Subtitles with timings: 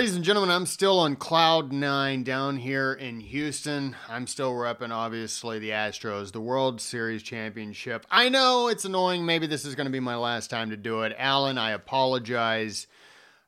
[0.00, 3.94] Ladies and gentlemen, I'm still on cloud nine down here in Houston.
[4.08, 8.06] I'm still repping, obviously, the Astros, the World Series championship.
[8.10, 9.26] I know it's annoying.
[9.26, 11.14] Maybe this is going to be my last time to do it.
[11.18, 12.86] Alan, I apologize.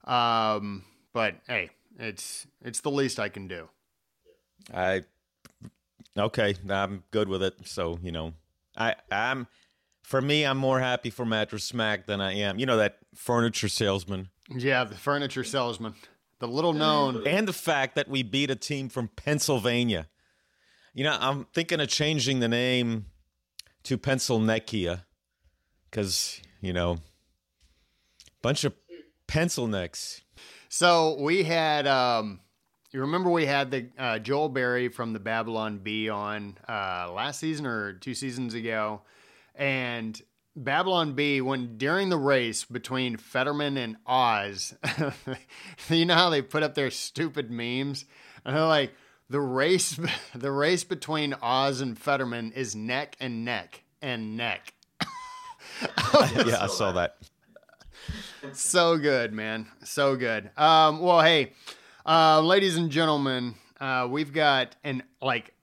[0.05, 0.85] Um,
[1.15, 3.71] but hey, it's it's the least I can do.
[4.75, 5.05] I
[6.19, 7.55] okay, I'm good with it.
[7.65, 8.35] So you know,
[8.77, 9.47] I I'm
[10.03, 12.59] for me, I'm more happy for Mattress Mack than I am.
[12.59, 14.29] You know that furniture salesman.
[14.51, 15.95] Yeah, the furniture salesman,
[16.43, 20.09] the little known, and the fact that we beat a team from Pennsylvania.
[20.93, 23.07] You know, I'm thinking of changing the name
[23.85, 25.05] to Pencilneckia
[25.89, 26.99] because you know,
[28.43, 28.75] bunch of
[29.29, 30.23] pencil necks.
[30.69, 32.41] So we had, um,
[32.91, 37.39] you remember we had the uh, Joel Berry from the Babylon Bee on uh, last
[37.39, 39.03] season or two seasons ago,
[39.55, 40.21] and
[40.55, 44.75] Babylon Bee, when during the race between Fetterman and Oz,
[45.89, 48.05] you know how they put up their stupid memes,
[48.45, 48.93] and they're like
[49.31, 49.99] the race,
[50.35, 54.75] the race between Oz and Fetterman is neck and neck and neck.
[56.45, 57.17] yeah, I saw that
[58.53, 59.69] so good, man.
[59.85, 60.51] So good.
[60.57, 61.53] Um, well, hey,
[62.07, 65.55] uh, ladies and gentlemen, uh, we've got and like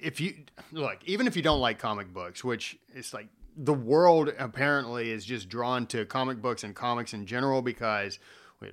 [0.00, 0.34] if you
[0.72, 5.24] look, even if you don't like comic books, which it's like the world apparently is
[5.24, 8.18] just drawn to comic books and comics in general because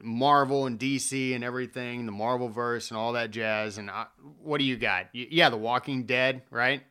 [0.02, 3.78] Marvel and DC and everything, the Marvel verse and all that jazz.
[3.78, 4.08] And I,
[4.42, 5.08] what do you got?
[5.14, 6.84] Yeah, The Walking Dead, right?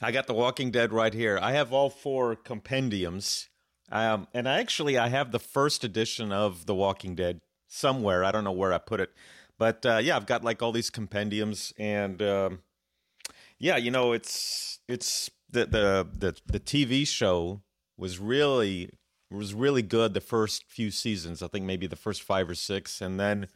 [0.00, 1.38] I got The Walking Dead right here.
[1.40, 3.48] I have all four compendiums
[3.90, 8.24] um, and I actually I have the first edition of The Walking Dead somewhere.
[8.24, 9.10] I don't know where I put it,
[9.58, 12.60] but uh, yeah, I've got like all these compendiums, and um,
[13.58, 17.62] yeah, you know, it's it's the the the the TV show
[17.96, 18.90] was really
[19.30, 21.42] was really good the first few seasons.
[21.42, 23.48] I think maybe the first five or six, and then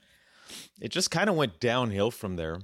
[0.81, 2.61] it just kind of went downhill from there.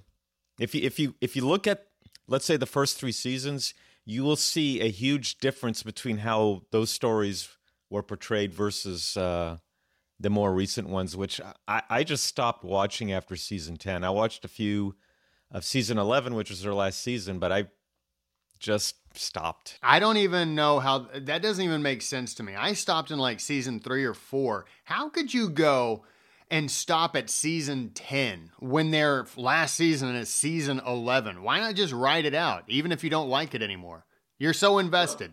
[0.58, 1.86] If you if you if you look at
[2.26, 3.74] let's say the first three seasons,
[4.04, 7.48] you will see a huge difference between how those stories
[7.90, 9.56] were portrayed versus uh,
[10.20, 14.04] the more recent ones, which I, I just stopped watching after season 10.
[14.04, 14.96] I watched a few
[15.50, 17.68] of season 11, which was their last season, but I
[18.58, 19.78] just stopped.
[19.82, 22.54] I don't even know how that doesn't even make sense to me.
[22.54, 24.66] I stopped in like season three or four.
[24.84, 26.04] How could you go
[26.50, 31.42] and stop at season 10 when their last season is season 11?
[31.42, 34.06] Why not just write it out, even if you don't like it anymore?
[34.38, 35.32] You're so invested.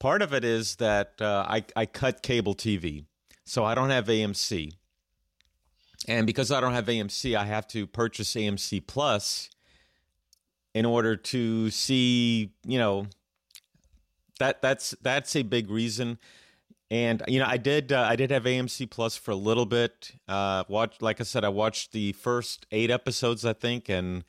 [0.00, 3.04] Part of it is that uh, I, I cut cable TV,
[3.44, 4.72] so I don't have AMC.
[6.08, 9.48] And because I don't have AMC, I have to purchase AMC Plus
[10.74, 13.06] in order to see, you know,
[14.38, 16.18] that that's that's a big reason.
[16.90, 20.12] And you know, I did uh, I did have AMC Plus for a little bit.
[20.28, 24.24] Uh, watch, like I said, I watched the first eight episodes, I think, and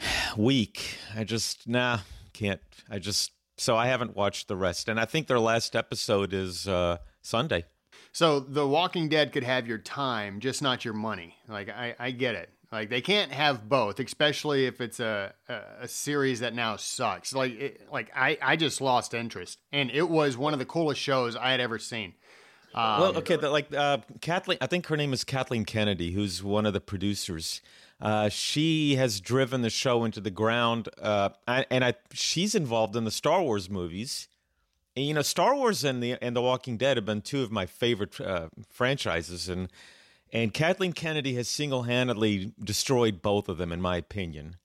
[0.36, 0.96] week.
[1.16, 2.00] I just nah
[2.32, 2.60] can't.
[2.90, 6.66] I just so I haven't watched the rest, and I think their last episode is
[6.66, 7.64] uh, Sunday.
[8.12, 11.36] So The Walking Dead could have your time, just not your money.
[11.48, 12.50] Like I, I get it.
[12.72, 17.34] Like they can't have both, especially if it's a a, a series that now sucks.
[17.34, 21.00] Like it, like I I just lost interest, and it was one of the coolest
[21.00, 22.14] shows I had ever seen.
[22.72, 26.42] Um, well, okay, the, like uh, Kathleen, I think her name is Kathleen Kennedy, who's
[26.42, 27.60] one of the producers.
[28.00, 33.04] Uh, she has driven the show into the ground, uh, and I, she's involved in
[33.04, 34.28] the Star Wars movies.
[34.96, 37.50] And, you know, Star Wars and the and The Walking Dead have been two of
[37.50, 39.68] my favorite uh, franchises, and
[40.32, 44.56] and Kathleen Kennedy has single handedly destroyed both of them, in my opinion.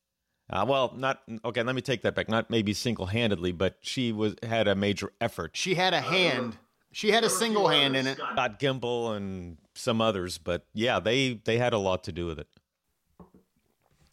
[0.49, 1.63] Uh, well, not okay.
[1.63, 2.29] Let me take that back.
[2.29, 5.51] Not maybe single handedly, but she was had a major effort.
[5.55, 6.57] She had a hand.
[6.91, 8.17] She had a single hand in it.
[8.17, 12.39] Scott Gimple and some others, but yeah, they they had a lot to do with
[12.39, 12.47] it.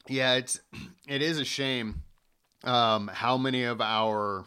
[0.09, 0.61] Yeah, it's
[1.07, 2.03] it is a shame
[2.65, 4.45] um, how many of our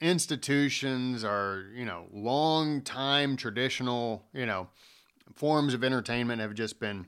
[0.00, 4.68] institutions are you know long time traditional you know
[5.38, 7.06] forms of entertainment have just been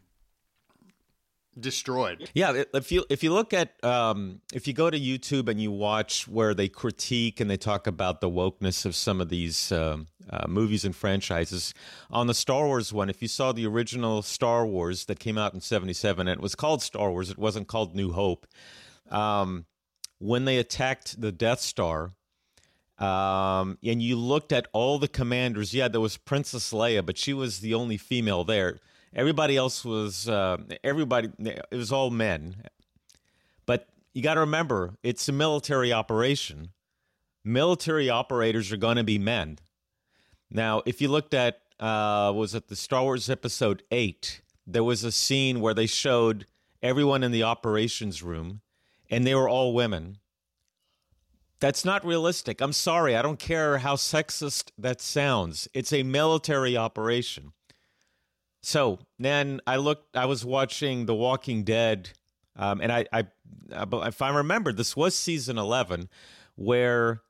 [1.59, 2.31] destroyed.
[2.35, 5.73] Yeah, if you if you look at um, if you go to YouTube and you
[5.73, 10.07] watch where they critique and they talk about the wokeness of some of these um,
[10.29, 11.75] uh, movies and franchises,
[12.11, 15.55] on the Star Wars one, if you saw the original Star Wars that came out
[15.55, 18.47] in '77, and it was called Star Wars, it wasn't called New Hope.
[19.11, 19.67] Um,
[20.19, 22.13] when they attacked the Death Star,
[23.01, 27.33] um, and you looked at all the commanders, yeah, there was Princess Leia, but she
[27.33, 28.79] was the only female there
[29.15, 31.31] Everybody else was uh, everybody.
[31.41, 32.63] It was all men.
[33.67, 36.71] But you got to remember, it's a military operation.
[37.45, 39.59] Military operators are going to be men.
[40.49, 44.43] Now, if you looked at uh, was it the Star Wars Episode Eight?
[44.67, 46.47] There was a scene where they showed
[46.81, 48.61] everyone in the operations room,
[49.11, 50.19] and they were all women.
[51.61, 52.61] That's not realistic.
[52.61, 53.15] I'm sorry.
[53.15, 55.69] I don't care how sexist that sounds.
[55.75, 57.53] It's a military operation.
[58.63, 60.17] So then I looked.
[60.17, 62.11] I was watching The Walking Dead,
[62.57, 63.27] um, and I, I,
[64.07, 66.09] if I remember, this was season eleven,
[66.57, 67.23] where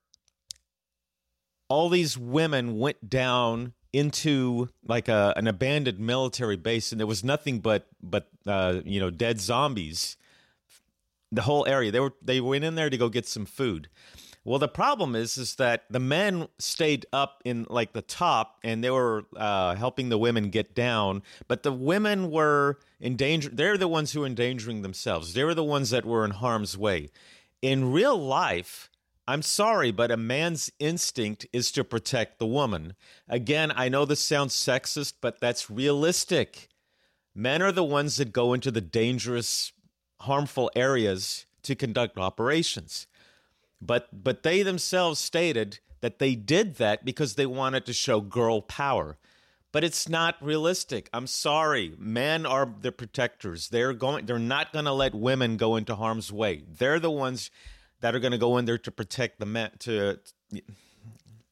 [1.69, 7.23] all these women went down into like a, an abandoned military base, and there was
[7.23, 10.17] nothing but but uh, you know dead zombies.
[11.33, 11.93] The whole area.
[11.93, 13.88] They were they went in there to go get some food.
[14.43, 18.83] Well, the problem is, is that the men stayed up in like the top, and
[18.83, 21.23] they were uh, helping the women get down.
[21.47, 23.51] But the women were in danger.
[23.53, 25.35] They're the ones who were endangering themselves.
[25.35, 27.11] They were the ones that were in harm's way.
[27.61, 28.91] In real life,
[29.29, 32.95] I'm sorry, but a man's instinct is to protect the woman.
[33.29, 36.69] Again, I know this sounds sexist, but that's realistic.
[37.35, 39.73] Men are the ones that go into the dangerous,
[40.23, 43.07] harmful areas to conduct operations.
[43.81, 48.61] But but they themselves stated that they did that because they wanted to show girl
[48.61, 49.17] power.
[49.73, 51.09] But it's not realistic.
[51.12, 51.94] I'm sorry.
[51.97, 53.69] Men are the protectors.
[53.69, 56.65] They're going they're not going to let women go into harm's way.
[56.69, 57.50] They're the ones
[58.00, 60.19] that are going to go in there to protect the men to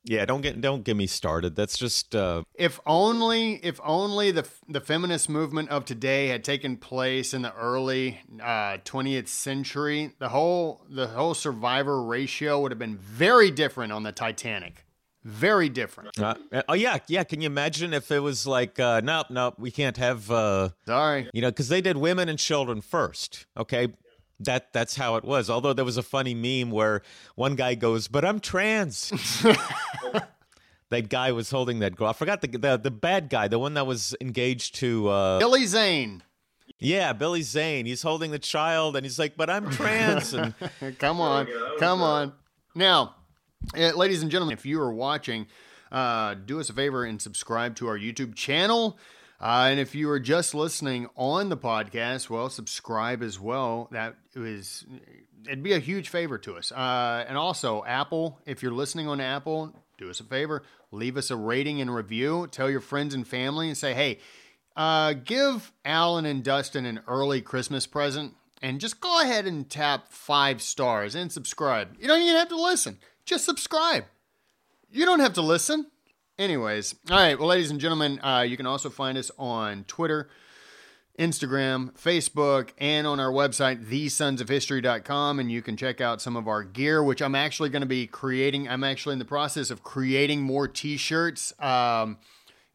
[0.09, 1.55] yeah, don't get don't get me started.
[1.55, 6.79] That's just uh, if only if only the the feminist movement of today had taken
[6.79, 12.79] place in the early uh, 20th century, the whole the whole survivor ratio would have
[12.79, 14.87] been very different on the Titanic.
[15.25, 16.19] Very different.
[16.19, 16.35] Uh,
[16.69, 17.23] oh yeah, yeah.
[17.23, 20.31] Can you imagine if it was like, uh, nope, nope, we can't have.
[20.31, 23.45] Uh, Sorry, you know, because they did women and children first.
[23.59, 23.89] Okay,
[24.41, 25.51] that that's how it was.
[25.51, 27.03] Although there was a funny meme where
[27.35, 29.11] one guy goes, "But I'm trans."
[30.91, 32.09] that guy was holding that girl.
[32.09, 35.67] I forgot the, the the bad guy, the one that was engaged to uh, Billy
[35.67, 36.23] Zane.
[36.79, 37.87] Yeah, Billy Zane.
[37.87, 40.55] He's holding the child, and he's like, "But I'm trans." And
[40.99, 41.49] come on,
[41.79, 42.33] come on.
[42.75, 43.17] Now,
[43.77, 45.47] uh, ladies and gentlemen, if you are watching,
[45.91, 48.99] uh, do us a favor and subscribe to our YouTube channel.
[49.41, 53.89] Uh, and if you are just listening on the podcast, well, subscribe as well.
[53.93, 54.85] That is,
[55.47, 56.73] it'd be a huge favor to us.
[56.73, 61.31] Uh, and also, Apple, if you're listening on Apple, do us a favor, leave us
[61.31, 62.49] a rating and review.
[62.51, 64.19] Tell your friends and family and say, hey,
[64.77, 68.35] uh, give Alan and Dustin an early Christmas present.
[68.61, 71.97] And just go ahead and tap five stars and subscribe.
[72.01, 72.99] You don't even have to listen.
[73.25, 74.05] Just subscribe.
[74.91, 75.87] You don't have to listen.
[76.39, 77.37] Anyways, all right.
[77.37, 80.29] Well, ladies and gentlemen, uh, you can also find us on Twitter,
[81.19, 85.41] Instagram, Facebook, and on our website, thesonsofhistory.com.
[85.41, 88.07] And you can check out some of our gear, which I'm actually going to be
[88.07, 88.69] creating.
[88.69, 91.53] I'm actually in the process of creating more t shirts.
[91.59, 92.19] Um,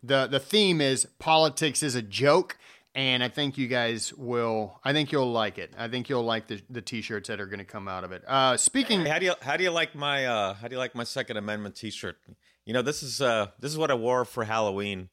[0.04, 2.58] the, the theme is politics is a joke.
[2.96, 4.80] And I think you guys will.
[4.84, 5.74] I think you'll like it.
[5.78, 8.24] I think you'll like the, the t-shirts that are going to come out of it.
[8.28, 10.94] Uh, speaking, how do you how do you like my uh, how do you like
[10.94, 12.18] my Second Amendment t-shirt?
[12.66, 15.10] You know, this is uh, this is what I wore for Halloween.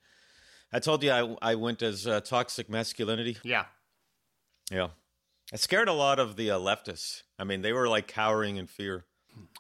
[0.73, 3.39] I told you I I went as uh, toxic masculinity.
[3.43, 3.65] Yeah,
[4.71, 4.89] yeah.
[5.53, 7.23] I scared a lot of the uh, leftists.
[7.39, 9.05] I mean, they were like cowering in fear.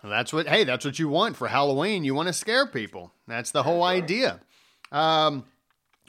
[0.04, 0.46] That's what.
[0.46, 2.04] Hey, that's what you want for Halloween.
[2.04, 3.12] You want to scare people.
[3.26, 4.40] That's the whole idea.
[4.92, 5.44] Um,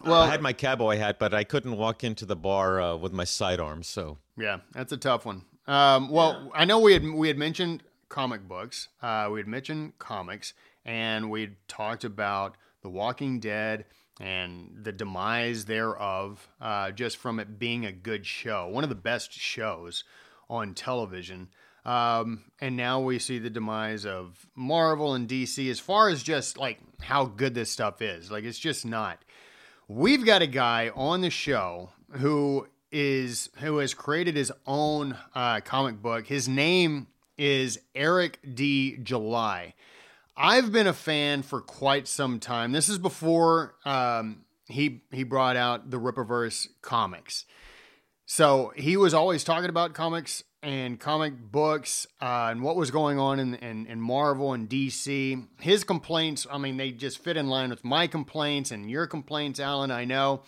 [0.04, 3.14] well, I had my cowboy hat, but I couldn't walk into the bar uh, with
[3.14, 3.84] my sidearm.
[3.84, 5.44] So yeah, that's a tough one.
[5.68, 6.62] Um, well, yeah.
[6.62, 8.90] I know we had we had mentioned comic books.
[9.02, 10.54] Uh, we had mentioned comics,
[10.86, 13.86] and we talked about The Walking Dead
[14.20, 18.96] and the demise thereof, uh, just from it being a good show, one of the
[18.96, 20.04] best shows
[20.50, 21.50] on television.
[21.86, 26.58] Um, and now we see the demise of Marvel and DC as far as just
[26.58, 28.30] like how good this stuff is.
[28.30, 29.24] Like, it's just not.
[29.88, 35.62] We've got a guy on the show who is who has created his own uh,
[35.62, 36.28] comic book.
[36.28, 37.08] His name
[37.38, 38.98] is Eric D.
[38.98, 39.74] July.
[40.36, 42.72] I've been a fan for quite some time.
[42.72, 47.46] This is before um, he he brought out the Rippaverse comics.
[48.26, 53.20] So he was always talking about comics and comic books uh, and what was going
[53.20, 55.48] on in, in, in Marvel and DC.
[55.60, 59.60] His complaints, I mean, they just fit in line with my complaints and your complaints,
[59.60, 59.92] Alan.
[59.92, 60.44] I know.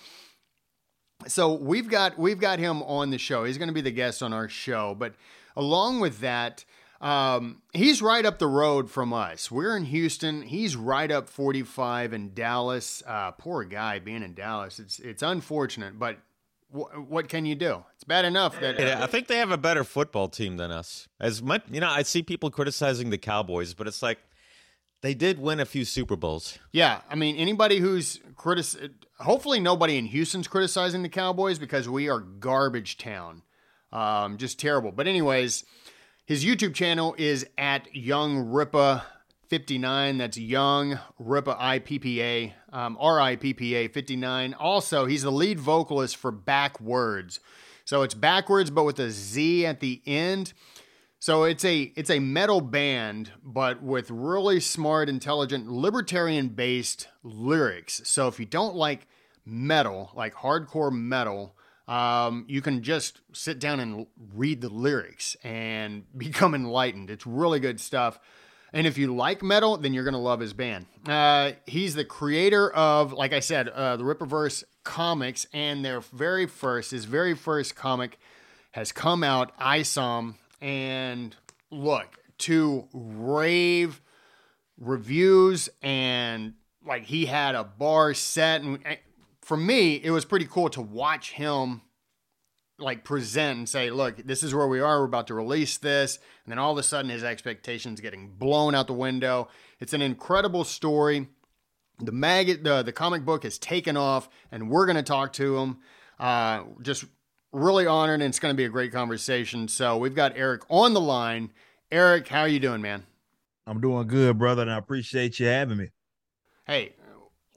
[1.27, 3.43] So we've got we've got him on the show.
[3.43, 4.95] He's going to be the guest on our show.
[4.97, 5.15] But
[5.55, 6.65] along with that,
[7.03, 9.51] um, he's right up the road from us.
[9.51, 10.41] We're in Houston.
[10.41, 13.03] He's right up 45 in Dallas.
[13.05, 14.79] Uh, poor guy being in Dallas.
[14.79, 16.17] It's it's unfortunate, but
[16.72, 17.83] w- what can you do?
[17.95, 21.07] It's bad enough that yeah, I think they have a better football team than us.
[21.19, 24.19] As much, you know, I see people criticizing the Cowboys, but it's like
[25.01, 26.57] They did win a few Super Bowls.
[26.72, 28.65] Yeah, I mean anybody who's critic,
[29.19, 33.41] hopefully nobody in Houston's criticizing the Cowboys because we are garbage town,
[33.91, 34.93] um, just terrible.
[34.93, 35.65] But anyways,
[36.25, 39.03] his YouTube channel is at Young Rippa
[39.48, 40.18] 59.
[40.18, 44.53] That's Young Rippa IPPA, um, R I P P A 59.
[44.56, 47.39] Also, he's the lead vocalist for Backwordz.
[47.86, 50.53] So it's backwards, but with a Z at the end.
[51.20, 58.01] So it's a it's a metal band, but with really smart, intelligent, libertarian-based lyrics.
[58.06, 59.08] So if you don't like
[59.46, 61.56] metal, like hardcore metal,
[61.87, 67.09] um, you can just sit down and read the lyrics and become enlightened.
[67.09, 68.19] It's really good stuff.
[68.75, 70.87] And if you like metal, then you're going to love his band.
[71.07, 76.47] Uh, he's the creator of, like I said, uh, the Rippaverse comics, and their very
[76.47, 78.17] first, his very first comic
[78.71, 81.35] has come out, Isom, and
[81.69, 84.01] look, to rave
[84.79, 88.61] reviews, and like he had a bar set.
[88.61, 88.79] And
[89.43, 91.81] for me, it was pretty cool to watch him
[92.79, 95.00] like present and say, look, this is where we are.
[95.00, 96.17] We're about to release this.
[96.45, 99.50] And then all of a sudden his expectations getting blown out the window.
[99.79, 101.27] It's an incredible story.
[102.00, 105.57] The mag the, the comic book has taken off and we're going to talk to
[105.57, 105.77] him.
[106.19, 107.05] Uh, just
[107.51, 109.67] really honored and it's going to be a great conversation.
[109.67, 111.51] So we've got Eric on the line.
[111.91, 113.03] Eric, how are you doing, man?
[113.67, 115.89] I'm doing good, brother, and I appreciate you having me.
[116.65, 116.95] Hey,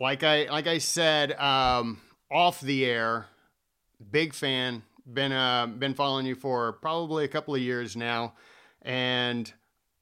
[0.00, 2.00] like I like I said um,
[2.30, 3.26] off the air,
[4.10, 8.34] big fan, been uh, been following you for probably a couple of years now,
[8.82, 9.52] and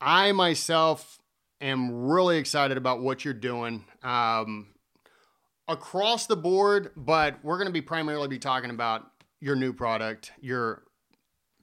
[0.00, 1.20] I myself
[1.60, 4.68] am really excited about what you're doing um,
[5.68, 6.90] across the board.
[6.96, 9.10] But we're going to be primarily be talking about
[9.40, 10.82] your new product, your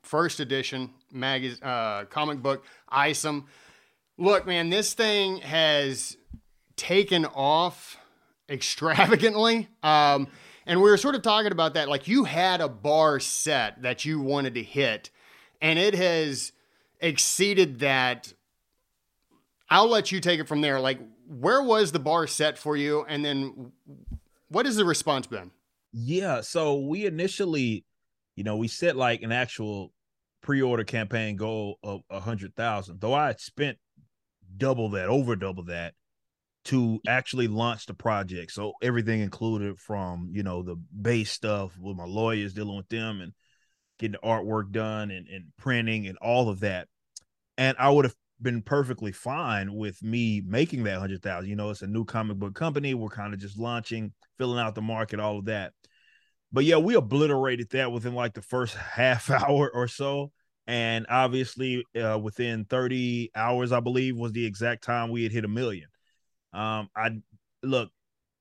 [0.03, 3.47] first edition mag uh, comic book, Isom.
[4.17, 6.15] Look, man, this thing has
[6.75, 7.97] taken off
[8.51, 9.69] extravagantly.
[9.81, 10.27] Um,
[10.65, 11.89] and we were sort of talking about that.
[11.89, 15.09] Like you had a bar set that you wanted to hit,
[15.61, 16.51] and it has
[16.99, 18.33] exceeded that.
[19.69, 20.79] I'll let you take it from there.
[20.79, 23.05] Like, where was the bar set for you?
[23.07, 23.71] And then
[24.49, 25.51] what has the response been?
[25.93, 26.41] Yeah.
[26.41, 27.85] So we initially,
[28.35, 29.93] you know, we set like an actual
[30.41, 33.77] pre-order campaign goal of a hundred thousand, though I spent
[34.57, 35.93] double that, over double that
[36.65, 38.51] to actually launch the project.
[38.51, 43.21] So everything included from, you know, the base stuff with my lawyers dealing with them
[43.21, 43.33] and
[43.97, 46.87] getting the artwork done and, and printing and all of that.
[47.57, 51.49] And I would have been perfectly fine with me making that hundred thousand.
[51.49, 52.93] You know, it's a new comic book company.
[52.93, 55.73] We're kind of just launching, filling out the market, all of that.
[56.51, 60.31] But yeah, we obliterated that within like the first half hour or so.
[60.67, 65.43] And obviously, uh, within 30 hours, I believe, was the exact time we had hit
[65.43, 65.87] a million.
[66.53, 67.11] Um, I
[67.63, 67.91] look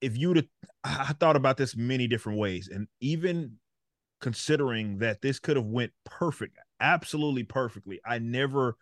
[0.01, 0.49] if you'd
[0.85, 3.57] I thought about this many different ways, and even
[4.21, 8.77] considering that this could have went perfect, absolutely perfectly, I never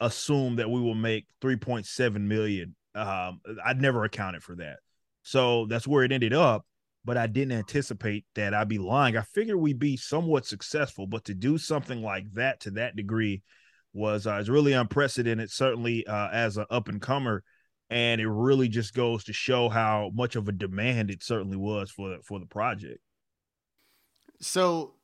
[0.00, 2.74] assumed that we will make 3.7 million.
[2.94, 4.78] Um, I'd never accounted for that.
[5.22, 6.66] So that's where it ended up.
[7.04, 9.16] But I didn't anticipate that I'd be lying.
[9.16, 13.42] I figured we'd be somewhat successful, but to do something like that to that degree
[13.92, 15.52] was uh, is really unprecedented.
[15.52, 17.44] Certainly, uh, as an up and comer,
[17.90, 21.90] and it really just goes to show how much of a demand it certainly was
[21.90, 23.00] for the, for the project.
[24.40, 24.94] So,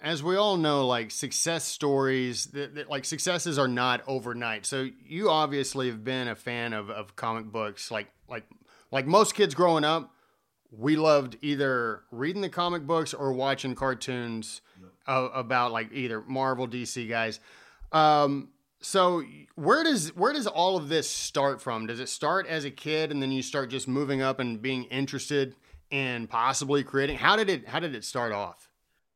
[0.00, 4.64] as we all know, like success stories, that, that, like successes are not overnight.
[4.64, 8.44] So, you obviously have been a fan of, of comic books, like like
[8.90, 10.14] like most kids growing up.
[10.72, 14.62] We loved either reading the comic books or watching cartoons
[15.06, 17.40] about like either Marvel, DC guys.
[17.90, 19.22] Um, so
[19.56, 21.86] where does where does all of this start from?
[21.86, 24.84] Does it start as a kid and then you start just moving up and being
[24.84, 25.54] interested
[25.90, 27.16] in possibly creating?
[27.16, 28.70] How did it how did it start off?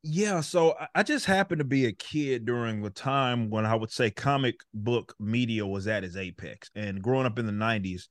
[0.06, 3.90] Yeah, so I just happened to be a kid during the time when I would
[3.90, 6.70] say comic book media was at its apex.
[6.74, 8.08] And growing up in the 90s,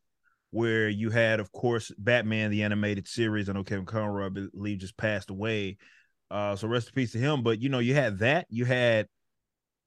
[0.49, 3.47] where you had, of course, Batman, the animated series.
[3.47, 5.77] I know Kevin Conroy, I believe, just passed away.
[6.31, 7.43] Uh, so rest in peace to him.
[7.43, 8.47] But you know, you had that.
[8.49, 9.07] You had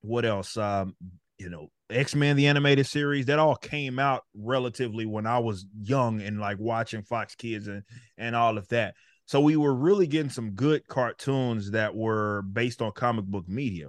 [0.03, 0.57] what else?
[0.57, 0.95] Um,
[1.39, 5.67] you know, X Men the animated series that all came out relatively when I was
[5.81, 7.83] young and like watching Fox Kids and
[8.17, 8.95] and all of that.
[9.27, 13.89] So we were really getting some good cartoons that were based on comic book media.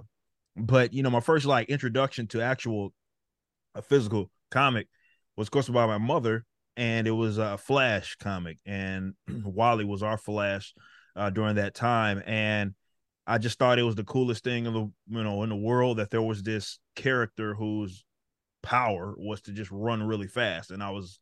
[0.56, 2.92] But you know, my first like introduction to actual
[3.74, 4.88] a physical comic
[5.36, 6.44] was of course by my mother,
[6.76, 9.14] and it was a Flash comic, and
[9.44, 10.74] Wally was our Flash
[11.16, 12.74] uh, during that time, and
[13.28, 15.98] I just thought it was the coolest thing in the you know in the world
[15.98, 18.02] that there was this character whose
[18.62, 21.20] power was to just run really fast, and I was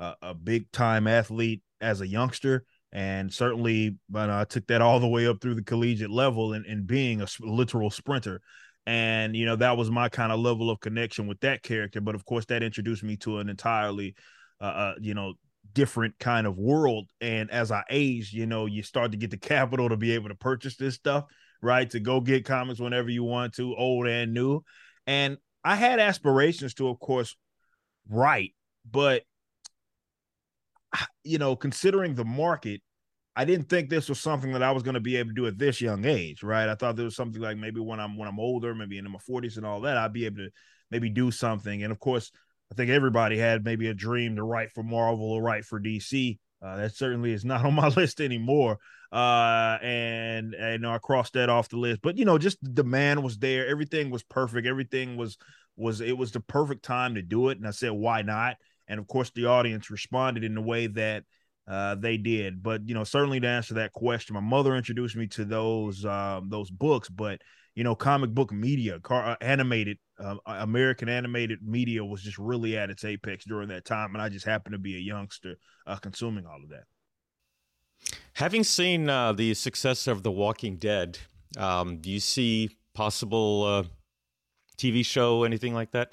[0.00, 4.98] a, a big time athlete as a youngster, and certainly, but I took that all
[4.98, 8.40] the way up through the collegiate level and, and being a literal sprinter.
[8.86, 12.00] And you know that was my kind of level of connection with that character.
[12.00, 14.16] But of course, that introduced me to an entirely,
[14.60, 15.34] uh, uh, you know,
[15.72, 17.08] different kind of world.
[17.20, 20.28] And as I aged, you know, you start to get the capital to be able
[20.28, 21.24] to purchase this stuff,
[21.64, 21.90] right?
[21.90, 24.60] To go get comics whenever you want to, old and new.
[25.06, 27.36] And I had aspirations to, of course,
[28.08, 28.54] write,
[28.88, 29.22] but
[31.24, 32.80] you know, considering the market,
[33.36, 35.46] I didn't think this was something that I was going to be able to do
[35.46, 36.68] at this young age, right?
[36.68, 39.18] I thought there was something like maybe when I'm when I'm older, maybe in my
[39.28, 40.50] 40s and all that, I'd be able to
[40.90, 41.82] maybe do something.
[41.82, 42.30] And of course,
[42.70, 46.38] I think everybody had maybe a dream to write for Marvel or write for DC.
[46.62, 48.78] Uh, that certainly is not on my list anymore.
[49.14, 52.00] Uh, and, and you know, I crossed that off the list.
[52.02, 53.68] But you know, just the demand was there.
[53.68, 54.66] Everything was perfect.
[54.66, 55.38] Everything was
[55.76, 57.58] was it was the perfect time to do it.
[57.58, 58.56] And I said, why not?
[58.88, 61.22] And of course, the audience responded in the way that
[61.68, 62.60] uh, they did.
[62.60, 66.48] But you know, certainly to answer that question, my mother introduced me to those um,
[66.48, 67.08] those books.
[67.08, 67.40] But
[67.76, 72.76] you know, comic book media, car, uh, animated uh, American animated media was just really
[72.76, 75.56] at its apex during that time, and I just happened to be a youngster
[75.86, 76.84] uh, consuming all of that.
[78.34, 81.18] Having seen uh, the success of The Walking Dead,
[81.56, 83.82] um, do you see possible uh,
[84.76, 86.08] TV show, anything like that?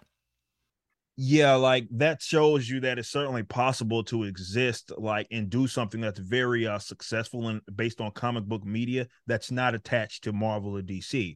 [1.18, 6.00] yeah like that shows you that it's certainly possible to exist like and do something
[6.00, 10.78] that's very uh successful and based on comic book media that's not attached to marvel
[10.78, 11.36] or dc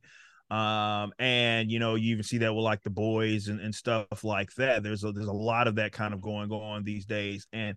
[0.49, 4.23] um and you know you even see that with like the boys and, and stuff
[4.23, 4.83] like that.
[4.83, 7.47] There's a there's a lot of that kind of going on these days.
[7.51, 7.75] And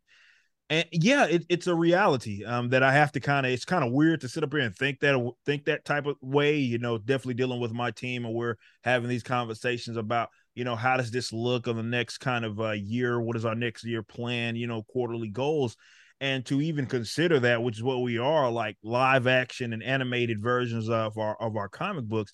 [0.71, 3.85] and yeah it, it's a reality um that i have to kind of it's kind
[3.85, 6.79] of weird to sit up here and think that think that type of way you
[6.79, 10.29] know definitely dealing with my team and we're having these conversations about
[10.59, 13.21] you know, how does this look on the next kind of uh, year?
[13.21, 14.57] What is our next year plan?
[14.57, 15.77] You know, quarterly goals.
[16.21, 20.43] And to even consider that, which is what we are, like live action and animated
[20.43, 22.33] versions of our of our comic books,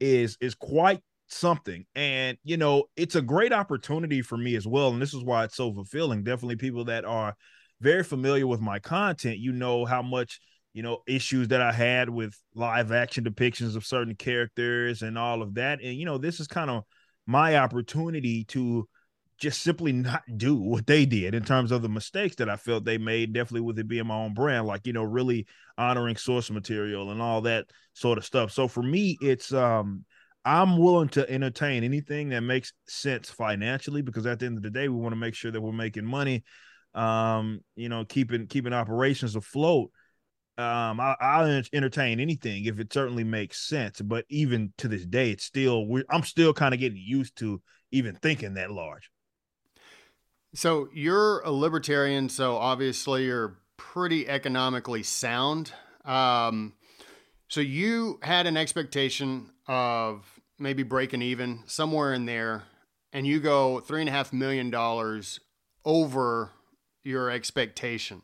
[0.00, 1.84] is is quite something.
[1.94, 4.88] And you know, it's a great opportunity for me as well.
[4.88, 6.24] And this is why it's so fulfilling.
[6.24, 7.36] Definitely people that are
[7.80, 10.40] very familiar with my content, you know how much
[10.72, 15.42] you know issues that I had with live action depictions of certain characters and all
[15.42, 15.80] of that.
[15.82, 16.84] And you know, this is kind of
[17.26, 18.88] my opportunity to
[19.38, 22.84] just simply not do what they did in terms of the mistakes that I felt
[22.84, 26.50] they made, definitely with it being my own brand, like, you know, really honoring source
[26.50, 28.50] material and all that sort of stuff.
[28.50, 30.04] So for me, it's um
[30.44, 34.70] I'm willing to entertain anything that makes sense financially because at the end of the
[34.70, 36.44] day, we want to make sure that we're making money,
[36.96, 39.90] um, you know, keeping keeping operations afloat.
[40.58, 45.30] Um I, will entertain anything if it certainly makes sense but even to this day
[45.32, 47.60] it's still i'm still kind of getting used to
[47.92, 49.10] even thinking that large.
[50.54, 55.72] So you're a libertarian so obviously you're pretty economically sound.
[56.06, 56.72] Um
[57.48, 62.62] so you had an expectation of maybe breaking even somewhere in there
[63.12, 65.38] and you go three and a half million dollars
[65.84, 66.52] over
[67.06, 68.22] your expectation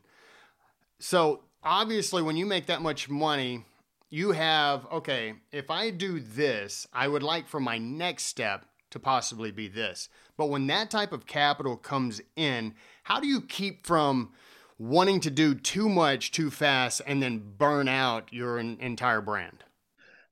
[1.03, 3.65] so obviously when you make that much money,
[4.09, 8.99] you have, okay, if I do this, I would like for my next step to
[8.99, 10.07] possibly be this.
[10.37, 14.31] But when that type of capital comes in, how do you keep from
[14.77, 19.63] wanting to do too much too fast and then burn out your entire brand?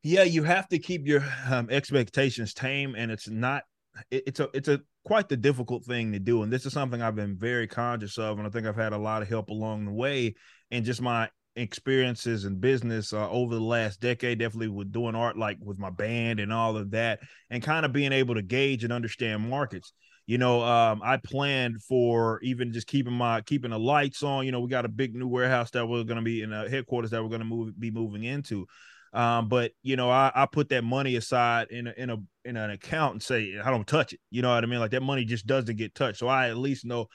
[0.04, 3.64] Yeah, you have to keep your um, expectations tame, and it's not.
[4.10, 7.02] It, it's a it's a quite the difficult thing to do, and this is something
[7.02, 9.86] I've been very conscious of, and I think I've had a lot of help along
[9.86, 10.36] the way
[10.70, 15.38] and just my experiences in business uh, over the last decade, definitely with doing art,
[15.38, 18.84] like with my band and all of that, and kind of being able to gauge
[18.84, 19.94] and understand markets.
[20.28, 24.46] You know, um, I planned for even just keeping my keeping the lights on.
[24.46, 26.70] You know, we got a big new warehouse that we're going to be in a
[26.70, 28.66] headquarters that we're going to move be moving into.
[29.14, 32.58] Um, but you know, I, I put that money aside in a, in a in
[32.58, 34.20] an account and say I don't touch it.
[34.30, 34.80] You know what I mean?
[34.80, 36.20] Like that money just doesn't get touched.
[36.20, 37.08] So I at least know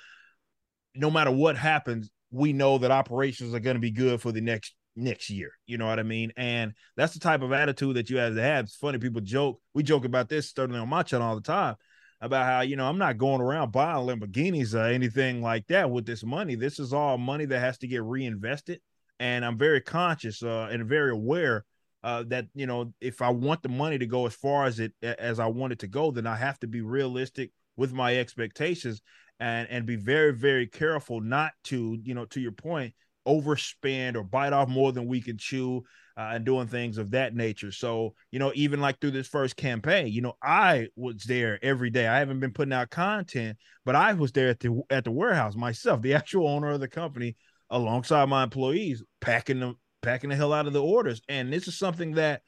[0.95, 4.41] no matter what happens, we know that operations are going to be good for the
[4.41, 5.51] next next year.
[5.67, 6.33] You know what I mean?
[6.37, 8.65] And that's the type of attitude that you have to have.
[8.65, 9.61] It's funny, people joke.
[9.75, 11.77] We joke about this certainly on my channel all the time
[12.21, 16.07] about how, you know, I'm not going around buying Lamborghinis or anything like that with
[16.07, 16.55] this money.
[16.55, 18.81] This is all money that has to get reinvested.
[19.19, 21.65] And I'm very conscious uh, and very aware
[22.07, 24.93] uh, that, you know, if I want the money to go as far as it
[25.03, 29.03] as I want it to go, then I have to be realistic with my expectations
[29.41, 32.95] and and be very very careful not to you know to your point
[33.27, 35.83] overspend or bite off more than we can chew
[36.17, 37.73] uh, and doing things of that nature.
[37.73, 41.91] So, you know, even like through this first campaign, you know, I was there every
[41.91, 42.07] day.
[42.07, 45.57] I haven't been putting out content, but I was there at the at the warehouse
[45.57, 47.35] myself, the actual owner of the company,
[47.69, 51.21] alongside my employees, packing them packing the hell out of the orders.
[51.29, 52.43] And this is something that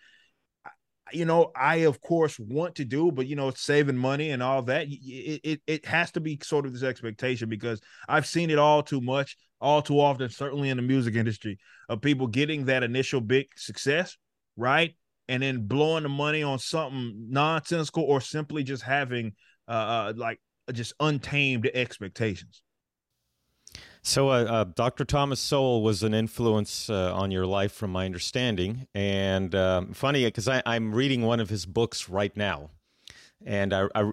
[1.12, 4.42] you know, I of course want to do, but you know, it's saving money and
[4.42, 4.86] all that.
[4.88, 8.82] It, it it has to be sort of this expectation because I've seen it all
[8.82, 13.22] too much, all too often, certainly in the music industry, of people getting that initial
[13.22, 14.18] big success,
[14.56, 14.94] right,
[15.28, 19.32] and then blowing the money on something nonsensical or simply just having
[19.66, 20.40] uh, uh like
[20.72, 22.62] just untamed expectations.
[24.08, 25.04] So, uh, uh, Dr.
[25.04, 28.86] Thomas Sowell was an influence uh, on your life, from my understanding.
[28.94, 32.70] And um, funny, because I'm reading one of his books right now,
[33.44, 34.12] and I, I,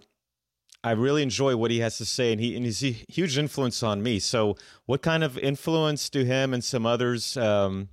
[0.83, 3.83] I really enjoy what he has to say, and he and he's a huge influence
[3.83, 4.19] on me.
[4.19, 7.37] So, what kind of influence do him and some others?
[7.37, 7.87] Um,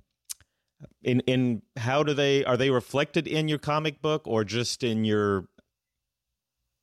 [1.03, 5.05] in in how do they are they reflected in your comic book or just in
[5.05, 5.45] your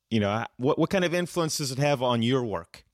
[0.09, 2.85] you know what what kind of influence does it have on your work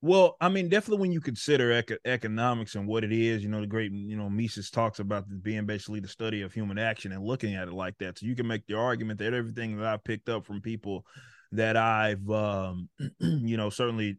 [0.00, 3.60] well, I mean, definitely when you consider eco- economics and what it is, you know,
[3.60, 7.24] the great, you know, Mises talks about being basically the study of human action and
[7.24, 8.18] looking at it like that.
[8.18, 11.04] So you can make the argument that everything that I picked up from people
[11.52, 14.18] that I've, um, you know, certainly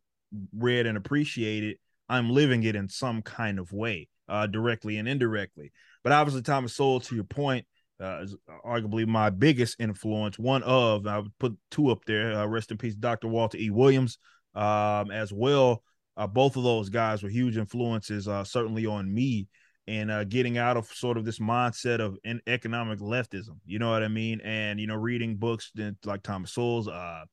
[0.54, 1.78] read and appreciated,
[2.10, 5.72] I'm living it in some kind of way, uh, directly and indirectly.
[6.04, 7.66] But obviously, Thomas Sowell, to your point,
[8.02, 10.38] uh, is arguably my biggest influence.
[10.40, 12.34] One of I would put two up there.
[12.34, 13.28] Uh, rest in peace, Dr.
[13.28, 13.70] Walter E.
[13.70, 14.18] Williams
[14.56, 15.84] um, as well.
[16.18, 19.48] Uh, both of those guys were huge influences, uh, certainly on me,
[19.88, 23.58] and uh, getting out of sort of this mindset of in economic leftism.
[23.66, 24.42] You know what I mean?
[24.42, 25.72] And you know, reading books
[26.06, 27.24] like Thomas Sowell's uh,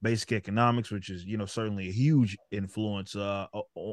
[0.00, 3.46] Basic Economics, which is you know certainly a huge influence uh,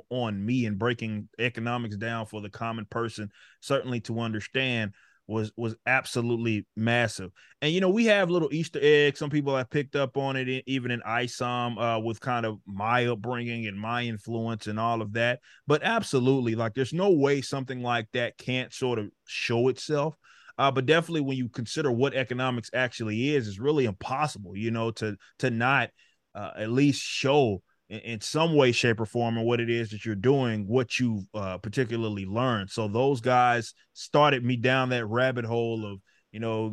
[0.10, 3.30] on me and breaking economics down for the common person,
[3.62, 4.94] certainly to understand
[5.28, 7.32] was was absolutely massive.
[7.62, 9.20] And you know, we have little Easter eggs.
[9.20, 13.08] Some people have picked up on it, even in ISOM, uh, with kind of my
[13.08, 15.40] upbringing and my influence and all of that.
[15.66, 20.16] But absolutely, like, there's no way something like that can't sort of show itself.
[20.58, 24.92] Uh, but definitely, when you consider what economics actually is, it's really impossible, you know,
[24.92, 25.90] to to not
[26.36, 27.62] uh, at least show
[28.00, 31.24] in, some way, shape, or form, and what it is that you're doing, what you
[31.34, 32.70] uh, particularly learned.
[32.70, 36.00] So those guys started me down that rabbit hole of
[36.32, 36.72] you know,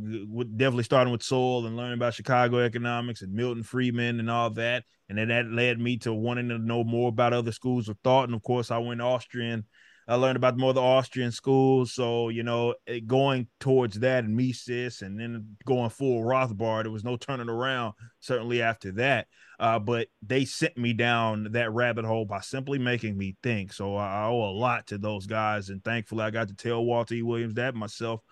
[0.56, 4.84] definitely starting with Sowell and learning about Chicago economics and Milton Friedman and all that.
[5.10, 8.24] And then that led me to wanting to know more about other schools of thought.
[8.24, 9.66] And of course, I went Austrian
[10.10, 11.92] I learned about more of the Austrian schools.
[11.92, 12.74] So, you know,
[13.06, 17.94] going towards that and Mises and then going full Rothbard, there was no turning around,
[18.18, 19.28] certainly after that.
[19.60, 23.72] Uh, but they sent me down that rabbit hole by simply making me think.
[23.72, 25.68] So I owe a lot to those guys.
[25.68, 27.22] And thankfully, I got to tell Walter E.
[27.22, 28.22] Williams that myself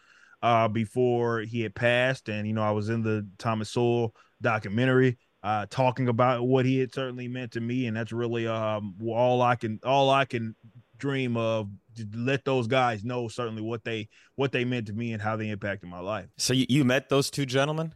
[0.42, 2.30] uh, before he had passed.
[2.30, 6.78] And, you know, I was in the Thomas Sowell documentary uh, talking about what he
[6.78, 10.56] had certainly meant to me, and that's really um, all I can all I can
[10.96, 11.68] dream of
[12.12, 15.48] let those guys know certainly what they what they meant to me and how they
[15.48, 16.26] impacted my life.
[16.38, 17.94] So you, you met those two gentlemen?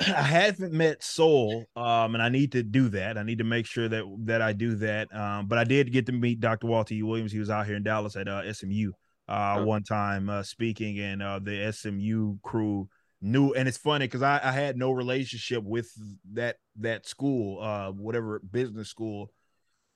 [0.00, 3.16] I haven't met Sowell, um, and I need to do that.
[3.16, 5.14] I need to make sure that that I do that.
[5.14, 6.66] Um, but I did get to meet Dr.
[6.66, 7.02] Walter E.
[7.02, 7.32] Williams.
[7.32, 8.92] He was out here in Dallas at uh, SMU
[9.28, 12.88] uh, one time uh, speaking, and uh, the SMU crew
[13.22, 13.52] knew.
[13.52, 15.90] And it's funny because I, I, had no relationship with
[16.32, 19.30] that that school, uh, whatever business school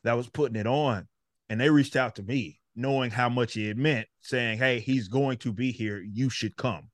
[0.04, 1.08] that was putting it on
[1.48, 5.36] and they reached out to me knowing how much it meant saying hey he's going
[5.36, 6.88] to be here you should come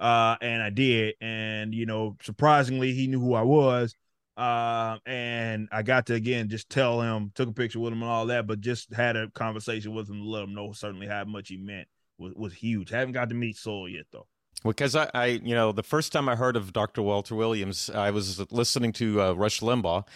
[0.00, 1.14] uh, and i did.
[1.20, 3.94] And you know surprisingly he knew who i was.
[4.36, 8.10] Uh, and i got to again just tell him took a picture with him and
[8.10, 11.24] all that but just had a conversation with him to let him know certainly how
[11.24, 11.86] much he meant
[12.20, 12.90] was, was huge.
[12.90, 14.26] Haven't got to meet Sowell yet though.
[14.62, 17.00] Because I, I, you know, the first time I heard of Dr.
[17.00, 20.06] Walter Williams, I was listening to uh, Rush Limbaugh,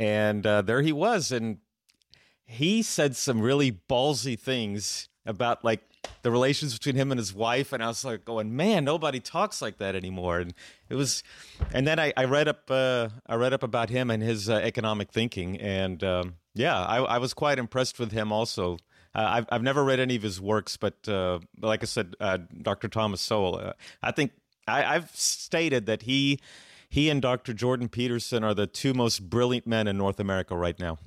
[0.00, 1.58] and uh, there he was, and
[2.44, 5.82] he said some really ballsy things about like
[6.22, 9.60] the relations between him and his wife and i was like going man nobody talks
[9.62, 10.54] like that anymore and
[10.88, 11.22] it was
[11.72, 14.54] and then i, I read up uh, i read up about him and his uh,
[14.54, 18.78] economic thinking and um, yeah I, I, was quite impressed with him also
[19.14, 22.38] uh, I've, I've never read any of his works but uh, like i said uh,
[22.62, 24.32] dr thomas sowell uh, i think
[24.66, 26.40] I, i've stated that he
[26.88, 30.78] he and dr jordan peterson are the two most brilliant men in north america right
[30.78, 30.98] now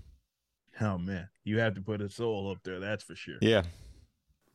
[0.81, 2.79] Oh man, you have to put a soul up there.
[2.79, 3.37] That's for sure.
[3.41, 3.63] Yeah,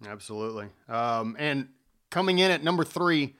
[0.07, 0.69] absolutely.
[0.89, 1.69] Um, and
[2.11, 3.37] coming in at number three,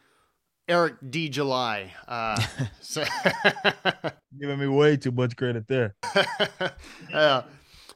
[0.69, 1.29] Eric D.
[1.29, 1.93] July.
[2.09, 2.41] Uh,
[2.81, 3.05] so
[4.41, 5.95] giving me way too much credit there.
[7.13, 7.43] uh,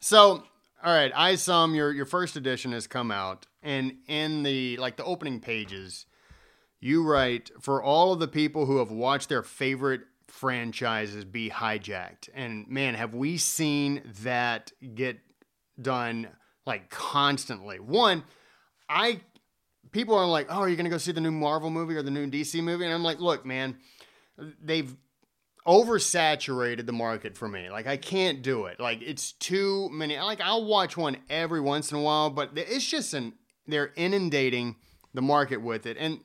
[0.01, 0.45] so
[0.83, 4.97] all right, I saw your your first edition has come out, and in the like
[4.97, 6.07] the opening pages,
[6.81, 12.29] you write for all of the people who have watched their favorite franchises be hijacked,
[12.35, 15.19] and man, have we seen that get
[15.81, 16.29] done
[16.67, 17.81] like constantly.
[17.81, 18.25] One,
[18.89, 19.21] I
[19.93, 22.03] people are like, "Oh, you're you going to go see the new Marvel movie or
[22.03, 23.77] the new DC movie?" And I'm like, "Look, man,
[24.63, 24.95] they've
[25.69, 27.69] oversaturated the market for me.
[27.69, 28.81] Like I can't do it.
[28.81, 30.19] Like it's too many.
[30.19, 33.35] Like I'll watch one every once in a while, but it's just an
[33.67, 34.77] they're inundating
[35.13, 35.99] the market with it.
[36.01, 36.21] And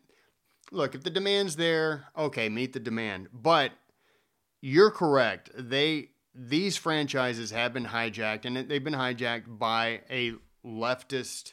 [0.71, 3.27] look, if the demand's there, okay, meet the demand.
[3.33, 3.73] But
[4.61, 5.51] you're correct.
[5.57, 10.33] They these franchises have been hijacked and they've been hijacked by a
[10.65, 11.51] leftist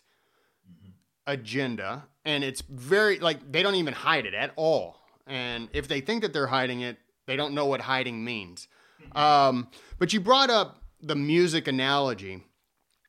[1.31, 4.97] agenda and it's very like they don't even hide it at all.
[5.27, 8.69] And if they think that they're hiding it, they don't know what hiding means.
[9.12, 12.45] Um, but you brought up the music analogy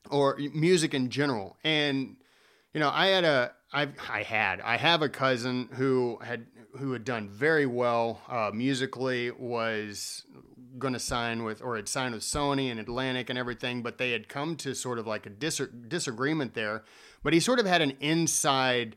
[0.10, 1.58] or music in general.
[1.64, 2.18] And,
[2.74, 6.46] you know, I had a, I, I had, I have a cousin who had,
[6.78, 10.24] who had done very well uh, musically, was
[10.78, 14.12] going to sign with, or had signed with Sony and Atlantic and everything, but they
[14.12, 16.84] had come to sort of like a dis- disagreement there.
[17.24, 18.96] But he sort of had an inside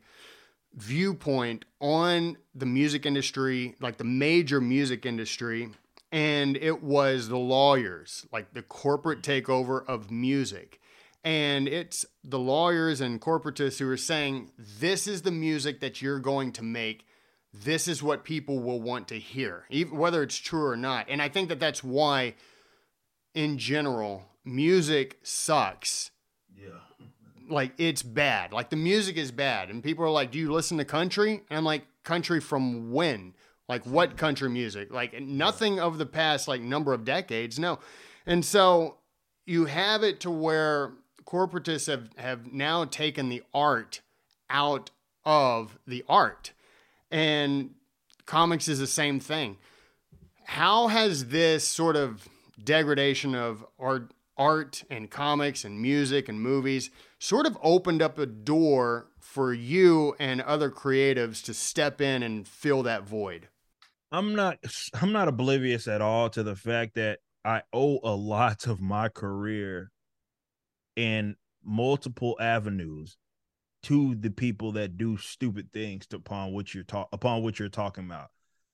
[0.74, 5.70] viewpoint on the music industry, like the major music industry,
[6.10, 10.80] and it was the lawyers, like the corporate takeover of music.
[11.22, 16.18] And it's the lawyers and corporatists who are saying, this is the music that you're
[16.18, 17.06] going to make.
[17.52, 21.06] This is what people will want to hear, even whether it's true or not.
[21.08, 22.34] And I think that that's why,
[23.32, 26.10] in general, music sucks.
[26.54, 26.80] Yeah
[27.48, 28.52] like it's bad.
[28.52, 29.70] Like the music is bad.
[29.70, 31.42] And people are like, Do you listen to country?
[31.50, 33.34] And I'm like, Country from when?
[33.68, 34.92] Like what country music?
[34.92, 37.58] Like nothing of the past like number of decades.
[37.58, 37.78] No.
[38.26, 38.98] And so
[39.46, 40.92] you have it to where
[41.24, 44.00] corporatists have, have now taken the art
[44.50, 44.90] out
[45.24, 46.52] of the art.
[47.10, 47.70] And
[48.26, 49.56] comics is the same thing.
[50.44, 52.28] How has this sort of
[52.62, 56.90] degradation of art art and comics and music and movies
[57.24, 62.46] sort of opened up a door for you and other creatives to step in and
[62.46, 63.48] fill that void.
[64.12, 64.58] I'm not
[65.00, 69.08] I'm not oblivious at all to the fact that I owe a lot of my
[69.08, 69.90] career
[70.96, 73.16] in multiple avenues
[73.84, 78.04] to the people that do stupid things upon what you're talk upon which you're talking
[78.04, 78.28] about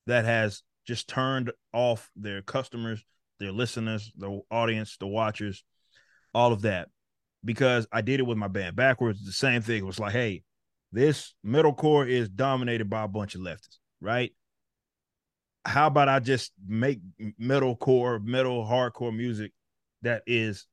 [0.07, 3.03] that has just turned off their customers
[3.41, 5.63] their listeners, the audience, the watchers,
[6.33, 6.89] all of that.
[7.43, 9.25] Because I did it with my band Backwordz.
[9.25, 10.43] The same thing it was like, hey,
[10.91, 14.31] this metalcore is dominated by a bunch of leftists, right?
[15.65, 16.99] How about I just make
[17.39, 19.51] metalcore, metal, hardcore music
[20.01, 20.65] that is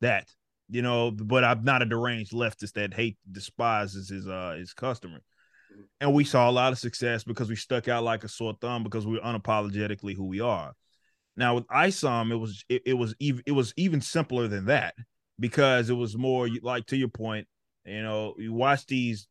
[0.00, 0.28] that,
[0.68, 5.20] you know, but I'm not a deranged leftist that hate despises his uh his customer.
[6.00, 8.82] And we saw a lot of success because we stuck out like a sore thumb
[8.82, 10.72] because we we're unapologetically who we are.
[11.36, 14.94] Now with ISOM, it was it, it was even it was even simpler than that
[15.40, 17.48] because it was more like to your point,
[17.84, 19.26] you know, you watch these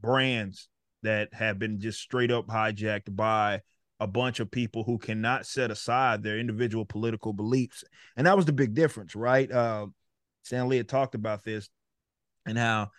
[0.00, 0.68] brands
[1.02, 3.60] that have been just straight up hijacked by
[4.00, 7.84] a bunch of people who cannot set aside their individual political beliefs.
[8.16, 9.50] And that was the big difference, right?
[9.50, 9.86] Uh,
[10.42, 11.68] Stan Lee had talked about this
[12.46, 12.90] and how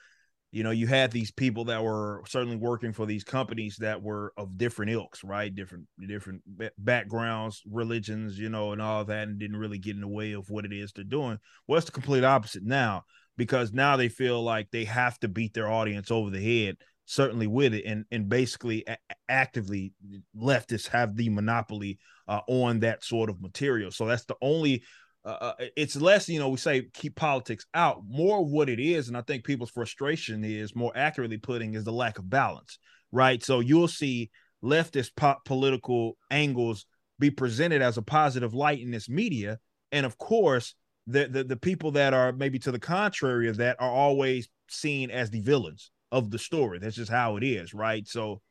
[0.53, 4.31] you know, you had these people that were certainly working for these companies that were
[4.37, 5.53] of different ilks, right?
[5.53, 6.43] Different, different
[6.77, 10.51] backgrounds, religions, you know, and all that, and didn't really get in the way of
[10.51, 11.39] what it is they're doing.
[11.65, 13.03] Well, it's the complete opposite now
[13.35, 17.47] because now they feel like they have to beat their audience over the head, certainly
[17.47, 19.93] with it, and and basically a- actively
[20.39, 23.89] leftists have the monopoly uh, on that sort of material.
[23.89, 24.83] So that's the only
[25.25, 28.01] uh, uh it's less, you know, we say keep politics out.
[28.07, 31.91] More what it is, and I think people's frustration is more accurately putting is the
[31.91, 32.77] lack of balance,
[33.11, 33.43] right?
[33.43, 34.31] So you'll see
[34.63, 36.85] leftist pop political angles
[37.19, 39.59] be presented as a positive light in this media,
[39.91, 40.75] and of course,
[41.07, 45.11] the, the the people that are maybe to the contrary of that are always seen
[45.11, 46.79] as the villains of the story.
[46.79, 48.07] That's just how it is, right?
[48.07, 48.41] So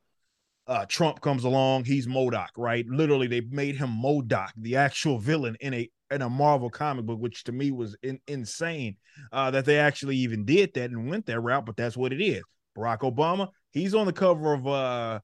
[0.67, 2.87] uh, Trump comes along, he's MODOK, right?
[2.89, 7.19] Literally, they made him MODOK, the actual villain in a in a Marvel comic book,
[7.19, 8.97] which to me was in, insane
[9.33, 11.67] uh, that they actually even did that and went that route.
[11.67, 12.43] But that's what it is.
[12.77, 15.21] Barack Obama, he's on the cover of uh,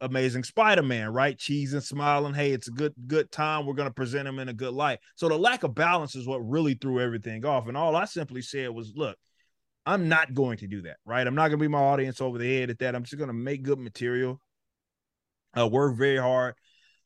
[0.00, 1.36] Amazing Spider-Man, right?
[1.36, 2.34] Cheesing, smiling.
[2.34, 3.66] Hey, it's a good good time.
[3.66, 4.98] We're gonna present him in a good light.
[5.14, 7.68] So the lack of balance is what really threw everything off.
[7.68, 9.16] And all I simply said was, look,
[9.86, 11.26] I'm not going to do that, right?
[11.26, 12.94] I'm not gonna be my audience over the head at that.
[12.94, 14.40] I'm just gonna make good material.
[15.56, 16.54] Uh, work very hard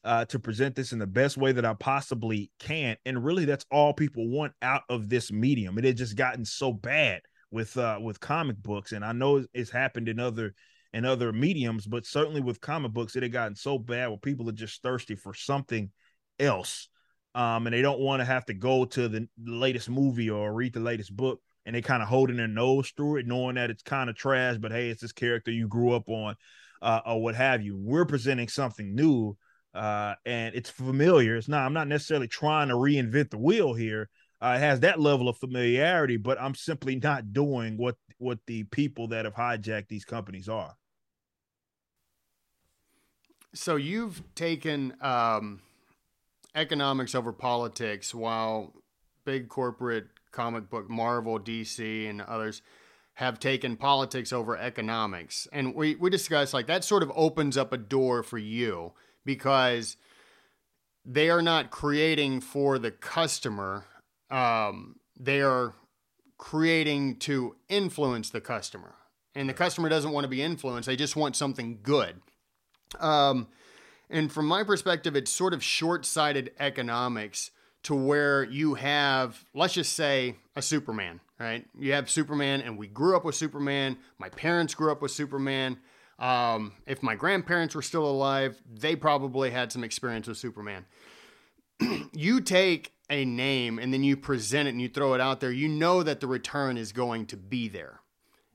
[0.05, 2.97] uh, to present this in the best way that I possibly can.
[3.07, 5.79] And really, that's all people want out of this medium.
[5.79, 9.71] It had just gotten so bad with uh, with comic books, and I know it's
[9.71, 10.55] happened in other
[10.93, 14.49] in other mediums, but certainly with comic books, it had gotten so bad where people
[14.49, 15.91] are just thirsty for something
[16.39, 16.89] else,
[17.35, 20.73] um, and they don't want to have to go to the latest movie or read
[20.73, 21.41] the latest book.
[21.67, 24.59] And they kind of holding their nose through it, knowing that it's kind of trash,
[24.59, 26.37] but hey, it's this character you grew up on,
[26.83, 27.75] uh, or what have you.
[27.75, 29.35] We're presenting something new
[29.75, 31.37] uh, and it's familiar.
[31.37, 31.67] It's not.
[31.67, 34.09] I'm not necessarily trying to reinvent the wheel here.
[34.41, 38.65] Uh, it has that level of familiarity, but I'm simply not doing what what the
[38.65, 40.77] people that have hijacked these companies are.
[43.53, 45.61] So you've taken um,
[46.55, 48.73] economics over politics, while
[49.25, 52.63] big corporate comic book Marvel, DC, and others
[53.15, 55.49] have taken politics over economics.
[55.53, 58.93] And we we discussed like that sort of opens up a door for you
[59.25, 59.97] because
[61.05, 63.85] they are not creating for the customer.
[64.31, 65.75] Um, they are
[66.39, 68.95] creating to influence the customer.
[69.35, 72.21] And the customer doesn't want to be influenced, they just want something good.
[73.01, 73.49] Um,
[74.11, 77.51] and from my perspective, it's sort of short sighted economics
[77.85, 81.67] to where you have, let's just say, a Superman, right?
[81.79, 83.99] You have Superman, and we grew up with Superman.
[84.19, 85.79] My parents grew up with Superman.
[86.19, 90.87] Um, if my grandparents were still alive, they probably had some experience with Superman.
[92.13, 95.51] you take a name and then you present it and you throw it out there,
[95.51, 98.01] you know that the return is going to be there.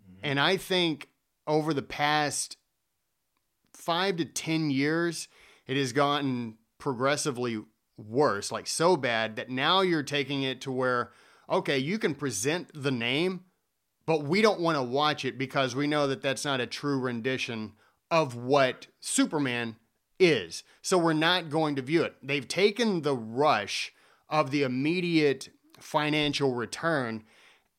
[0.03, 0.19] Mm-hmm.
[0.23, 1.09] And I think
[1.45, 2.57] over the past
[3.73, 5.27] five to 10 years,
[5.67, 7.61] it has gotten progressively
[7.97, 11.11] worse, like so bad that now you're taking it to where,
[11.49, 13.41] okay, you can present the name,
[14.09, 16.99] but we don't want to watch it because we know that that's not a true
[16.99, 17.73] rendition
[18.09, 19.75] of what Superman
[20.19, 20.63] is.
[20.81, 22.15] So we're not going to view it.
[22.23, 23.93] They've taken the rush
[24.27, 27.23] of the immediate financial return,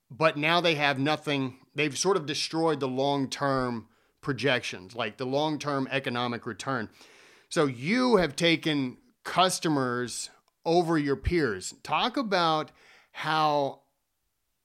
[0.08, 1.58] but now they have nothing.
[1.74, 3.88] They've sort of destroyed the long term
[4.20, 6.90] projections, like the long term economic return.
[7.48, 10.30] So you have taken customers
[10.64, 11.74] over your peers.
[11.82, 12.70] Talk about
[13.10, 13.80] how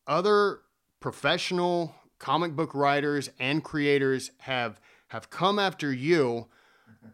[0.06, 0.60] other
[1.06, 6.48] professional comic book writers and creators have have come after you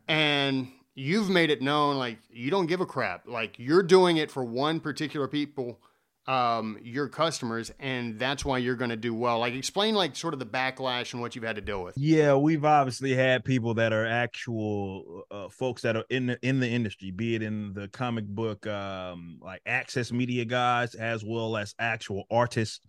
[0.07, 3.27] and you've made it known like you don't give a crap.
[3.27, 5.81] Like you're doing it for one particular people
[6.25, 9.39] um, your customers and that's why you're going to do well.
[9.39, 11.97] Like explain like sort of the backlash and what you've had to deal with.
[11.97, 16.61] Yeah we've obviously had people that are actual uh, folks that are in the in
[16.61, 21.57] the industry be it in the comic book um, like access media guys as well
[21.57, 22.79] as actual artists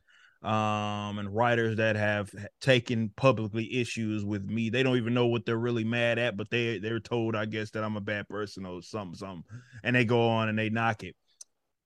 [0.43, 4.71] um, and writers that have taken publicly issues with me.
[4.71, 7.71] They don't even know what they're really mad at, but they they're told, I guess,
[7.71, 9.45] that I'm a bad person or something, something,
[9.85, 11.15] and they go on and they knock it.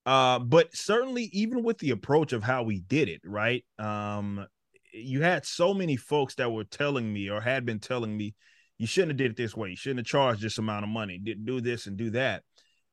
[0.07, 3.65] Uh, but certainly, even with the approach of how we did it, right?
[3.79, 4.47] Um,
[4.93, 8.35] you had so many folks that were telling me or had been telling me,
[8.79, 9.71] you shouldn't have did it this way.
[9.71, 11.19] You shouldn't have charged this amount of money.
[11.23, 12.45] Did do this and do that.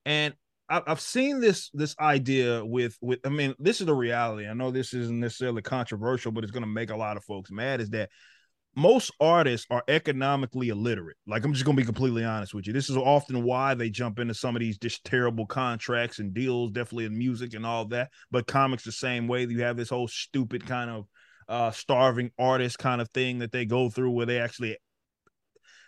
[0.05, 0.33] And
[0.87, 4.47] I've seen this this idea with with I mean this is the reality.
[4.47, 7.51] I know this isn't necessarily controversial, but it's going to make a lot of folks
[7.51, 7.81] mad.
[7.81, 8.09] Is that
[8.75, 11.17] most artists are economically illiterate.
[11.27, 12.73] Like I'm just going to be completely honest with you.
[12.73, 16.71] This is often why they jump into some of these just terrible contracts and deals,
[16.71, 18.09] definitely in music and all that.
[18.31, 19.45] But comics the same way.
[19.45, 21.05] You have this whole stupid kind of
[21.49, 24.77] uh starving artist kind of thing that they go through where they actually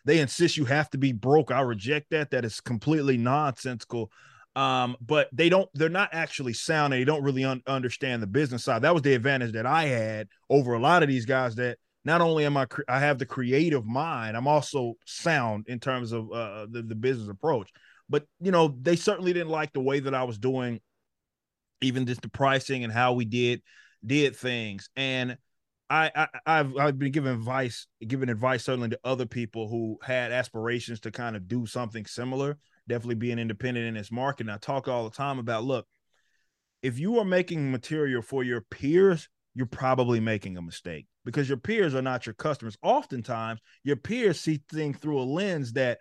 [0.04, 1.52] they insist you have to be broke.
[1.52, 2.32] I reject that.
[2.32, 4.12] That is completely nonsensical
[4.56, 8.28] um, but they don't they're not actually sound and they don't really un- understand the
[8.28, 8.82] business side.
[8.84, 12.22] That was the advantage that i had over a lot of these guys that not
[12.22, 16.32] only am i cre- i have the creative mind i'm also sound in terms of
[16.32, 17.70] uh, the, the business approach.
[18.08, 20.80] But you know they certainly didn't like the way that i was doing
[21.82, 23.62] even just the pricing and how we did
[24.06, 24.90] did things.
[24.96, 25.38] And
[25.90, 30.32] I, I have I've been giving advice, giving advice certainly to other people who had
[30.32, 34.48] aspirations to kind of do something similar definitely being independent in this market.
[34.48, 35.86] And I talk all the time about look,
[36.82, 41.58] if you are making material for your peers, you're probably making a mistake because your
[41.58, 42.78] peers are not your customers.
[42.84, 46.00] Oftentimes, your peers see things through a lens that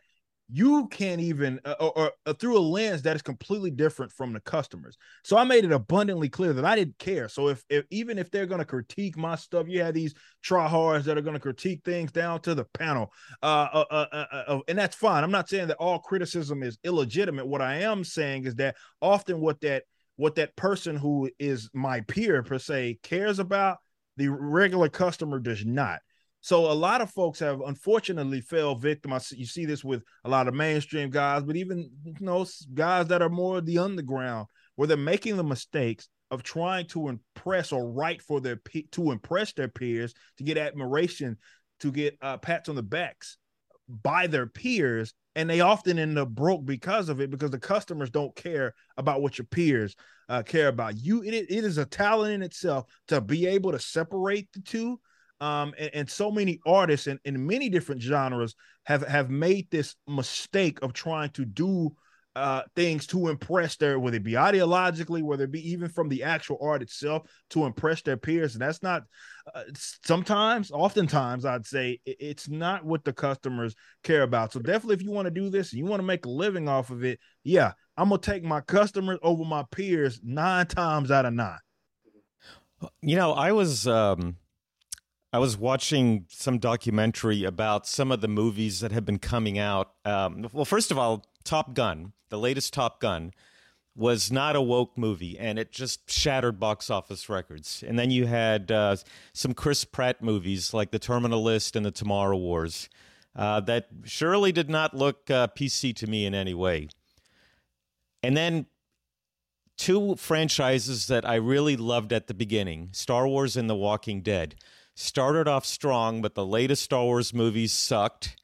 [0.53, 4.33] you can't even uh, or, or, uh, through a lens that is completely different from
[4.33, 4.97] the customers.
[5.23, 7.29] So i made it abundantly clear that i didn't care.
[7.29, 10.15] So if, if even if they're going to critique my stuff you have these
[10.45, 14.43] tryhards that are going to critique things down to the panel uh uh, uh, uh,
[14.49, 15.25] uh, and that's fine.
[15.25, 17.47] I'm not saying that all criticism is illegitimate.
[17.47, 19.85] What i am saying is that often what that
[20.17, 23.79] what that person who is my peer per se cares about
[24.17, 26.01] the regular customer does not
[26.45, 29.15] So a lot of folks have unfortunately fell victim.
[29.15, 32.45] I see, you see this with a lot of mainstream guys, but even you know
[32.75, 37.73] guys that are more the underground, where they're making the mistakes of trying to impress
[37.73, 41.39] or write for their to impress their peers, to get admiration,
[41.81, 43.39] to get uh, pats on the backs
[43.89, 48.11] by their peers, and they often end up broke because of it because the customers
[48.11, 49.97] don't care about what your peers
[50.29, 50.99] uh, care about.
[50.99, 55.01] You, it, it is a talent in itself to be able to separate the two
[55.45, 59.95] um, and, and, so many artists in, in many different genres have have made this
[60.09, 61.91] mistake of trying to do
[62.35, 66.23] uh, things to impress their whether it be ideologically whether it be even from the
[66.23, 68.55] actual art itself to impress their peers.
[68.55, 69.03] And that's not
[69.55, 69.65] uh,
[70.03, 74.51] sometimes oftentimes i'd say it's not what the customers care about.
[74.51, 76.71] So definitely if you want to do this and you want to make a living
[76.71, 81.27] off of it yeah i'm gonna take my customers over my peers nine times out
[81.27, 81.59] of nine.
[83.03, 84.37] You know i was um
[85.35, 89.91] I was watching some documentary about some of the movies that have been coming out.
[90.05, 93.33] Um, well, first of all, Top Gun, the latest Top Gun,
[93.97, 97.83] was not a woke movie, and it just shattered box office records.
[97.85, 98.95] And then you had uh,
[99.33, 102.89] some Chris Pratt movies like The Terminal List and The Tomorrow Wars
[103.35, 106.91] uh, that surely did not look uh, PC to me in any way.
[108.23, 108.67] And then
[109.77, 114.55] two franchises that I really loved at the beginning Star Wars and The Walking Dead
[114.95, 118.37] started off strong, but the latest Star Wars movies sucked,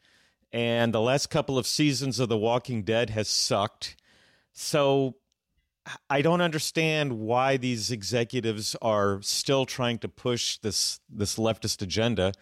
[0.53, 3.97] and the last couple of seasons of The Walking Dead has sucked.
[4.53, 5.17] So
[6.09, 12.33] I don't understand why these executives are still trying to push this this leftist agenda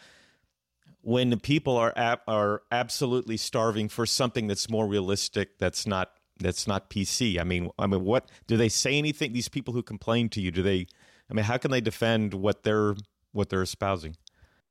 [1.02, 6.12] when the people are ab- are absolutely starving for something that's more realistic that's not
[6.40, 7.38] that's not PC.
[7.38, 9.32] I mean, I mean, what do they say anything?
[9.32, 10.86] These people who complain to you, do they?
[11.30, 12.94] I mean, how can they defend what they're
[13.39, 14.16] what they're espousing?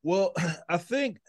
[0.04, 0.34] Well,
[0.70, 1.20] I think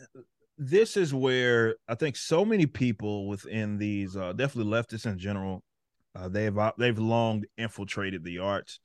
[0.59, 5.62] this is where I think so many people within these, uh, definitely leftists in general,
[6.14, 8.80] uh, they've uh, they've long infiltrated the arts.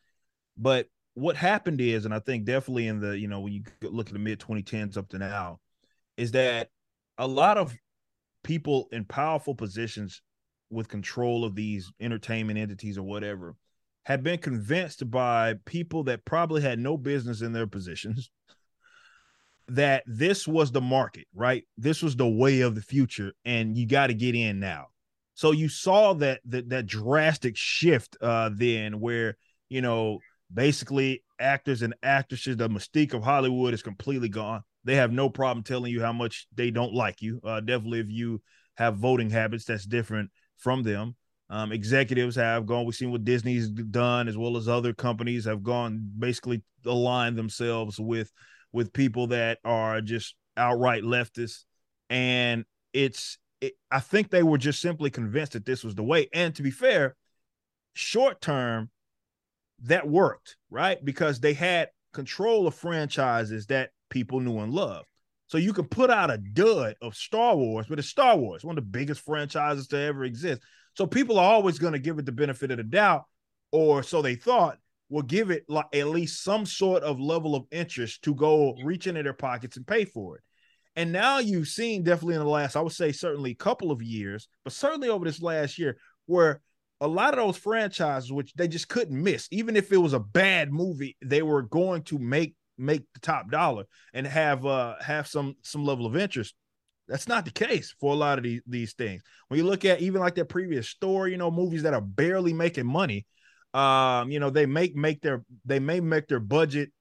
[0.55, 4.07] But what happened is, and I think definitely in the you know when you look
[4.07, 5.59] at the mid 2010s up to now,
[6.15, 6.69] is that
[7.17, 7.75] a lot of
[8.43, 10.21] people in powerful positions
[10.69, 13.55] with control of these entertainment entities or whatever
[14.05, 18.29] had been convinced by people that probably had no business in their positions
[19.69, 21.63] that this was the market, right?
[21.77, 24.87] This was the way of the future, and you got to get in now.
[25.35, 29.37] So you saw that that, that drastic shift uh, then, where
[29.69, 30.19] you know
[30.53, 34.63] basically actors and actresses, the mystique of Hollywood is completely gone.
[34.83, 37.39] They have no problem telling you how much they don't like you.
[37.43, 38.41] Uh, definitely, if you
[38.75, 41.15] have voting habits that's different from them.
[41.49, 42.85] Um, executives have gone.
[42.85, 47.99] We've seen what Disney's done, as well as other companies have gone basically aligned themselves
[47.99, 48.31] with
[48.71, 51.65] with people that are just outright leftists,
[52.09, 53.37] and it's.
[53.61, 56.27] It, I think they were just simply convinced that this was the way.
[56.33, 57.15] And to be fair,
[57.93, 58.89] short term,
[59.83, 61.03] that worked, right?
[61.03, 65.07] Because they had control of franchises that people knew and loved.
[65.47, 68.77] So you can put out a dud of Star Wars, but it's Star Wars, one
[68.77, 70.61] of the biggest franchises to ever exist.
[70.95, 73.23] So people are always going to give it the benefit of the doubt,
[73.71, 74.77] or so they thought,
[75.09, 79.07] will give it like at least some sort of level of interest to go reach
[79.07, 80.43] into their pockets and pay for it.
[80.95, 84.01] And now you've seen definitely in the last, I would say certainly a couple of
[84.01, 86.61] years, but certainly over this last year, where
[87.01, 90.19] a lot of those franchises, which they just couldn't miss, even if it was a
[90.19, 93.83] bad movie, they were going to make make the top dollar
[94.15, 96.55] and have uh have some some level of interest.
[97.07, 99.21] That's not the case for a lot of these, these things.
[99.47, 102.53] When you look at even like their previous story, you know, movies that are barely
[102.53, 103.25] making money,
[103.73, 106.91] um, you know, they make make their they may make their budget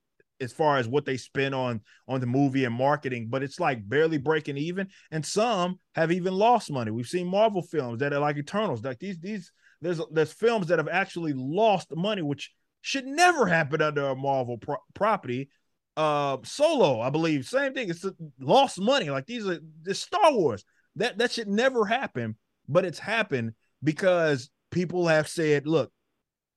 [0.40, 3.88] as far as what they spend on on the movie and marketing, but it's like
[3.88, 4.88] barely breaking even.
[5.10, 6.90] And some have even lost money.
[6.90, 10.78] We've seen Marvel films that are like Eternals, like these these there's there's films that
[10.78, 12.50] have actually lost money, which
[12.80, 15.50] should never happen under a Marvel pro- property
[15.96, 17.46] uh solo i believe.
[17.46, 17.90] Same thing.
[17.90, 18.04] It's
[18.40, 19.10] lost money.
[19.10, 20.64] Like these are the star wars.
[20.96, 22.36] That that should never happen
[22.68, 25.90] but it's happened because people have said look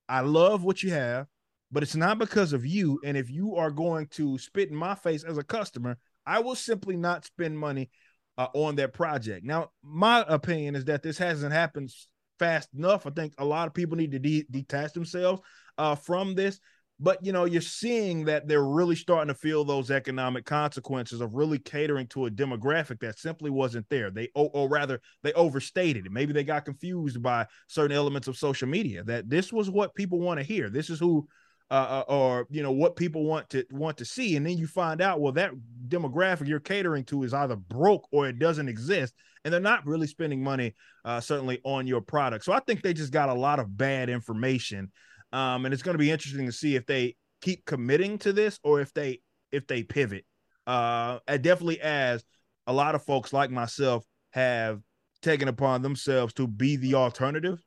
[0.08, 1.26] i love what you have
[1.72, 3.00] but it's not because of you.
[3.04, 6.54] And if you are going to spit in my face as a customer i will
[6.54, 7.90] simply not spend money
[8.38, 9.44] uh, on that project.
[9.44, 11.90] Now my opinion is that this hasn't happened
[12.38, 13.06] fast enough.
[13.06, 15.42] I think a lot of people need to de- detach themselves
[15.78, 16.60] uh, from this
[16.98, 21.34] but you know you're seeing that they're really starting to feel those economic consequences of
[21.34, 24.10] really catering to a demographic that simply wasn't there.
[24.10, 26.12] They or, or, rather they overstated it.
[26.12, 30.20] Maybe they got confused by certain elements of social media that this was what people
[30.20, 30.70] want to hear.
[30.70, 31.28] This is who
[31.70, 31.74] uh,
[32.08, 35.00] uh, or you know what people want to want to see, and then you find
[35.00, 35.50] out well that
[35.88, 39.12] demographic you're catering to is either broke or it doesn't exist,
[39.44, 40.74] and they're not really spending money
[41.04, 42.44] uh, certainly on your product.
[42.44, 44.92] So I think they just got a lot of bad information,
[45.36, 48.58] um, and it's going to be interesting to see if they keep committing to this
[48.64, 49.20] or if they
[49.52, 50.24] if they pivot.
[50.66, 52.24] Uh, definitely as
[52.66, 54.80] a lot of folks like myself have
[55.20, 57.62] taken upon themselves to be the alternative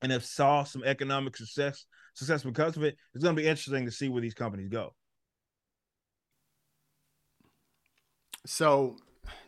[0.00, 1.84] and have saw some economic success
[2.14, 2.96] success because of it.
[3.14, 4.94] It's going to be interesting to see where these companies go.
[8.46, 8.96] So,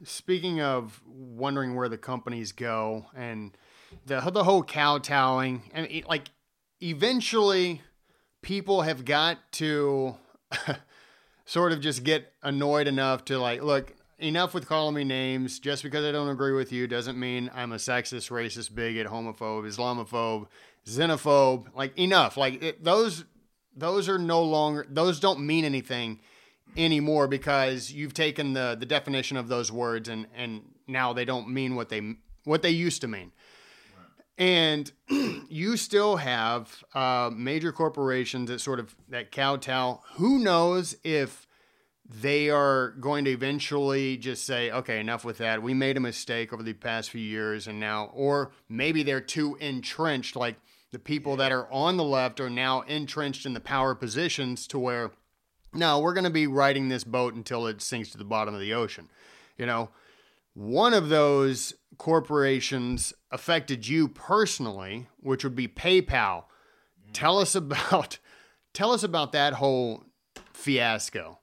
[0.04, 3.56] speaking of wondering where the companies go and
[4.04, 6.28] the the whole kowtowing, and like
[6.80, 7.82] eventually,
[8.42, 10.16] people have got to
[11.44, 15.58] sort of just get annoyed enough to like, look, enough with calling me names.
[15.58, 19.66] Just because I don't agree with you doesn't mean I'm a sexist, racist, bigot, homophobe,
[19.66, 20.46] Islamophobe,
[20.86, 21.66] xenophobe.
[21.74, 22.36] Like enough.
[22.36, 23.24] Like it, those
[23.76, 26.20] those are no longer those don't mean anything
[26.76, 31.48] anymore because you've taken the the definition of those words and and now they don't
[31.48, 33.32] mean what they what they used to mean.
[34.38, 34.90] And
[35.48, 40.00] you still have uh, major corporations that sort of that kowtow.
[40.14, 41.48] Who knows if
[42.08, 45.62] they are going to eventually just say, okay, enough with that.
[45.62, 49.56] We made a mistake over the past few years, and now, or maybe they're too
[49.60, 50.56] entrenched, like
[50.90, 54.78] the people that are on the left are now entrenched in the power positions to
[54.78, 55.10] where,
[55.74, 58.60] no, we're going to be riding this boat until it sinks to the bottom of
[58.60, 59.10] the ocean.
[59.58, 59.90] You know,
[60.58, 66.44] one of those corporations affected you personally, which would be PayPal.
[67.12, 68.18] Tell us about
[68.74, 70.02] tell us about that whole
[70.52, 71.38] fiasco.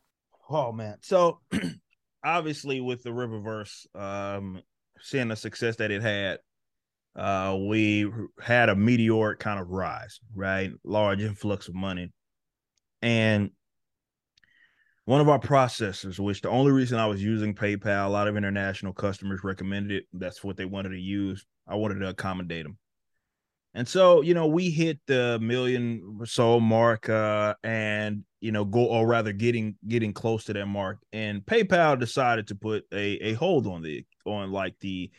[0.50, 0.98] Oh man.
[1.02, 1.40] So
[2.26, 4.62] obviously with the Rippaverse, um,
[5.00, 6.40] seeing the success that it had,
[7.16, 8.12] uh, we
[8.42, 10.72] had a meteoric kind of rise, right?
[10.84, 12.12] Large influx of money.
[13.02, 13.52] And
[15.06, 18.36] one of our processors, which the only reason I was using PayPal, a lot of
[18.36, 20.06] international customers recommended it.
[20.14, 21.46] That's what they wanted to use.
[21.68, 22.78] I wanted to accommodate them.
[23.76, 28.64] And so, you know, we hit the million or so mark, uh, and you know,
[28.64, 31.00] go or rather getting getting close to that mark.
[31.12, 35.12] And PayPal decided to put a, a hold on the on like the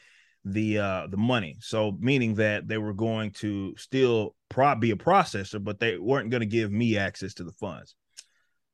[0.45, 1.57] the uh the money.
[1.61, 6.31] So meaning that they were going to still pro- be a processor, but they weren't
[6.31, 7.95] going to give me access to the funds.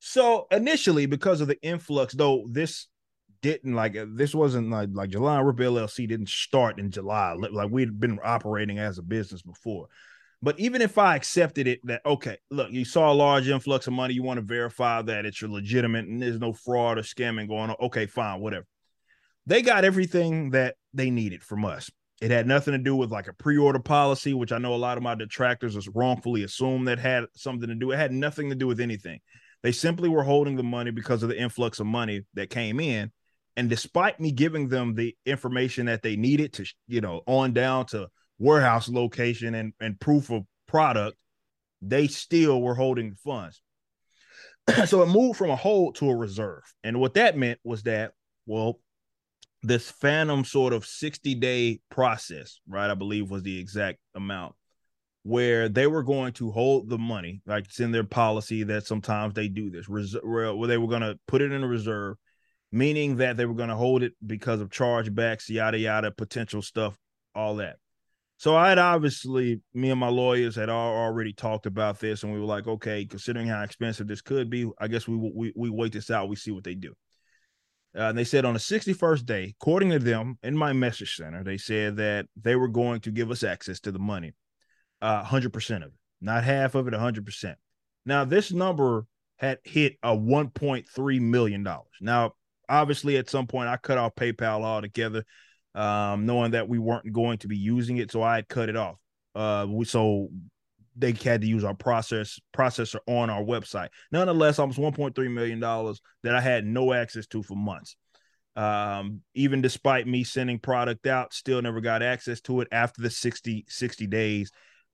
[0.05, 2.89] So initially, because of the influx, though this
[3.41, 7.35] didn't like uh, this wasn't like like July Rippa LLC didn't start in July.
[7.35, 9.87] Like we'd been operating as a business before.
[10.43, 13.93] But even if I accepted it, that okay, look, you saw a large influx of
[13.93, 17.71] money, you want to verify that it's legitimate and there's no fraud or scamming going
[17.71, 17.77] on.
[17.83, 18.67] Okay, fine, whatever.
[19.47, 21.93] They got everything that they needed from us.
[22.21, 24.97] It had nothing to do with like a pre-order policy, which I know a lot
[24.97, 27.93] of my detractors wrongfully assumed that had something to do.
[27.93, 29.21] It had nothing to do with anything.
[29.63, 33.13] They simply were holding the money because of the influx of money that came in
[33.57, 37.87] and despite me giving them the information that they needed to, you know, on down
[37.87, 38.09] to
[38.39, 41.19] warehouse location and, and proof of product,
[41.83, 43.61] they still were holding the funds.
[44.87, 46.63] so it moved from a hold to a reserve.
[46.83, 48.13] And what that meant was that,
[48.47, 48.81] well,
[49.63, 52.91] this phantom sort of 60 day process, right?
[52.91, 54.55] I believe was the exact amount
[55.25, 59.35] where they were going to hold the money, like it's in their policy that sometimes
[59.35, 62.17] they do this, res- where they were going to put it in a reserve
[62.73, 66.97] meaning that they were going to hold it because of chargebacks, yada yada, potential stuff,
[67.35, 67.77] all that.
[68.39, 72.41] So I had obviously, me and my lawyers had already talked about this, and we
[72.41, 75.93] were like, okay, considering how expensive this could be, I guess we we, we wait
[75.93, 76.29] this out.
[76.29, 76.95] We see what they do.
[77.95, 81.45] Uh, and they said on the 61st day, according to them in my message center,
[81.45, 84.33] they said that they were going to give us access to the money,
[85.03, 87.55] uh, 100% of it, not half of it, 100%.
[88.07, 91.67] Now, this number had hit a $1.3 million.
[92.01, 92.33] Now,
[92.69, 95.25] obviously at some point I cut off PayPal altogether,
[95.75, 98.77] um, knowing that we weren't going to be using it, so I had cut it
[98.77, 99.01] off.
[99.35, 100.29] Uh, we so
[100.95, 103.89] they had to use our process processor on our website.
[104.11, 107.97] Nonetheless, almost 1.3 million dollars that I had no access to for months.
[108.55, 113.09] Um, even despite me sending product out, still never got access to it after the
[113.09, 114.53] 60 60 days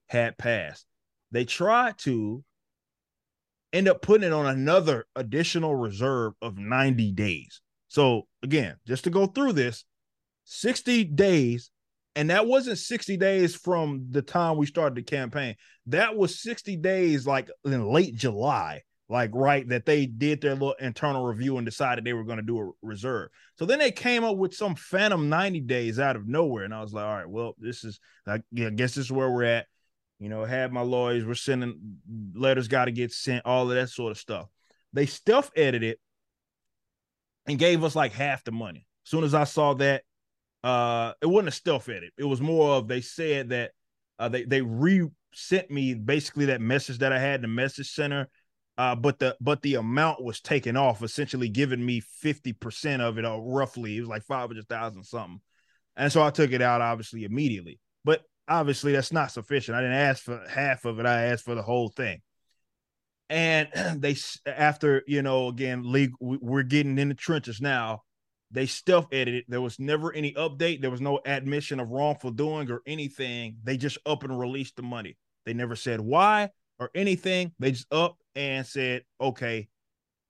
[0.09, 0.87] had passed.
[1.31, 2.43] They tried to
[3.73, 7.61] end up putting it on another additional reserve of 90 days.
[7.89, 9.85] So again, just to go through this,
[10.45, 11.71] 60 days,
[12.17, 15.55] and that wasn't 60 days from the time we started the campaign.
[15.87, 20.75] That was 60 days like in late July, like right that they did their little
[20.81, 23.29] internal review and decided they were going to do a reserve.
[23.59, 26.65] So then they came up with some phantom 90 days out of nowhere.
[26.65, 29.45] And I was like, all right, well, this is I guess this is where we're
[29.45, 29.67] at.
[30.19, 31.99] You know, had my lawyers were sending
[32.35, 34.49] letters got to get sent, all of that sort of stuff.
[34.93, 35.99] They stealth edited
[37.47, 38.87] and gave us like half the money.
[39.07, 40.03] As soon as I saw that,
[40.65, 42.13] uh, it wasn't a stealth edit.
[42.19, 43.73] It was more of they said that
[44.19, 47.93] uh, they they re sent me basically that message that I had in the message
[47.93, 48.29] center,
[48.77, 53.19] uh, but the but the amount was taken off, essentially giving me fifty percent of
[53.19, 55.41] it, or uh, roughly it was like five hundred thousand something,
[55.97, 57.79] and so I took it out obviously immediately.
[58.49, 59.77] Obviously that's not sufficient.
[59.77, 61.07] I didn't ask for half of it.
[61.07, 62.23] I asked for the whole thing.
[63.29, 68.03] And they after you know again, league we're getting in the trenches now.
[68.51, 69.45] They stealth edited.
[69.49, 70.81] There was never any update.
[70.81, 73.59] There was no admission of wrongful doing or anything.
[73.63, 75.19] They just up and released the money.
[75.45, 77.53] They never said why or anything.
[77.59, 79.69] They just up and said, okay,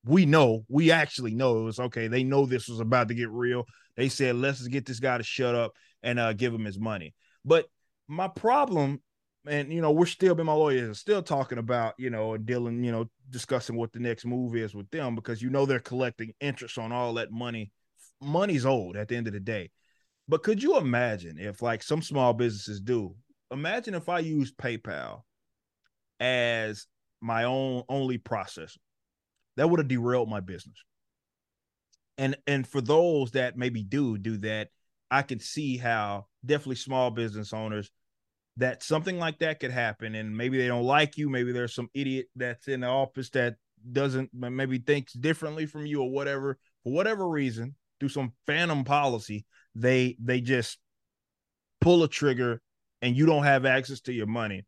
[0.05, 2.09] we know, we actually know it was okay.
[2.09, 3.67] They know this was about to get real.
[3.97, 7.15] They said, let's get this guy to shut up and uh, give him his money.
[7.45, 7.67] But
[8.09, 9.01] my problem,
[9.47, 12.91] and you know, we're still, been my lawyers still talking about, you know, dealing, you
[12.91, 16.79] know, discussing what the next move is with them because you know they're collecting interest
[16.79, 17.71] on all that money
[18.21, 19.71] money's old at the end of the day.
[20.27, 23.15] But could you imagine if, like some small businesses do,
[23.51, 25.23] imagine if I use PayPal
[26.21, 26.87] as
[27.21, 28.77] my own only processor?
[29.57, 30.77] That would have derailed my business.
[32.17, 34.69] And and for those that maybe do do that,
[35.11, 37.91] I can see how definitely small business owners
[38.59, 41.89] that something like that could happen and maybe they don't like you maybe there's some
[41.95, 43.55] idiot that's in the office that
[43.93, 49.45] doesn't maybe thinks differently from you or whatever for whatever reason through some phantom policy,
[49.75, 50.79] they they just
[51.81, 52.61] pull a trigger
[53.03, 54.65] and you don't have access to your money.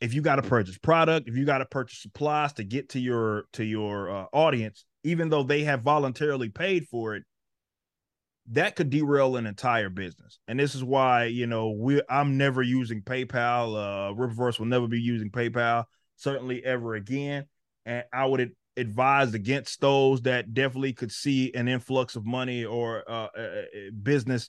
[0.00, 3.00] If you got to purchase product, if you got to purchase supplies to get to
[3.00, 7.24] your to your uh, audience, even though they have voluntarily paid for it,
[8.50, 10.40] that could derail an entire business.
[10.48, 13.76] And this is why, you know, we I'm never using PayPal.
[13.76, 15.84] Uh Rippaverse will never be using PayPal,
[16.16, 17.46] certainly ever again.
[17.86, 23.08] And I would advise against those that definitely could see an influx of money or
[23.10, 23.28] uh,
[24.02, 24.48] business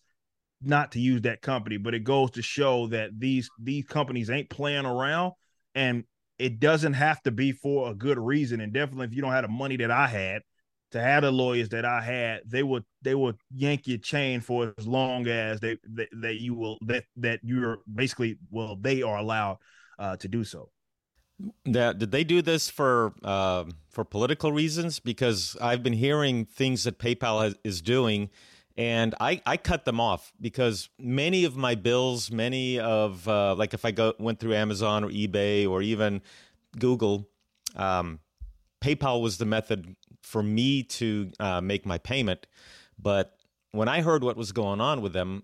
[0.62, 4.50] not to use that company but it goes to show that these these companies ain't
[4.50, 5.34] playing around
[5.76, 6.06] and
[6.39, 9.44] it doesn't have to be for a good reason and definitely if you don't have
[9.44, 10.41] the money that i had
[10.94, 14.74] to have the lawyers that i had they would they would yank your chain for
[14.78, 19.18] as long as they that, that you will that that you're basically well they are
[19.18, 19.58] allowed
[20.00, 20.70] uh, to do so
[21.66, 25.00] that did they do this for uh, for political reasons?
[25.00, 28.30] Because I've been hearing things that PayPal has, is doing,
[28.78, 33.74] and I, I cut them off because many of my bills, many of uh, like
[33.74, 36.22] if I go went through Amazon or eBay or even
[36.78, 37.28] Google,
[37.76, 38.20] um,
[38.82, 42.47] PayPal was the method for me to uh, make my payment.
[42.97, 43.38] But
[43.71, 45.43] when I heard what was going on with them,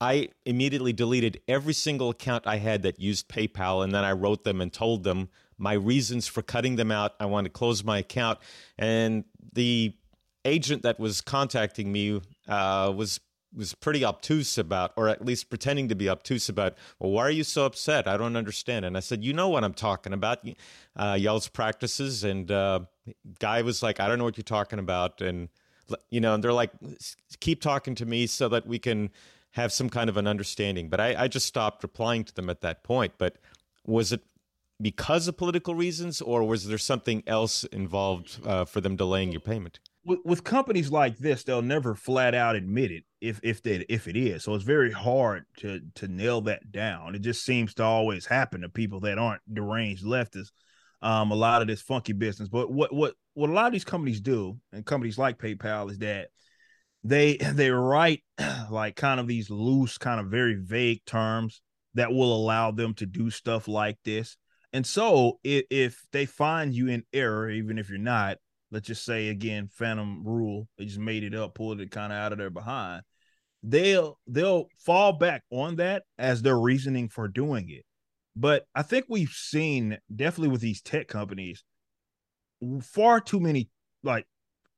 [0.00, 4.44] I immediately deleted every single account I had that used PayPal, and then I wrote
[4.44, 7.14] them and told them my reasons for cutting them out.
[7.18, 8.38] I want to close my account,
[8.76, 9.24] and
[9.54, 9.94] the
[10.44, 13.20] agent that was contacting me uh, was
[13.54, 16.74] was pretty obtuse about, or at least pretending to be obtuse about.
[16.98, 18.06] Well, why are you so upset?
[18.06, 18.84] I don't understand.
[18.84, 20.46] And I said, you know what I'm talking about,
[20.96, 22.24] uh, y'all's practices.
[22.24, 22.80] And uh,
[23.38, 25.48] guy was like, I don't know what you're talking about, and
[26.10, 26.72] you know, and they're like,
[27.40, 29.10] keep talking to me so that we can
[29.52, 30.88] have some kind of an understanding.
[30.88, 33.14] But I, I just stopped replying to them at that point.
[33.18, 33.38] But
[33.86, 34.22] was it
[34.82, 39.40] because of political reasons, or was there something else involved uh, for them delaying your
[39.40, 39.78] payment?
[40.06, 44.06] With, with, companies like this, they'll never flat out admit it if if they if
[44.06, 44.44] it is.
[44.44, 47.14] So it's very hard to to nail that down.
[47.14, 50.50] It just seems to always happen to people that aren't deranged leftists.
[51.02, 52.48] Um, a lot of this funky business.
[52.48, 55.98] But what what what a lot of these companies do, and companies like PayPal, is
[55.98, 56.28] that
[57.02, 58.22] they they write
[58.70, 61.60] like kind of these loose, kind of very vague terms
[61.94, 64.36] that will allow them to do stuff like this.
[64.72, 68.36] And so if, if they find you in error, even if you're not,
[68.70, 72.18] let's just say again, phantom rule, they just made it up, pulled it kind of
[72.18, 73.02] out of their behind.
[73.62, 77.84] They'll they'll fall back on that as their reasoning for doing it.
[78.36, 81.64] But I think we've seen definitely with these tech companies
[82.82, 83.70] far too many
[84.02, 84.26] like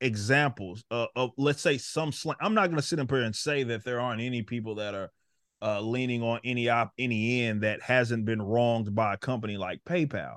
[0.01, 2.36] examples of, of let's say some slang.
[2.41, 4.95] I'm not going to sit up here and say that there aren't any people that
[4.95, 5.11] are
[5.61, 9.80] uh, leaning on any op any end that hasn't been wronged by a company like
[9.84, 10.36] PayPal.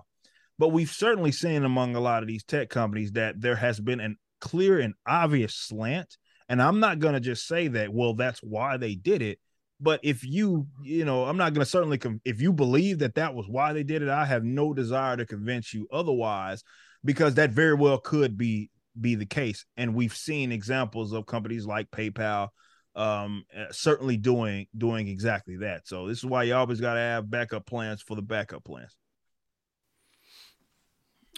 [0.61, 3.99] But we've certainly seen among a lot of these tech companies that there has been
[3.99, 4.09] a
[4.41, 6.17] clear and obvious slant.
[6.47, 9.39] And I'm not going to just say that, well, that's why they did it.
[9.79, 13.15] But if you, you know, I'm not going to certainly, com- if you believe that
[13.15, 16.63] that was why they did it, I have no desire to convince you otherwise,
[17.03, 19.65] because that very well could be be the case.
[19.77, 22.49] And we've seen examples of companies like PayPal
[22.93, 26.99] um uh, certainly doing doing exactly that so this is why you always got to
[26.99, 28.97] have backup plans for the backup plans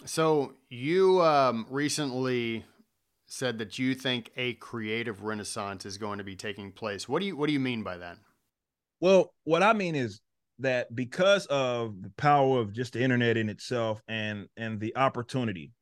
[0.04, 2.64] so you um, recently
[3.26, 7.08] said that you think a creative renaissance is going to be taking place.
[7.08, 8.18] What do you what do you mean by that?
[9.00, 10.20] Well what i mean is
[10.60, 15.72] that because of the power of just the internet in itself and and the opportunity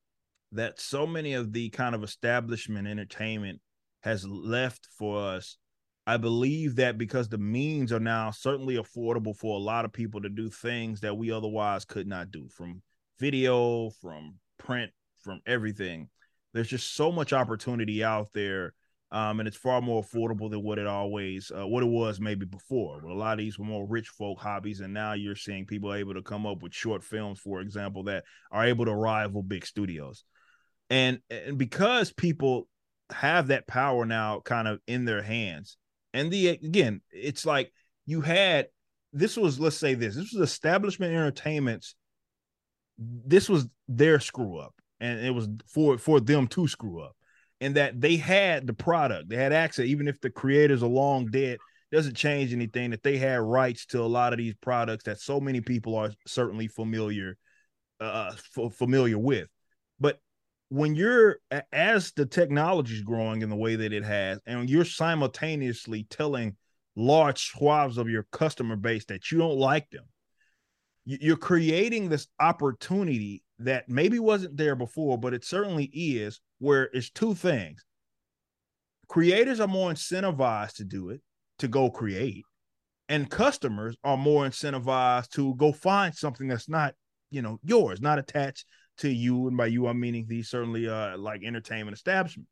[0.53, 3.61] that so many of the kind of establishment entertainment
[4.03, 5.59] has left for us
[6.05, 10.21] I believe that because the means are now certainly affordable for a lot of people
[10.23, 12.83] to do things that we otherwise could not do from
[13.23, 14.91] video, from print,
[15.23, 16.09] from everything.
[16.53, 18.75] There's just so much opportunity out there.
[19.13, 22.47] Um, and it's far more affordable than what it always uh, what it was maybe
[22.47, 22.99] before.
[23.03, 25.93] But a lot of these were more rich folk hobbies, and now you're seeing people
[25.93, 29.67] able to come up with short films, for example, that are able to rival big
[29.67, 30.25] studios.
[30.89, 32.69] And and because people
[33.11, 35.77] have that power now kind of in their hands,
[36.15, 37.71] and the again, it's like
[38.07, 38.69] you had
[39.13, 41.97] this was let's say this this was establishment entertainment's
[43.27, 47.17] this was their screw up and it was for for them to screw up
[47.61, 51.27] and that they had the product they had access even if the creators are long
[51.27, 51.59] dead
[51.93, 55.39] doesn't change anything that they had rights to a lot of these products that so
[55.39, 57.37] many people are certainly familiar
[58.01, 59.47] uh f- familiar with.
[60.01, 60.19] But
[60.71, 61.39] when you're
[61.71, 66.57] as the technology is growing in the way that it has, and you're simultaneously telling
[66.97, 70.05] large swaths of your customer base that you don't like them,
[71.05, 76.41] you're creating this opportunity that maybe wasn't there before, but it certainly is.
[76.59, 77.85] Where it's two things:
[79.09, 81.21] creators are more incentivized to do it,
[81.59, 82.45] to go create,
[83.09, 86.95] and customers are more incentivized to go find something that's not,
[87.31, 88.65] you know, yours, not attached
[88.99, 92.49] to you, and by you I'm meaning these certainly uh like entertainment establishment.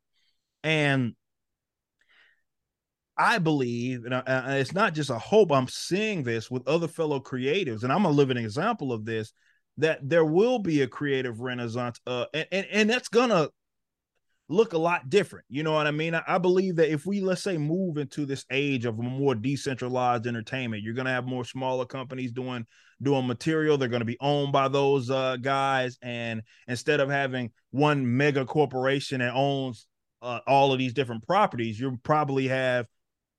[0.63, 1.15] And
[3.21, 5.51] I believe, and, I, and it's not just a hope.
[5.51, 9.31] I'm seeing this with other fellow creatives, and I'm a living example of this.
[9.77, 13.49] That there will be a creative renaissance, uh, and and, and that's gonna
[14.49, 15.45] look a lot different.
[15.49, 16.15] You know what I mean?
[16.15, 20.25] I, I, believe that if we let's say move into this age of more decentralized
[20.25, 22.65] entertainment, you're gonna have more smaller companies doing
[23.03, 23.77] doing material.
[23.77, 29.19] They're gonna be owned by those uh, guys, and instead of having one mega corporation
[29.19, 29.85] that owns
[30.23, 32.87] uh, all of these different properties, you probably have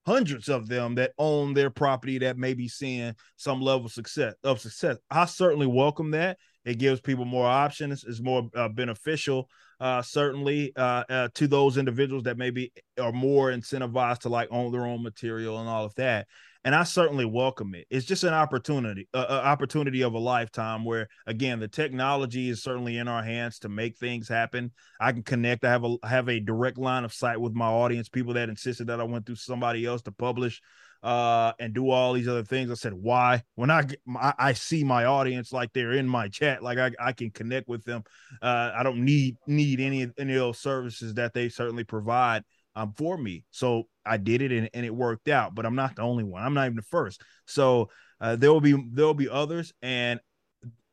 [0.07, 4.35] hundreds of them that own their property that may be seeing some level of success
[4.43, 4.97] of success.
[5.11, 6.39] I certainly welcome that.
[6.65, 8.05] It gives people more options.
[8.05, 9.49] It's more uh, beneficial
[9.83, 14.71] uh, certainly uh, uh, to those individuals that maybe are more incentivized to like own
[14.71, 16.29] their own material and all of that.
[16.65, 17.87] And I certainly welcome it.
[17.91, 22.99] It's just an opportunity, uh, opportunity of a lifetime where, again, the technology is certainly
[22.99, 24.71] in our hands to make things happen.
[25.01, 25.65] I can connect.
[25.65, 28.09] I have a have a direct line of sight with my audience.
[28.09, 30.63] People that insisted that I went through somebody else to publish
[31.03, 32.71] uh, and do all these other things.
[32.71, 33.43] I said, why?
[33.57, 33.85] When I,
[34.17, 37.67] I, I see my audience like they're in my chat, like I, I can connect
[37.69, 38.05] with them.
[38.41, 42.45] Uh, I don't need need any any of those services that they certainly provide
[42.77, 43.45] um for me.
[43.51, 45.55] So I did it and, and it worked out.
[45.55, 46.43] But I'm not the only one.
[46.43, 47.23] I'm not even the first.
[47.47, 47.91] So
[48.21, 50.21] uh, there will be there will be others, and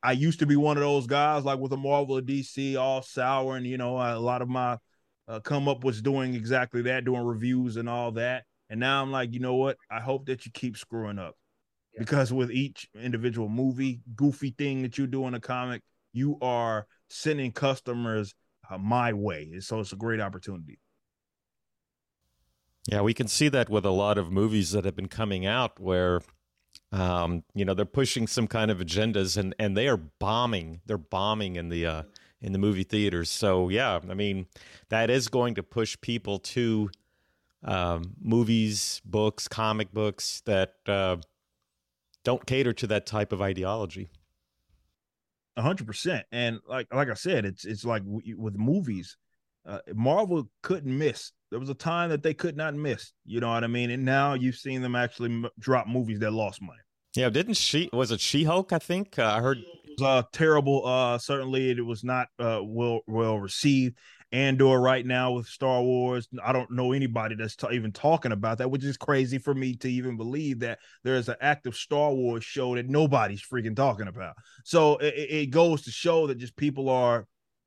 [0.02, 3.02] I used to be one of those guys like with a Marvel or DC, all
[3.02, 4.78] sour, and you know a lot of my
[5.28, 8.46] uh, come up was doing exactly that, doing reviews and all that.
[8.70, 9.78] And now I'm like, you know what?
[9.90, 11.36] I hope that you keep screwing up
[11.94, 12.00] yeah.
[12.00, 15.82] because with each individual movie, goofy thing that you do in a comic,
[16.14, 18.34] you are sending customers
[18.70, 19.50] uh, my way.
[19.54, 20.80] and So it's a great opportunity.
[22.92, 25.80] Yeah, we can see that with a lot of movies that have been coming out
[25.80, 26.22] where
[26.92, 30.82] um, you know, they're pushing some kind of agendas and and they are bombing.
[30.88, 32.04] They're bombing in the uh
[32.42, 33.30] in the movie theaters.
[33.30, 34.48] So yeah, I mean,
[34.90, 36.90] that is going to push people to
[37.64, 41.18] um, movies, books, comic books that uh,
[42.24, 44.10] don't cater to that type of ideology.
[45.58, 49.18] Hundred percent, and like like I said, it's it's like with movies,
[49.66, 51.32] uh, Marvel couldn't miss.
[51.52, 53.12] There was a time that they could not miss.
[53.26, 53.90] You know what I mean?
[53.92, 56.80] And now you've seen them actually m- drop movies that lost money.
[57.16, 57.90] Yeah, didn't she?
[57.92, 58.72] Was it She Hulk?
[58.72, 59.58] I think uh, I heard.
[59.58, 60.86] It was, uh, terrible.
[60.86, 63.98] Uh, certainly, it was not uh, well well received.
[64.32, 66.28] Andor right now with Star Wars.
[66.44, 69.76] I don't know anybody that's t- even talking about that, which is crazy for me
[69.78, 74.36] to even believe that there's an active Star Wars show that nobody's freaking talking about.
[74.64, 77.26] So it, it goes to show that just people are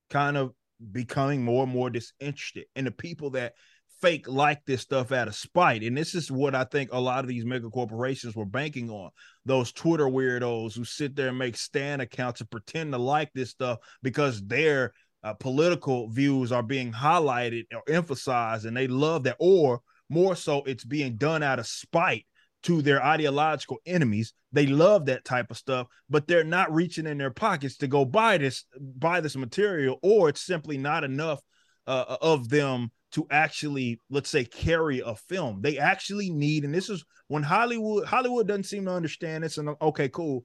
[0.09, 0.53] kind of
[0.91, 2.64] becoming more and more disinterested.
[2.74, 3.55] And the people that
[4.03, 5.85] fake like this stuff out of spite.
[5.85, 9.11] And this is what I think a lot of these mega corporations were banking on.
[9.47, 13.51] Those Twitter weirdos who sit there and make stand accounts and pretend to like this
[13.51, 19.37] stuff because they're uh, political views are being highlighted or emphasized, and they love that.
[19.39, 22.26] Or More so, it's being done out of spite
[22.62, 24.32] to their ideological enemies.
[24.52, 28.04] They love that type of stuff, but they're not reaching in their pockets to go
[28.04, 31.40] buy this buy this material, or it's simply not enough
[31.86, 35.60] uh, of them to actually, let's say, carry a film.
[35.60, 39.58] They actually need, and this is when Hollywood Hollywood doesn't seem to understand this.
[39.58, 40.44] And okay, cool.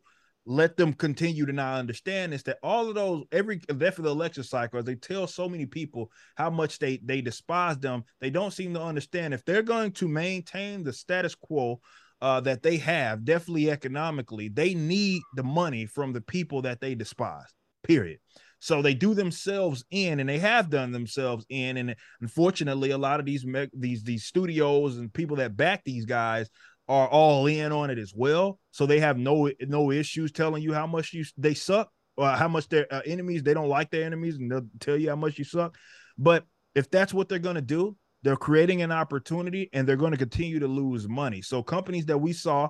[0.50, 2.44] Let them continue to not understand this.
[2.44, 6.50] That all of those every after the election cycle, they tell so many people how
[6.50, 8.04] much they they despise them.
[8.22, 11.82] They don't seem to understand if they're going to maintain the status quo
[12.22, 16.96] uh, that they have, definitely economically, they need the money from the people that they
[16.96, 17.54] despise.
[17.84, 18.20] Period.
[18.60, 21.78] So they do themselves in, and they have done themselves in.
[21.78, 26.50] And unfortunately, a lot of these these these studios and people that back these guys
[26.88, 28.60] are all in on it as well.
[28.72, 32.48] So they have no no issues telling you how much you they suck or how
[32.48, 35.38] much their uh, enemies they don't like their enemies, and they'll tell you how much
[35.38, 35.78] you suck.
[36.18, 37.96] But if that's what they're gonna do,
[38.28, 41.42] they're creating an opportunity, and they're going to continue to lose money.
[41.42, 42.68] So companies that we saw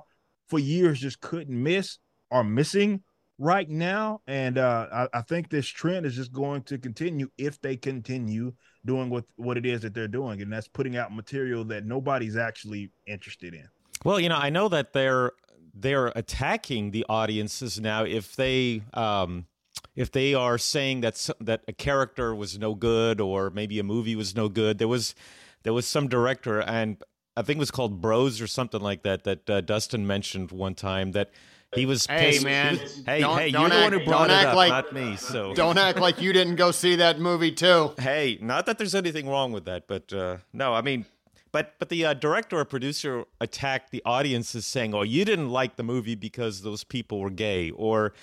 [0.50, 1.98] for years just couldn't miss
[2.30, 3.02] are missing
[3.40, 4.22] right now.
[4.28, 8.54] And uh, I, I, think this trend is just going to continue if they continue
[8.86, 10.44] doing what, what it is that they're doing.
[10.44, 13.68] And that's putting out material that nobody's actually interested in.
[14.06, 15.32] Well, you know, I know that they're
[15.74, 19.48] they're attacking the audiences now if they um
[19.96, 24.16] if they are saying that that a character was no good or maybe a movie
[24.16, 24.78] was no good.
[24.78, 25.16] There was
[25.64, 26.98] there was some director and
[27.36, 30.74] I think it was called Bros or something like that that uh, Dustin mentioned one
[30.74, 31.30] time that
[31.76, 32.46] he was hey pissed.
[32.46, 34.70] man, was, hey don't, hey, don't you're act, the one who brought it up, like,
[34.70, 35.16] not me.
[35.18, 37.94] So don't act like you didn't go see that movie too.
[38.00, 41.06] Hey, not that there's anything wrong with that, but uh, no, I mean,
[41.52, 45.76] but but the uh, director or producer attacked the audiences saying, "Oh, you didn't like
[45.76, 48.14] the movie because those people were gay," or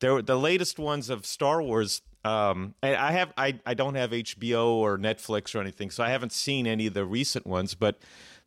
[0.00, 2.02] there the latest ones of Star Wars.
[2.28, 6.10] Um, and I have I I don't have HBO or Netflix or anything, so I
[6.10, 8.00] haven't seen any of the recent ones, but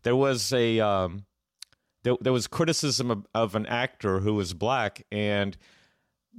[0.03, 1.25] there was a um,
[2.03, 5.57] there, there was criticism of, of an actor who was black and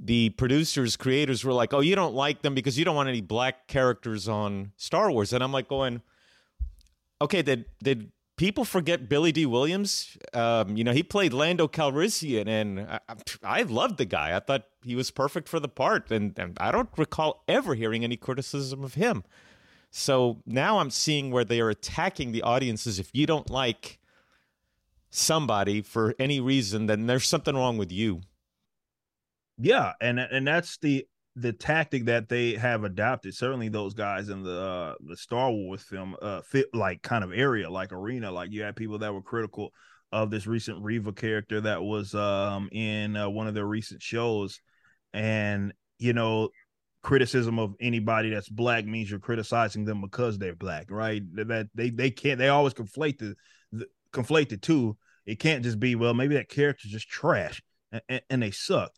[0.01, 3.21] the producers creators were like oh you don't like them because you don't want any
[3.21, 5.33] black characters on star wars.
[5.33, 6.01] And i'm like going
[7.21, 12.47] okay did did people forget Billy Dee Williams um, you know he played lando calrissian
[12.47, 12.99] and I,
[13.43, 16.71] I, loved the guy i thought he was perfect for the part and, and i
[16.71, 19.23] don't recall ever hearing any criticism of him
[19.91, 23.99] so now i'm seeing where they are attacking the audiences if you don't like
[25.13, 28.21] somebody for any reason, then there's something wrong with you.
[29.57, 31.05] Yeah, and and that's the
[31.35, 33.35] the tactic that they have adopted.
[33.35, 37.31] Certainly, those guys in the uh, the Star Wars film uh, fit like kind of
[37.33, 38.31] area, like arena.
[38.31, 39.71] Like you had people that were critical
[40.11, 44.59] of this recent Reva character that was um, in uh, one of their recent shows,
[45.13, 46.49] and you know
[47.01, 51.21] criticism of anybody that's black means you're criticizing them because they're black, right?
[51.35, 53.35] That they they can't they always conflate the,
[53.71, 54.97] the conflate the two.
[55.25, 57.61] It can't just be, well, maybe that character's just trash
[57.91, 58.91] and, and, and, they suck.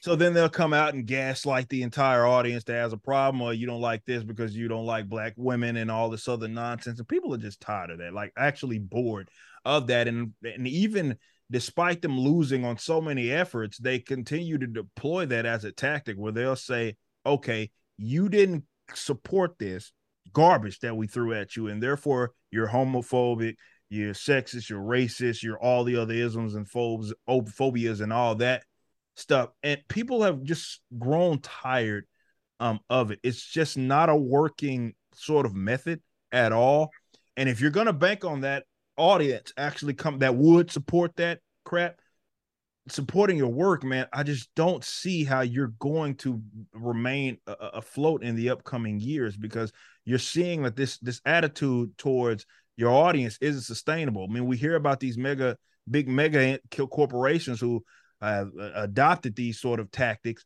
[0.00, 3.52] So then they'll come out and gaslight the entire audience that has a problem, or
[3.52, 6.98] you don't like this because you don't like black women and all this other nonsense.
[6.98, 9.28] And people are just tired of that, like actually bored
[9.64, 10.08] of that.
[10.08, 11.16] And and even
[11.50, 16.16] despite them losing on so many efforts, they continue to deploy that as a tactic
[16.16, 18.64] where they'll say, okay, you didn't
[18.94, 19.92] support this
[20.32, 23.54] garbage that we threw at you, and therefore you're homophobic,
[23.88, 28.64] you're sexist, you're racist, you're all the other isms and phobes, phobias and all that
[29.14, 29.50] stuff.
[29.62, 32.06] And people have just grown tired
[32.60, 33.20] um, of it.
[33.22, 36.00] It's just not a working sort of method
[36.30, 36.90] at all.
[37.36, 38.64] And if you're gonna bank on that
[38.96, 41.98] audience actually come that would support that crap,
[42.88, 46.42] supporting your work, man, I just don't see how you're going to
[46.72, 49.72] remain afloat in the upcoming years because
[50.04, 52.46] you're seeing that this this attitude towards
[52.76, 54.26] your audience isn't sustainable.
[54.28, 55.56] I mean, we hear about these mega,
[55.90, 56.58] big mega
[56.90, 57.84] corporations who
[58.30, 60.44] have uh, adopted these sort of tactics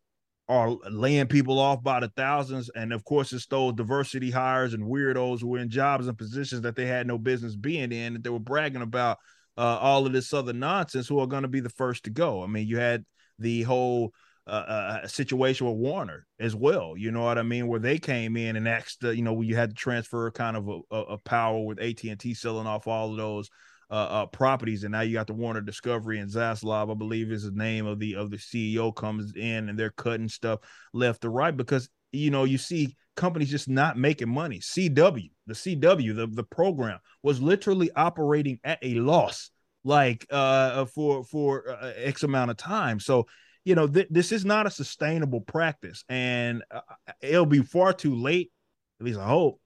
[0.49, 2.71] are laying people off by the thousands.
[2.75, 6.63] And of course, it's those diversity hires and weirdos who were in jobs and positions
[6.63, 9.19] that they had no business being in, that they were bragging about
[9.57, 12.43] uh, all of this other nonsense who are going to be the first to go.
[12.43, 13.05] I mean, you had
[13.39, 14.13] the whole
[14.47, 16.95] uh, a situation with Warner as well.
[16.97, 17.67] You know what I mean?
[17.67, 20.69] Where they came in and asked, uh, you know, you had to transfer kind of
[20.69, 23.51] a, a power with AT and T selling off all of those
[23.91, 27.45] uh, uh, properties, and now you got the Warner Discovery and Zaslav, I believe, is
[27.45, 30.61] the name of the of the CEO comes in, and they're cutting stuff
[30.93, 34.59] left to right because you know you see companies just not making money.
[34.59, 39.51] CW, the CW, the the program was literally operating at a loss,
[39.85, 42.99] like uh for for uh, X amount of time.
[43.01, 43.27] So
[43.65, 46.81] you know, th- this is not a sustainable practice, and uh,
[47.21, 48.53] it'll be far too late.
[49.01, 49.61] At least I hope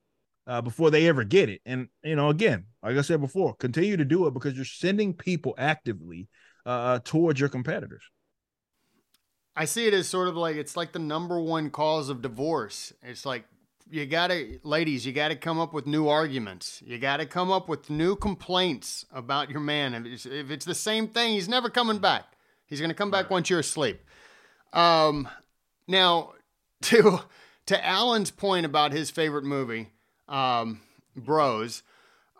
[0.47, 1.61] uh, before they ever get it.
[1.65, 5.13] And you know, again, like I said before, continue to do it because you're sending
[5.13, 6.27] people actively
[6.65, 8.03] uh, towards your competitors.
[9.55, 12.93] I see it as sort of like it's like the number one cause of divorce.
[13.01, 13.45] It's like
[13.89, 16.81] you gotta, ladies, you gotta come up with new arguments.
[16.85, 19.93] You gotta come up with new complaints about your man.
[19.93, 22.25] If it's, if it's the same thing, he's never coming back.
[22.65, 24.01] He's gonna come back once you're asleep.
[24.71, 25.27] Um,
[25.87, 26.33] now
[26.83, 27.19] to
[27.65, 29.89] to Alan's point about his favorite movie,
[30.31, 30.81] um,
[31.15, 31.83] Bros.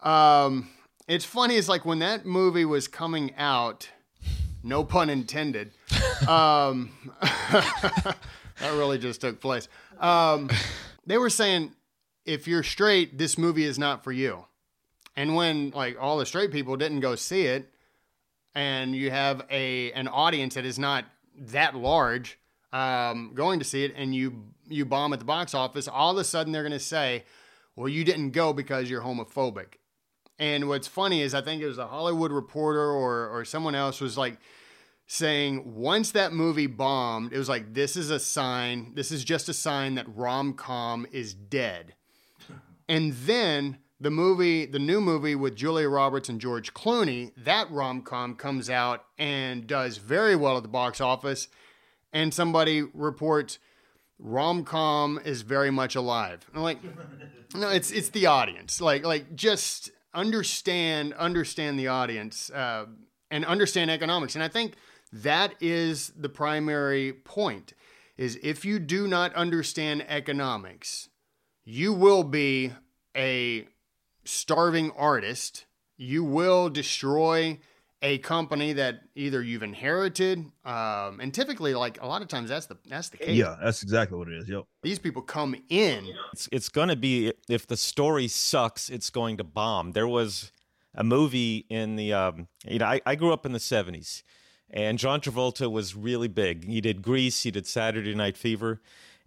[0.02, 0.70] Um,
[1.08, 1.56] it's funny.
[1.56, 3.90] It's like when that movie was coming out.
[4.64, 5.72] No pun intended.
[6.28, 8.16] Um, that
[8.62, 9.68] really just took place.
[10.00, 10.50] Um,
[11.06, 11.72] they were saying
[12.26, 14.46] if you're straight, this movie is not for you.
[15.16, 17.70] And when like all the straight people didn't go see it,
[18.54, 21.06] and you have a an audience that is not
[21.38, 22.38] that large
[22.72, 26.18] um, going to see it, and you you bomb at the box office, all of
[26.18, 27.24] a sudden they're going to say,
[27.82, 29.76] "Well, you didn't go because you're homophobic."
[30.38, 34.00] And what's funny is I think it was a Hollywood Reporter or or someone else
[34.00, 34.38] was like
[35.08, 39.50] saying once that movie bombed, it was like this is a sign, this is just
[39.50, 41.96] a sign that rom-com is dead.
[42.88, 48.36] And then the movie, the new movie with Julia Roberts and George Clooney, that rom-com
[48.36, 51.48] comes out and does very well at the box office
[52.14, 53.60] and somebody reports
[54.22, 56.50] rom-com is very much alive.
[56.54, 56.80] I'm like
[57.56, 58.80] no, it's it's the audience.
[58.80, 62.86] Like like just understand understand the audience uh,
[63.30, 64.36] and understand economics.
[64.36, 64.76] And I think
[65.12, 67.74] that is the primary point
[68.18, 71.10] is if you do not understand economics,
[71.64, 72.72] you will be
[73.16, 73.68] a
[74.24, 75.66] starving artist.
[75.98, 77.60] You will destroy
[78.02, 82.66] a company that either you've inherited, um, and typically, like a lot of times, that's
[82.66, 83.38] the that's the case.
[83.38, 84.50] Yeah, that's exactly what it is.
[84.50, 84.64] Yep.
[84.82, 86.08] These people come in.
[86.34, 89.92] It's it's going to be if the story sucks, it's going to bomb.
[89.92, 90.52] There was
[90.96, 94.24] a movie in the um, you know I, I grew up in the seventies,
[94.70, 96.66] and John Travolta was really big.
[96.66, 98.82] He did Grease, he did Saturday Night Fever,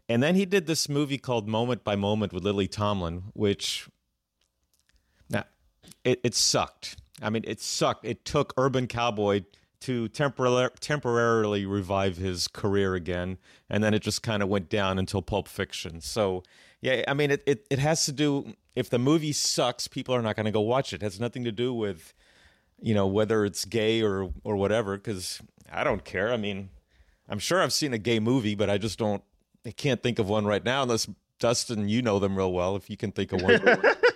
[0.09, 3.89] and then he did this movie called Moment by Moment with Lily Tomlin, which
[5.31, 5.45] now
[6.03, 6.97] it, it sucked.
[7.23, 8.05] I mean, it sucked.
[8.05, 9.45] It took Urban Cowboy
[9.81, 13.37] to temporar- temporarily revive his career again,
[13.69, 16.01] and then it just kind of went down until Pulp Fiction.
[16.01, 16.43] So,
[16.81, 20.23] yeah, I mean, it, it, it has to do, if the movie sucks, people are
[20.23, 20.97] not going to go watch it.
[20.97, 22.15] It has nothing to do with,
[22.81, 26.33] you know, whether it's gay or, or whatever, because I don't care.
[26.33, 26.71] I mean,
[27.29, 29.23] I'm sure I've seen a gay movie, but I just don't,
[29.67, 31.09] I can't think of one right now unless,
[31.39, 33.61] Dustin, you know them real well, if you can think of one.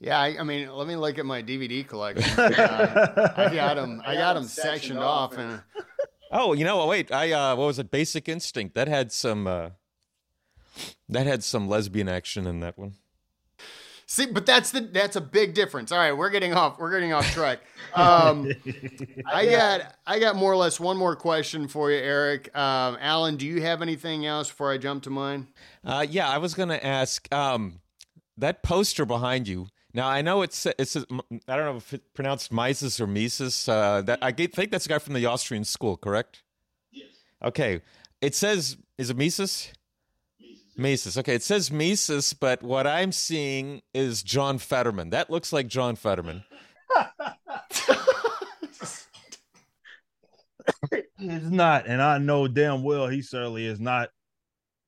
[0.00, 2.24] Yeah, I, I, mean, let me look at my DVD collection.
[2.60, 4.02] Uh, I got them.
[4.04, 5.60] I got them sectioned off, and
[6.32, 6.88] oh, you know, what?
[6.88, 7.90] wait, I uh, what was it?
[7.90, 9.70] Basic Instinct that had some uh,
[11.08, 12.94] that had some lesbian action in that one.
[14.06, 15.92] See, but that's the that's a big difference.
[15.92, 17.60] All right, we're getting off we're getting off track.
[17.94, 18.50] Um,
[19.26, 22.56] I got I got more or less one more question for you, Eric.
[22.56, 25.48] Um, Alan, do you have anything else before I jump to mine?
[25.84, 27.80] Uh, yeah, I was going to ask um,
[28.36, 31.02] that poster behind you now I know it's it's I
[31.56, 33.68] don't know if it's pronounced Mises or Mises.
[33.68, 36.42] Uh, that I think that's a guy from the Austrian school, correct?
[36.92, 37.08] Yes.
[37.42, 37.80] Okay.
[38.20, 39.72] It says is it Mises?
[40.38, 40.78] Mises.
[40.78, 41.18] Mises.
[41.18, 41.34] Okay.
[41.34, 45.10] It says Mises, but what I'm seeing is John Fetterman.
[45.10, 46.44] That looks like John Fetterman.
[50.92, 54.10] it's not, and I know damn well he certainly is not.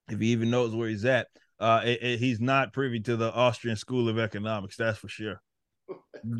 [0.09, 1.29] If he even knows where he's at
[1.63, 4.77] uh, it, it, he's not privy to the Austrian School of Economics.
[4.77, 5.41] That's for sure.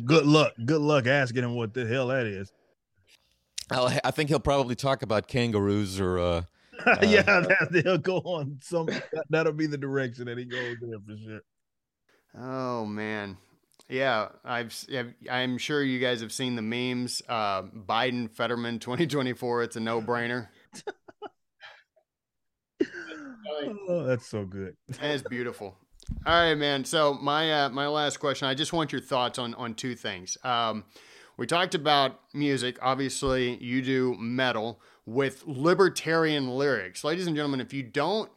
[0.05, 0.53] Good luck.
[0.65, 2.51] Good luck asking him what the hell that is.
[3.71, 6.19] I think he'll probably talk about kangaroos or.
[6.19, 6.41] Uh,
[7.03, 8.87] yeah, uh, that, he'll go on some.
[9.29, 11.39] That, will be the direction that he goes in for sure.
[12.37, 13.37] Oh man,
[13.87, 14.75] yeah, I've
[15.29, 17.21] I'm sure you guys have seen the memes.
[17.29, 19.63] Uh, Biden Fetterman 2024.
[19.63, 20.49] It's a no brainer.
[23.89, 24.75] oh, that's so good.
[25.01, 25.75] That's beautiful.
[26.25, 26.85] All right, man.
[26.85, 28.47] So my uh, my last question.
[28.47, 30.37] I just want your thoughts on on two things.
[30.43, 30.83] Um,
[31.37, 32.77] we talked about music.
[32.81, 37.61] Obviously, you do metal with libertarian lyrics, ladies and gentlemen.
[37.61, 38.29] If you don't,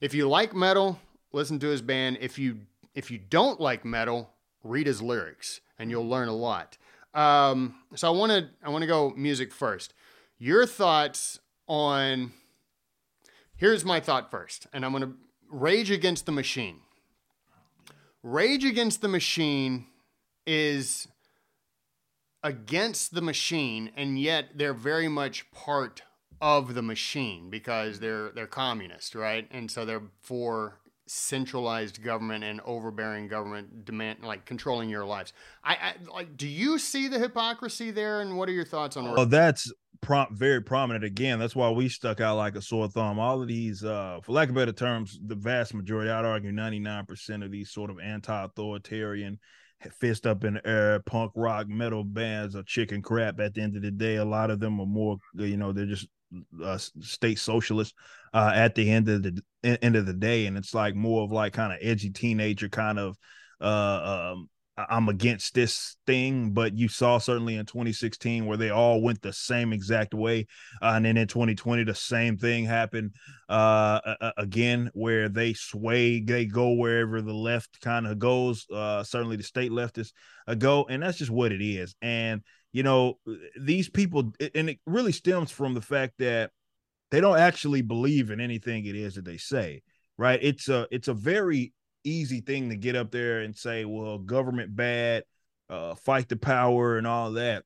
[0.00, 1.00] if you like metal,
[1.32, 2.18] listen to his band.
[2.20, 2.58] If you
[2.94, 4.30] if you don't like metal,
[4.62, 6.76] read his lyrics, and you'll learn a lot.
[7.14, 9.94] Um, so I want to I want to go music first.
[10.38, 12.32] Your thoughts on
[13.58, 15.12] Here's my thought first, and I'm going to
[15.50, 16.80] Rage Against the Machine.
[18.22, 19.86] Rage Against the Machine
[20.46, 21.08] is
[22.42, 26.02] against the machine, and yet they're very much part
[26.40, 29.48] of the machine because they're they're communist, right?
[29.50, 35.32] And so they're for centralized government and overbearing government demand like controlling your lives.
[35.64, 39.06] I, I like do you see the hypocrisy there and what are your thoughts on
[39.16, 41.38] Oh, that's prom- very prominent again.
[41.38, 43.18] That's why we stuck out like a sore thumb.
[43.18, 47.44] All of these, uh, for lack of better terms, the vast majority, I'd argue 99%
[47.44, 49.38] of these sort of anti-authoritarian
[50.00, 53.76] fist up in the air punk rock metal bands are chicken crap at the end
[53.76, 54.16] of the day.
[54.16, 56.08] A lot of them are more, you know, they're just
[56.62, 57.94] uh, state socialists
[58.34, 61.32] uh, at the end of the end of the day, and it's like more of
[61.32, 63.16] like kind of edgy teenager kind of
[63.60, 64.48] uh, um,
[64.88, 69.32] I'm against this thing, but you saw certainly in 2016 where they all went the
[69.32, 70.46] same exact way,
[70.80, 73.14] uh, and then in 2020 the same thing happened
[73.48, 74.00] uh,
[74.36, 78.66] again where they sway, they go wherever the left kind of goes.
[78.72, 80.12] Uh, certainly the state leftists
[80.46, 81.96] uh, go, and that's just what it is.
[82.00, 83.18] And you know
[83.58, 86.50] these people, and it really stems from the fact that
[87.10, 89.82] they don't actually believe in anything it is that they say.
[90.16, 90.38] Right?
[90.42, 91.72] It's a it's a very
[92.08, 95.24] easy thing to get up there and say, well, government bad,
[95.68, 97.64] uh, fight the power and all that.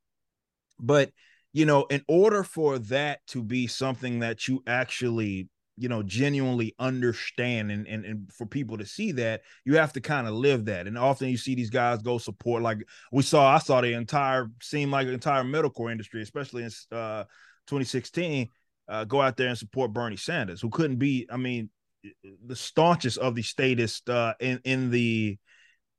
[0.81, 1.11] But,
[1.53, 6.75] you know, in order for that to be something that you actually, you know, genuinely
[6.79, 10.65] understand and, and, and for people to see that, you have to kind of live
[10.67, 10.87] that.
[10.87, 12.79] And often you see these guys go support, like
[13.13, 17.25] we saw, I saw the entire, seem like the entire metalcore industry, especially in uh,
[17.67, 18.49] 2016,
[18.89, 21.71] uh, go out there and support Bernie Sanders, who couldn't be, I mean,
[22.47, 25.39] the staunchest of the statists uh, in in the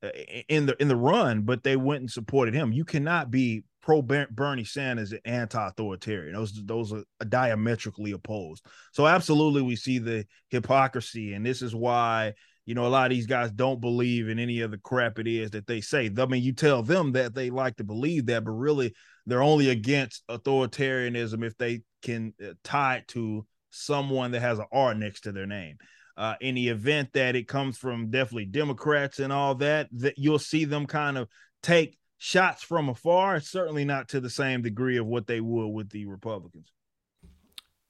[0.04, 0.10] uh,
[0.50, 2.72] in the in the run, but they went and supported him.
[2.74, 6.34] You cannot be pro Bernie Sanders and anti-authoritarian.
[6.34, 8.66] Those those are diametrically opposed.
[8.92, 12.34] So absolutely, we see the hypocrisy, and this is why
[12.66, 15.28] you know a lot of these guys don't believe in any of the crap it
[15.28, 16.10] is that they say.
[16.18, 18.94] I mean, you tell them that they like to believe that, but really
[19.26, 24.66] they're only against authoritarianism if they can uh, tie it to someone that has an
[24.72, 25.78] R next to their name.
[26.16, 30.38] Uh, in the event that it comes from definitely Democrats and all that, that you'll
[30.38, 31.28] see them kind of
[31.64, 35.90] take shots from afar, certainly not to the same degree of what they would with
[35.90, 36.72] the Republicans.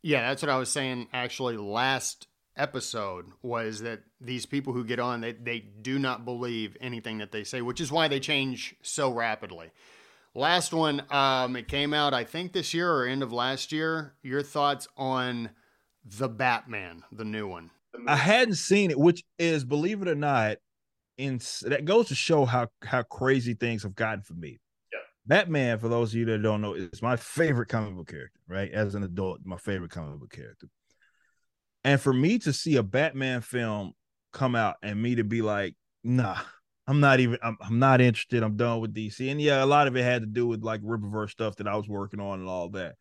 [0.01, 4.99] Yeah, that's what I was saying actually last episode was that these people who get
[4.99, 8.75] on they, they do not believe anything that they say, which is why they change
[8.81, 9.71] so rapidly.
[10.35, 14.15] Last one, um, it came out I think this year or end of last year.
[14.23, 15.51] Your thoughts on
[16.05, 17.69] the Batman, the new one.
[18.07, 20.57] I hadn't seen it, which is, believe it or not,
[21.17, 24.59] in that goes to show how how crazy things have gotten for me.
[24.91, 24.99] Yeah.
[25.27, 28.39] Batman, for those of you that don't know, is my favorite comic book character.
[28.47, 30.67] Right, as an adult, my favorite comic book character.
[31.83, 33.93] And for me to see a Batman film
[34.31, 36.37] come out and me to be like, nah,
[36.87, 38.43] I'm not even, I'm, I'm not interested.
[38.43, 39.29] I'm done with DC.
[39.29, 41.75] And yeah, a lot of it had to do with like Rippaverse stuff that I
[41.75, 42.95] was working on and all that.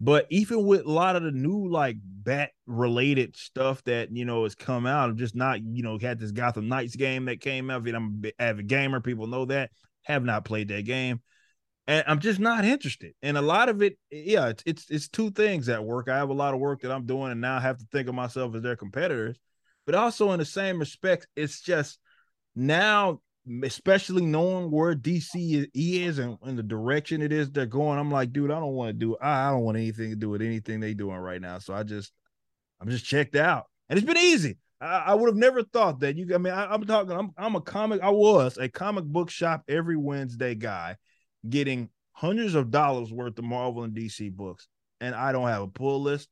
[0.00, 4.42] But even with a lot of the new like bat related stuff that you know
[4.42, 7.70] has come out, I'm just not you know had this Gotham Knights game that came
[7.70, 7.86] out.
[7.88, 9.70] I'm an avid gamer, people know that.
[10.04, 11.20] Have not played that game,
[11.86, 13.14] and I'm just not interested.
[13.22, 16.08] And a lot of it, yeah, it's it's it's two things at work.
[16.08, 18.08] I have a lot of work that I'm doing, and now I have to think
[18.08, 19.38] of myself as their competitors.
[19.86, 21.98] But also in the same respect, it's just
[22.54, 23.20] now
[23.64, 28.32] especially knowing where DC is and, and the direction it is they're going, I'm like,
[28.32, 30.94] dude, I don't want to do I don't want anything to do with anything they
[30.94, 31.58] doing right now.
[31.58, 32.12] So I just
[32.80, 33.66] I'm just checked out.
[33.88, 34.58] And it's been easy.
[34.80, 37.56] I, I would have never thought that you I mean I, am talking I'm I'm
[37.56, 40.96] a comic I was a comic book shop every Wednesday guy
[41.48, 44.68] getting hundreds of dollars worth of Marvel and DC books.
[45.00, 46.28] And I don't have a pull list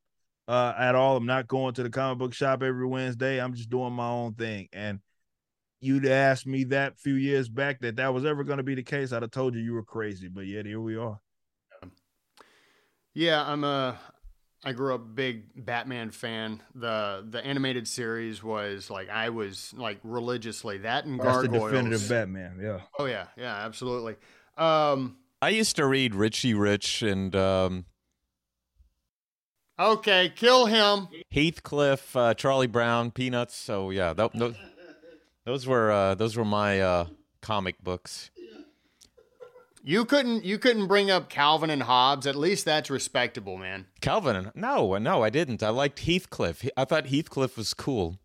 [0.47, 1.17] uh, at all.
[1.17, 3.41] I'm not going to the comic book shop every Wednesday.
[3.41, 4.69] I'm just doing my own thing.
[4.73, 5.01] And
[5.81, 8.83] you'd asked me that few years back that that was ever going to be the
[8.83, 10.29] case, I'd have told you you were crazy.
[10.29, 11.21] But yet here we are.
[13.15, 13.99] Yeah, I'm a.
[14.63, 16.63] I grew up big Batman fan.
[16.75, 21.71] the The animated series was like I was like religiously that and That's Gargoyles.
[21.71, 22.59] the definitive Batman.
[22.63, 22.81] Yeah.
[22.99, 24.17] Oh yeah, yeah, absolutely.
[24.59, 27.35] Um, I used to read Richie Rich and.
[27.35, 27.87] Um,
[29.79, 31.09] okay, kill him.
[31.33, 33.57] Heathcliff, uh, Charlie Brown, Peanuts.
[33.57, 34.57] So yeah, that, those,
[35.45, 37.07] those were uh, those were my uh,
[37.41, 38.31] comic books.
[39.83, 42.27] You couldn't you couldn't bring up Calvin and Hobbes.
[42.27, 43.87] At least that's respectable, man.
[44.01, 45.63] Calvin, no, no, I didn't.
[45.63, 46.69] I liked Heathcliff.
[46.77, 48.19] I thought Heathcliff was cool.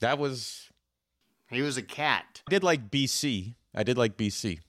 [0.00, 0.70] That was.
[1.50, 2.40] He was a cat.
[2.48, 3.54] I did like BC.
[3.74, 4.60] I did like BC.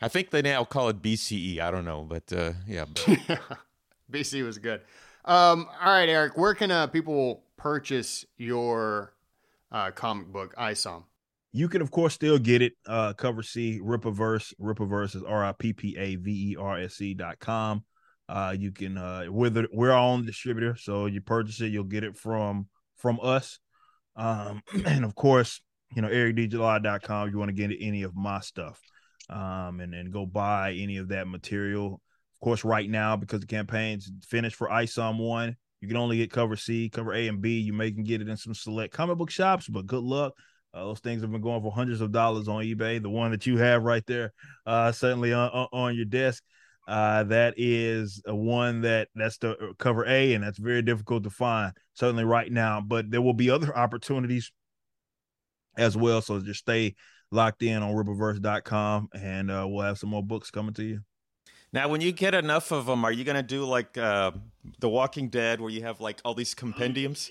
[0.00, 1.60] I think they now call it BCE.
[1.60, 2.86] I don't know, but uh, yeah.
[4.10, 4.80] BC was good.
[5.24, 6.36] Um, all right, Eric.
[6.36, 9.12] Where can uh, people purchase your
[9.70, 11.04] uh, comic book, ISOM?
[11.56, 12.72] You can, of course, still get it.
[12.84, 14.54] Uh, cover C, Rippaverse.
[14.60, 17.84] Rippaverse is R I P P A V E R S E dot com.
[18.28, 20.74] Uh, you can, uh, we're, the, we're our own distributor.
[20.74, 22.66] So you purchase it, you'll get it from
[22.96, 23.60] from us.
[24.16, 25.60] Um, and of course,
[25.94, 28.80] you know, ericdjuly.com if you want to get any of my stuff.
[29.30, 32.02] Um, and then go buy any of that material.
[32.34, 36.32] Of course, right now, because the campaign's finished for ISOM 1, you can only get
[36.32, 37.60] cover C, cover A, and B.
[37.60, 40.34] You may can get it in some select comic book shops, but good luck.
[40.74, 43.00] Uh, those things have been going for hundreds of dollars on eBay.
[43.00, 44.32] The one that you have right there,
[44.66, 46.42] uh, certainly on, on your desk,
[46.88, 51.22] uh, that is a one that that's the uh, cover A, and that's very difficult
[51.24, 51.72] to find.
[51.94, 54.50] Certainly right now, but there will be other opportunities
[55.78, 56.20] as well.
[56.20, 56.96] So just stay
[57.30, 61.00] locked in on rippaverse.com, and uh, we'll have some more books coming to you.
[61.72, 64.32] Now, when you get enough of them, are you going to do like uh,
[64.80, 67.30] The Walking Dead, where you have like all these compendiums?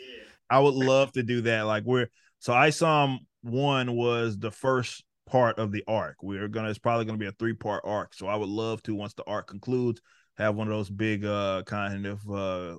[0.49, 1.61] I would love to do that.
[1.61, 2.07] Like we're
[2.39, 6.17] so ISOM one was the first part of the arc.
[6.21, 8.13] We're gonna it's probably gonna be a three part arc.
[8.13, 10.01] So I would love to once the arc concludes,
[10.37, 12.77] have one of those big uh kind of uh,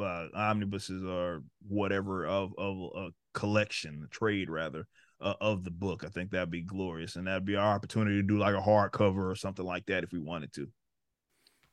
[0.00, 3.08] uh omnibuses or whatever of of a
[3.38, 4.86] collection, trade rather.
[5.20, 8.22] Uh, of the book, I think that'd be glorious, and that'd be our opportunity to
[8.22, 10.68] do like a hardcover or something like that if we wanted to.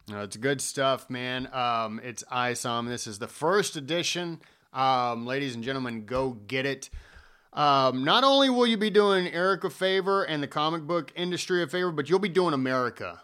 [0.07, 1.49] No, it's good stuff, man.
[1.51, 2.87] Um, it's ISOM.
[2.87, 4.41] This is the first edition.
[4.71, 6.89] Um, ladies and gentlemen, go get it.
[7.53, 11.61] Um, not only will you be doing Eric a favor and the comic book industry
[11.63, 13.21] a favor, but you'll be doing America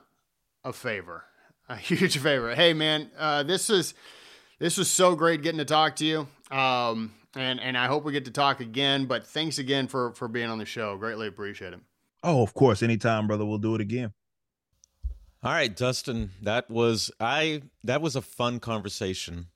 [0.63, 1.23] a favor,
[1.69, 2.53] a huge favor.
[2.53, 3.93] Hey, man, uh, this is
[4.59, 6.27] this was so great getting to talk to you.
[6.55, 9.05] Um, and and I hope we get to talk again.
[9.05, 10.97] But thanks again for for being on the show.
[10.97, 11.79] Greatly appreciate it.
[12.23, 13.45] Oh, of course, anytime, brother.
[13.45, 14.13] We'll do it again.
[15.43, 16.31] All right, Dustin.
[16.41, 17.61] That was I.
[17.83, 19.47] That was a fun conversation.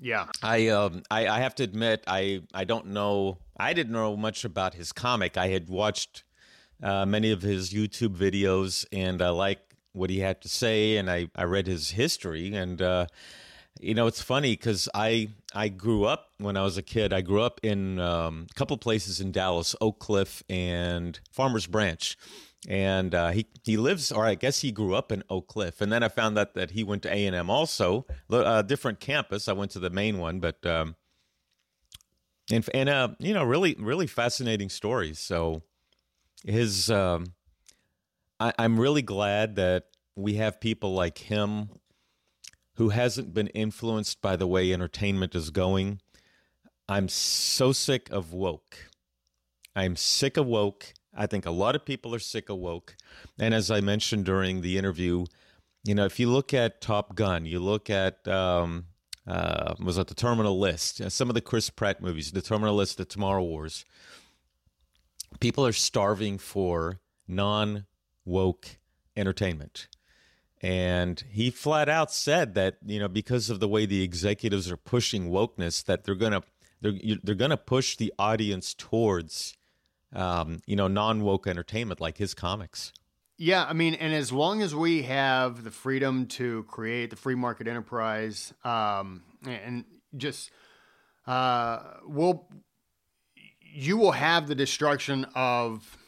[0.00, 0.26] Yeah.
[0.42, 4.44] I um I, I have to admit I I don't know I didn't know much
[4.44, 5.36] about his comic.
[5.36, 6.24] I had watched
[6.82, 9.60] uh, many of his YouTube videos and I like
[9.92, 13.06] what he had to say and I I read his history and uh,
[13.80, 17.12] you know it's funny because I I grew up when I was a kid.
[17.12, 22.16] I grew up in um, a couple places in Dallas, Oak Cliff and Farmers Branch
[22.68, 25.80] and uh, he he lives, or I guess he grew up in Oak Cliff.
[25.80, 28.62] And then I found out that he went to A and M also, a uh,
[28.62, 29.48] different campus.
[29.48, 30.96] I went to the main one, but um,
[32.50, 35.18] and and uh, you know, really really fascinating stories.
[35.18, 35.62] So
[36.44, 37.34] his, um,
[38.38, 41.70] I, I'm really glad that we have people like him
[42.74, 46.00] who hasn't been influenced by the way entertainment is going.
[46.88, 48.76] I'm so sick of woke.
[49.74, 50.94] I'm sick of woke.
[51.14, 52.96] I think a lot of people are sick of woke.
[53.38, 55.24] And as I mentioned during the interview,
[55.84, 58.86] you know, if you look at Top Gun, you look at um,
[59.26, 62.98] uh, was at the Terminal List, some of the Chris Pratt movies, the Terminal List,
[62.98, 63.84] the Tomorrow Wars.
[65.40, 67.86] People are starving for non
[68.24, 68.78] woke
[69.16, 69.88] entertainment.
[70.62, 74.76] And he flat out said that you know because of the way the executives are
[74.76, 76.42] pushing wokeness, that they're gonna
[76.80, 79.56] they're they're gonna push the audience towards
[80.16, 82.92] um, you know, non woke entertainment like his comics.
[83.38, 87.34] Yeah, I mean, and as long as we have the freedom to create the free
[87.34, 89.84] market enterprise, um, and
[90.16, 90.50] just
[91.26, 92.48] uh, we'll
[93.60, 95.98] you will have the destruction of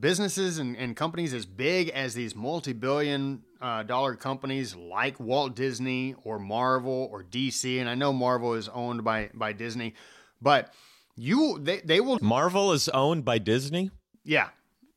[0.00, 6.14] businesses and, and companies as big as these multi-billion uh, dollar companies like Walt Disney
[6.24, 7.78] or Marvel or DC.
[7.80, 9.94] And I know Marvel is owned by by Disney,
[10.40, 10.72] but
[11.16, 13.90] you they they will Marvel is owned by Disney?
[14.24, 14.48] Yeah.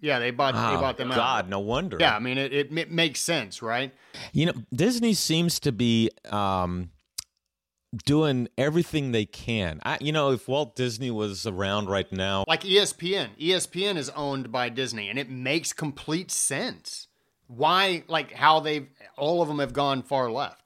[0.06, 1.18] Yeah, they bought oh, they bought them God, out.
[1.18, 1.98] God, no wonder.
[1.99, 3.91] Yeah, I mean it, it, it makes sense, right?
[4.34, 6.91] You know, Disney seems to be um
[8.06, 9.80] doing everything they can.
[9.84, 14.52] I, you know, if Walt Disney was around right now, like ESPN, ESPN is owned
[14.52, 17.07] by Disney, and it makes complete sense.
[17.48, 18.88] Why, like, how they've
[19.18, 20.65] all of them have gone far left.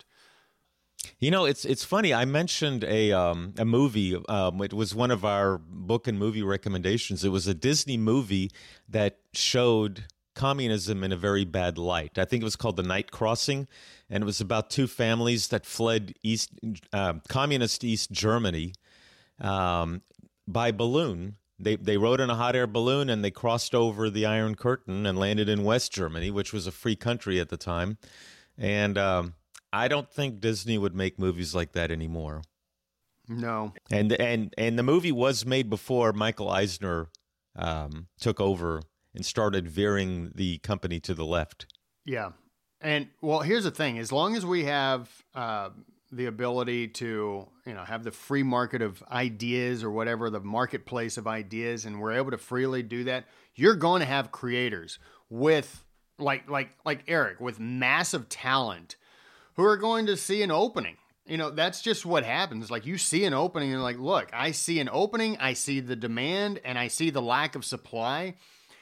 [1.19, 2.13] You know, it's it's funny.
[2.13, 4.17] I mentioned a um, a movie.
[4.27, 7.23] Um, it was one of our book and movie recommendations.
[7.23, 8.51] It was a Disney movie
[8.87, 10.05] that showed
[10.35, 12.17] communism in a very bad light.
[12.17, 13.67] I think it was called The Night Crossing,
[14.09, 16.51] and it was about two families that fled East
[16.93, 18.73] uh, communist East Germany
[19.41, 20.01] um,
[20.47, 21.35] by balloon.
[21.59, 25.05] They they rode in a hot air balloon and they crossed over the Iron Curtain
[25.05, 27.97] and landed in West Germany, which was a free country at the time,
[28.57, 28.97] and.
[28.97, 29.33] Um,
[29.71, 32.41] I don't think Disney would make movies like that anymore.
[33.27, 33.73] No.
[33.91, 37.09] And and and the movie was made before Michael Eisner
[37.55, 38.81] um, took over
[39.13, 41.67] and started veering the company to the left.
[42.05, 42.31] Yeah.
[42.81, 45.69] And well, here's the thing: as long as we have uh,
[46.11, 51.17] the ability to, you know, have the free market of ideas or whatever, the marketplace
[51.17, 53.25] of ideas, and we're able to freely do that,
[53.55, 54.97] you're going to have creators
[55.29, 55.85] with,
[56.17, 58.95] like, like, like Eric, with massive talent
[59.59, 60.95] who are going to see an opening
[61.29, 62.71] you know, that's just what happens.
[62.71, 65.95] Like you see an opening and like, look, I see an opening, I see the
[65.95, 68.33] demand, and I see the lack of supply.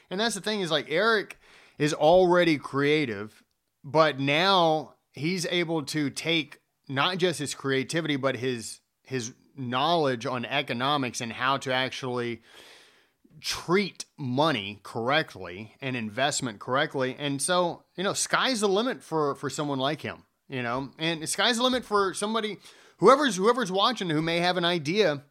[0.10, 1.38] And that's the thing is like Eric
[1.78, 3.44] is already creative,
[3.84, 10.46] but now he's able to take not just his creativity, but his his knowledge on
[10.46, 12.42] economics and how to actually
[13.42, 17.16] treat money correctly and investment correctly.
[17.20, 20.90] And so, you know, sky's the limit for for someone like him, you know.
[20.98, 22.58] And sky's the limit for somebody
[22.98, 25.24] whoever's whoever's watching who may have an idea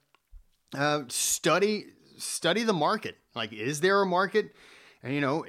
[0.74, 1.86] uh, study
[2.18, 3.16] study the market.
[3.34, 4.54] Like is there a market?
[5.02, 5.44] And you know,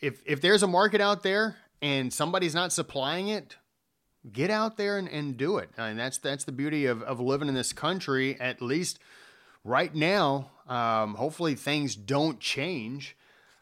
[0.00, 3.56] if if there's a market out there and somebody's not supplying it,
[4.32, 5.70] get out there and, and do it.
[5.76, 8.98] And that's that's the beauty of, of living in this country, at least
[9.64, 10.50] right now.
[10.68, 13.16] Um, hopefully things don't change.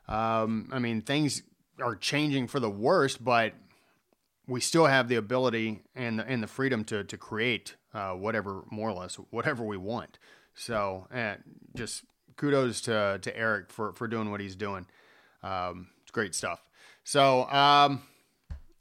[0.09, 1.43] Um, I mean, things
[1.83, 3.53] are changing for the worst, but
[4.47, 8.65] we still have the ability and the, and the freedom to, to create uh, whatever,
[8.71, 10.19] more or less, whatever we want.
[10.55, 11.37] So, eh,
[11.75, 12.05] just
[12.37, 14.87] kudos to, to Eric for, for doing what he's doing.
[15.43, 16.63] Um, it's great stuff.
[17.05, 18.03] So, um,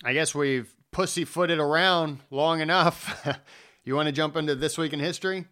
[0.04, 3.28] I guess we've pussyfooted around long enough.
[3.84, 5.46] you want to jump into this week in history?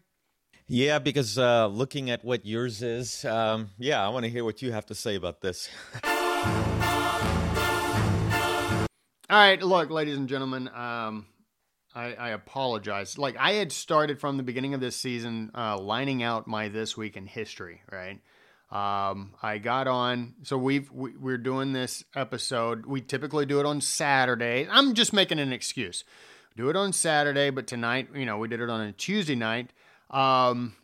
[0.67, 4.61] Yeah, because uh, looking at what yours is, um, yeah, I want to hear what
[4.61, 5.69] you have to say about this.
[9.31, 11.25] All right, look, ladies and gentlemen, um,
[11.95, 13.17] I, I, apologize.
[13.17, 16.97] Like I had started from the beginning of this season, uh, lining out my this
[16.97, 17.81] week in history.
[17.89, 18.19] Right,
[18.71, 20.33] um, I got on.
[20.43, 22.85] So we've we, we're doing this episode.
[22.85, 24.67] We typically do it on Saturday.
[24.69, 26.03] I'm just making an excuse.
[26.57, 29.71] Do it on Saturday, but tonight, you know, we did it on a Tuesday night.
[30.09, 30.75] Um,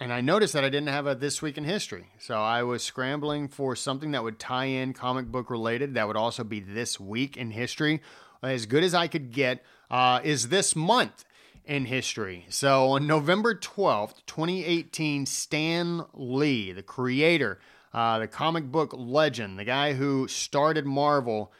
[0.00, 2.06] and I noticed that I didn't have a This Week in History.
[2.18, 6.16] So I was scrambling for something that would tie in comic book related that would
[6.16, 8.00] also be This Week in History.
[8.42, 11.24] As good as I could get uh, is this month
[11.64, 12.46] in history.
[12.48, 17.58] So on November 12th, 2018, Stan Lee, the creator,
[17.92, 21.52] uh, the comic book legend, the guy who started Marvel,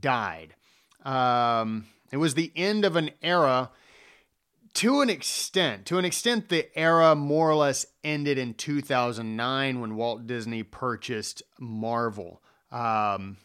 [0.00, 0.54] died.
[1.04, 3.70] Um, it was the end of an era
[4.74, 9.96] to an extent, to an extent, the era more or less ended in 2009 when
[9.96, 12.42] Walt Disney purchased Marvel.
[12.70, 13.36] Um,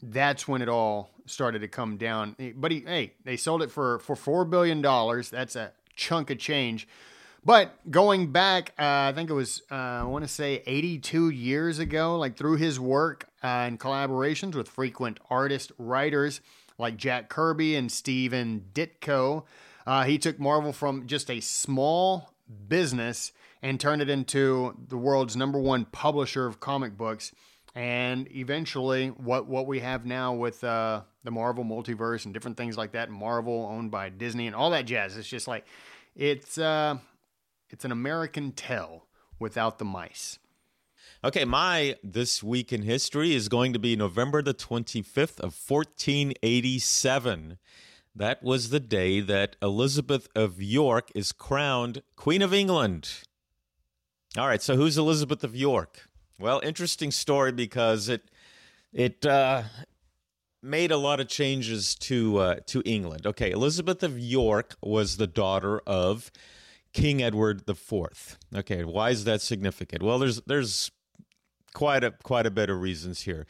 [0.00, 2.36] that's when it all started to come down.
[2.56, 5.30] But he, hey, they sold it for for four billion dollars.
[5.30, 6.88] That's a chunk of change.
[7.44, 11.78] But going back, uh, I think it was uh, I want to say 82 years
[11.80, 16.40] ago, like through his work uh, and collaborations with frequent artist writers
[16.78, 19.44] like Jack Kirby and Stephen Ditko.
[19.86, 22.34] Uh, he took Marvel from just a small
[22.68, 23.32] business
[23.62, 27.32] and turned it into the world's number one publisher of comic books.
[27.74, 32.76] And eventually, what, what we have now with uh, the Marvel multiverse and different things
[32.76, 35.64] like that, Marvel owned by Disney and all that jazz, it's just like
[36.14, 36.98] it's uh,
[37.70, 39.06] it's an American tell
[39.38, 40.38] without the mice.
[41.24, 47.58] Okay, my this week in history is going to be November the 25th of 1487.
[48.14, 53.08] That was the day that Elizabeth of York is crowned Queen of England.
[54.36, 56.08] All right, so who's Elizabeth of York?
[56.38, 58.30] Well, interesting story because it
[58.92, 59.62] it uh,
[60.62, 63.26] made a lot of changes to uh, to England.
[63.26, 66.30] Okay, Elizabeth of York was the daughter of
[66.92, 68.38] King Edward IV.
[68.54, 70.02] Okay, why is that significant?
[70.02, 70.90] Well, there's there's
[71.74, 73.46] quite a quite a bit of reasons here.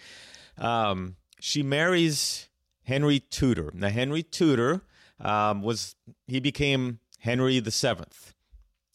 [0.59, 2.49] Um, she marries
[2.85, 3.71] Henry Tudor.
[3.75, 4.83] Now, Henry Tudor
[5.21, 5.95] um, was
[6.27, 8.35] he became Henry the Seventh,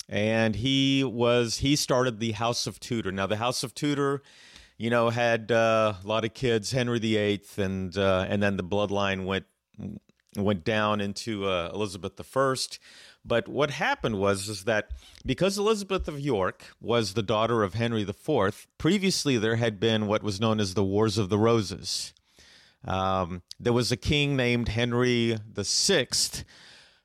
[0.09, 3.11] and he was he started the House of Tudor.
[3.11, 4.21] Now, the House of Tudor,
[4.77, 8.57] you know, had uh, a lot of kids, Henry the Eighth, and uh, and then
[8.57, 9.45] the bloodline went
[10.35, 12.79] went down into uh, Elizabeth the First.
[13.25, 14.91] But what happened was is that
[15.25, 20.23] because Elizabeth of York was the daughter of Henry IV, previously there had been what
[20.23, 22.13] was known as the Wars of the Roses.
[22.87, 26.07] Um, there was a king named Henry VI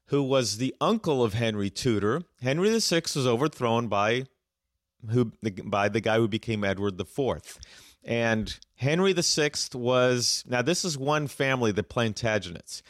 [0.06, 2.22] who was the uncle of Henry Tudor.
[2.42, 4.26] Henry VI was overthrown by
[5.10, 5.32] who
[5.64, 7.58] by the guy who became Edward IV.
[8.04, 12.82] And Henry VI was now this is one family, the Plantagenets.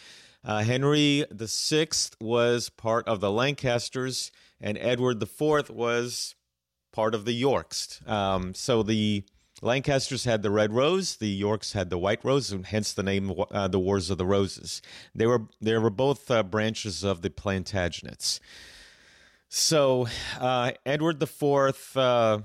[0.44, 1.88] Uh, Henry VI
[2.20, 6.34] was part of the Lancasters, and Edward IV was
[6.92, 8.00] part of the Yorks.
[8.06, 9.24] Um, so the
[9.62, 13.32] Lancasters had the red rose, the Yorks had the white rose, and hence the name
[13.50, 14.82] uh, the Wars of the Roses.
[15.14, 18.40] They were they were both uh, branches of the Plantagenets.
[19.48, 20.08] So
[20.40, 22.40] uh, Edward IV uh,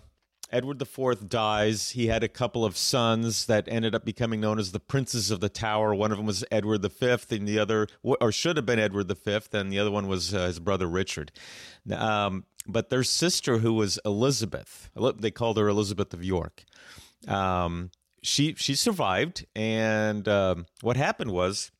[0.52, 1.91] Edward IV dies.
[1.91, 5.39] He had a couple of sons that ended up becoming known as the Princes of
[5.39, 5.94] the Tower.
[5.94, 9.39] One of them was Edward V, and the other, or should have been Edward V,
[9.53, 11.31] and the other one was uh, his brother Richard.
[11.91, 16.64] Um, but their sister, who was Elizabeth, they called her Elizabeth of York.
[17.28, 17.91] Um,
[18.24, 21.72] she she survived, and um, what happened was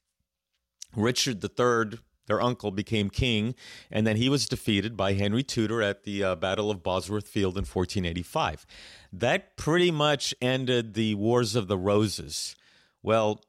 [0.95, 3.56] Richard III their uncle, became king,
[3.90, 7.53] and then he was defeated by Henry Tudor at the uh, Battle of Bosworth Field
[7.53, 8.65] in 1485.
[9.11, 12.56] That pretty much ended the Wars of the Roses.
[13.02, 13.41] Well,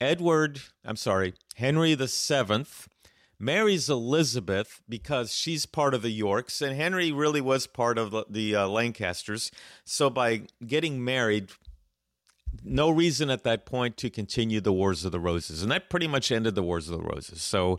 [0.00, 2.66] Edward, I'm sorry, Henry VII
[3.38, 8.56] marries Elizabeth because she's part of the Yorks, and Henry really was part of the,
[8.56, 9.50] uh, Lancasters.
[9.84, 11.50] So by getting married,
[12.64, 16.08] no reason at that point to continue the Wars of the Roses, and that pretty
[16.08, 17.42] much ended the Wars of the Roses.
[17.42, 17.76] So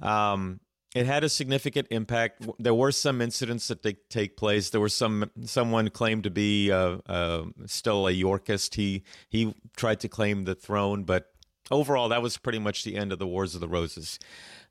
[0.00, 0.60] um,
[0.94, 2.46] it had a significant impact.
[2.58, 4.70] There were some incidents that did take place.
[4.70, 8.74] There was some someone claimed to be uh, uh, still a Yorkist.
[8.74, 11.30] He he tried to claim the throne, but
[11.70, 14.18] overall, that was pretty much the end of the Wars of the Roses.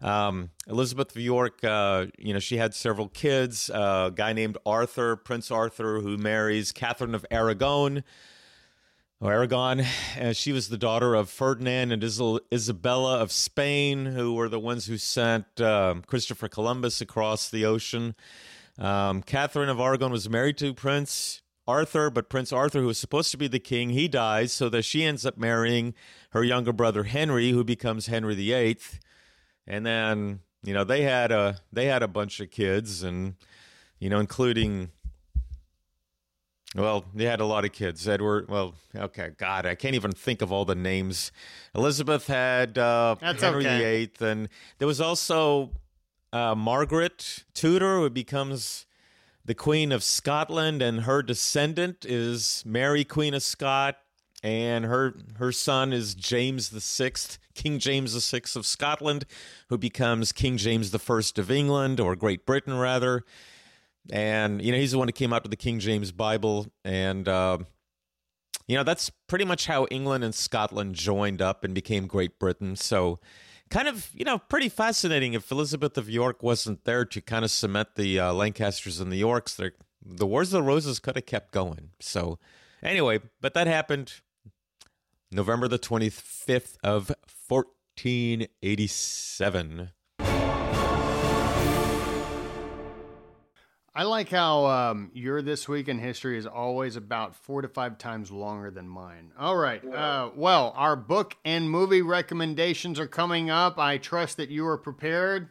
[0.01, 3.69] Um, Elizabeth of York, uh, you know, she had several kids.
[3.73, 8.03] a guy named Arthur, Prince Arthur, who marries Catherine of Aragon.
[9.23, 9.83] Aragon.
[10.19, 14.85] Uh, she was the daughter of Ferdinand and Isabella of Spain, who were the ones
[14.85, 18.13] who sent uh, Christopher Columbus across the ocean.
[18.77, 23.31] Um, Catherine of Aragon was married to Prince Arthur, but Prince Arthur, who was supposed
[23.31, 25.93] to be the king, he dies, so that she ends up marrying
[26.31, 28.77] her younger brother Henry, who becomes Henry VIII.
[29.65, 33.35] And then, you know, they had a they had a bunch of kids, and
[33.99, 34.91] you know, including
[36.75, 38.07] well, they had a lot of kids.
[38.07, 41.31] Edward, well, okay, God, I can't even think of all the names.
[41.73, 44.05] Elizabeth had uh, Henry okay.
[44.05, 45.71] VIII, and there was also
[46.33, 48.85] uh, Margaret Tudor, who becomes
[49.47, 53.97] the Queen of Scotland, and her descendant is Mary, Queen of Scott,
[54.43, 59.25] and her her son is James the Sixth, King James the Sixth of Scotland,
[59.69, 63.25] who becomes King James the First of England, or Great Britain, rather
[64.11, 67.27] and you know he's the one who came out with the King James Bible, and
[67.27, 67.57] uh,
[68.67, 72.75] you know that's pretty much how England and Scotland joined up and became Great Britain.
[72.75, 73.19] So,
[73.69, 75.33] kind of, you know, pretty fascinating.
[75.33, 79.17] If Elizabeth of York wasn't there to kind of cement the uh, Lancasters and the
[79.17, 81.89] Yorks, the Wars of the Roses could have kept going.
[81.99, 82.39] So,
[82.81, 84.13] anyway, but that happened
[85.31, 87.11] November the 25th of
[87.47, 89.89] 1487.
[93.97, 97.97] I like how um, your This Week in History is always about four to five
[97.97, 99.31] times longer than mine.
[99.39, 99.83] All right.
[99.83, 103.79] Uh, well, our book and movie recommendations are coming up.
[103.79, 105.49] I trust that you are prepared.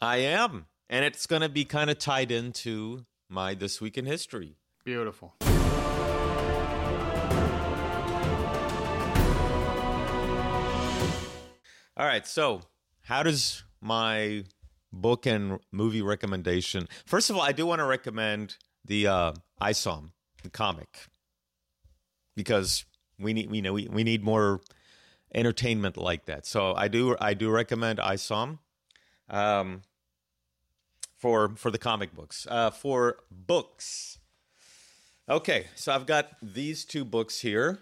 [0.00, 0.64] I am.
[0.88, 4.56] And it's going to be kind of tied into my This Week in History.
[4.82, 5.34] Beautiful.
[11.98, 12.26] All right.
[12.26, 12.62] So,
[13.02, 14.44] how does my
[14.92, 16.88] book and movie recommendation.
[17.06, 20.10] First of all, I do want to recommend the uh, ISOM,
[20.42, 21.08] the comic,
[22.34, 22.84] because
[23.18, 24.60] we need we know we, we need more
[25.34, 26.46] entertainment like that.
[26.46, 28.58] So I do I do recommend ISOM
[29.30, 29.82] um,
[31.16, 32.46] for for the comic books.
[32.50, 34.18] Uh, for books,
[35.28, 35.66] okay.
[35.74, 37.80] So I've got these two books here.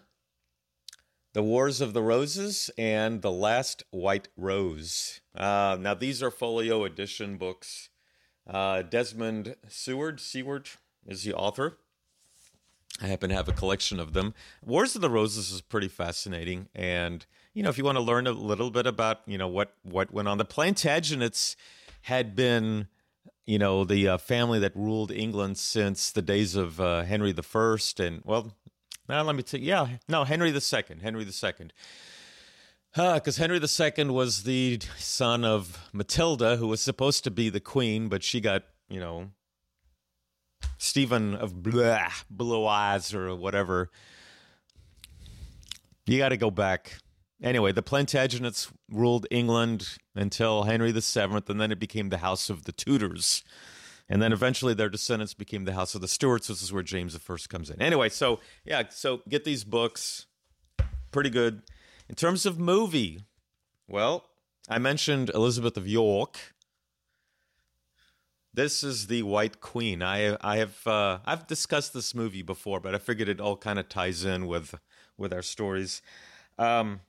[1.32, 5.19] The Wars of the Roses and The Last White Rose.
[5.34, 7.88] Uh, now, these are folio edition books.
[8.46, 10.68] Uh, Desmond Seward, Seward
[11.06, 11.78] is the author.
[13.02, 14.34] I happen to have a collection of them.
[14.64, 17.24] Wars of the Roses is pretty fascinating, and
[17.54, 20.12] you know, if you want to learn a little bit about you know what what
[20.12, 21.56] went on, the Plantagenets
[22.02, 22.88] had been
[23.46, 28.02] you know the uh, family that ruled England since the days of uh, Henry I,
[28.02, 28.52] and well,
[29.08, 31.68] now let me tell you, yeah, no, Henry II, Henry II.
[32.92, 37.60] Because uh, Henry II was the son of Matilda, who was supposed to be the
[37.60, 39.30] queen, but she got, you know,
[40.76, 43.90] Stephen of blah, Blue Eyes or whatever.
[46.06, 46.98] You got to go back.
[47.42, 52.64] Anyway, the Plantagenets ruled England until Henry VII, and then it became the House of
[52.64, 53.44] the Tudors.
[54.08, 56.48] And then eventually their descendants became the House of the Stuarts.
[56.48, 57.80] This is where James I comes in.
[57.80, 60.26] Anyway, so yeah, so get these books.
[61.12, 61.62] Pretty good.
[62.10, 63.22] In terms of movie,
[63.86, 64.24] well,
[64.68, 66.56] I mentioned Elizabeth of York.
[68.52, 70.02] This is the White Queen.
[70.02, 73.78] I I have uh, I've discussed this movie before, but I figured it all kind
[73.78, 74.74] of ties in with
[75.16, 76.02] with our stories.
[76.58, 77.02] Um,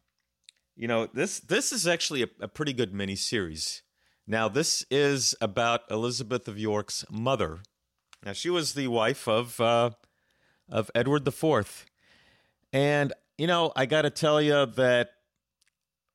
[0.76, 3.82] you know this this is actually a, a pretty good mini series.
[4.28, 7.64] Now, this is about Elizabeth of York's mother.
[8.24, 9.90] Now, she was the wife of uh,
[10.70, 11.88] of Edward IV.
[12.74, 15.14] And, you know, I got to tell you that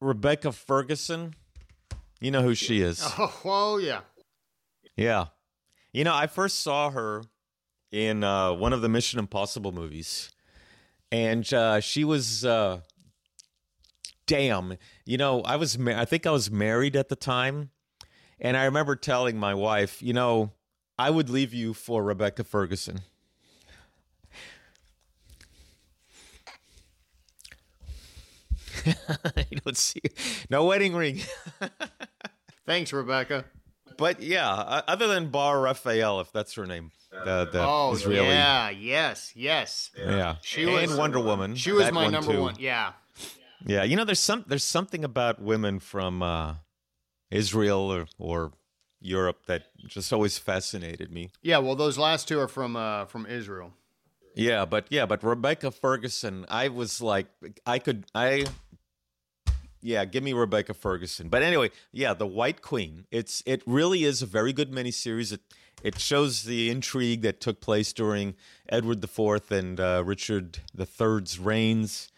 [0.00, 1.34] Rebecca Ferguson,
[2.20, 3.04] you know who she is.
[3.44, 4.02] Oh, yeah.
[4.96, 5.26] Yeah.
[5.92, 7.24] You know, I first saw her
[7.90, 10.30] in uh, one of the Mission Impossible movies.
[11.10, 12.82] And uh, she was, uh,
[14.28, 17.70] damn, you know, I was, ma- I think I was married at the time.
[18.38, 20.52] And I remember telling my wife, you know,
[20.96, 23.00] I would leave you for Rebecca Ferguson.
[29.50, 30.00] you don't see
[30.50, 31.20] no wedding ring.
[32.66, 33.44] Thanks, Rebecca.
[33.98, 34.48] But yeah,
[34.86, 38.28] other than Bar Refaeli, if that's her name, the, the Oh, Israeli.
[38.28, 39.90] yeah, yes, yes.
[39.96, 41.54] Yeah, She and was- Wonder Woman.
[41.54, 42.42] She was my one number too.
[42.42, 42.56] one.
[42.58, 42.92] Yeah.
[43.64, 46.56] Yeah, you know, there's some there's something about women from uh,
[47.30, 48.52] Israel or, or
[49.00, 51.30] Europe that just always fascinated me.
[51.42, 53.72] Yeah, well, those last two are from uh, from Israel.
[54.36, 57.26] Yeah, but yeah, but Rebecca Ferguson, I was like,
[57.64, 58.44] I could, I,
[59.80, 61.28] yeah, give me Rebecca Ferguson.
[61.28, 63.06] But anyway, yeah, the White Queen.
[63.10, 65.32] It's it really is a very good miniseries.
[65.32, 65.40] It
[65.82, 68.34] it shows the intrigue that took place during
[68.68, 72.08] Edward IV and uh, Richard III's reigns,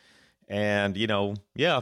[0.48, 1.80] and you know, yeah,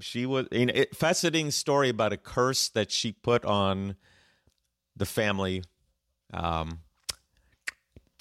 [0.00, 0.46] she was.
[0.50, 3.96] You know, it, fascinating story about a curse that she put on
[4.96, 5.62] the family.
[6.32, 6.80] Um,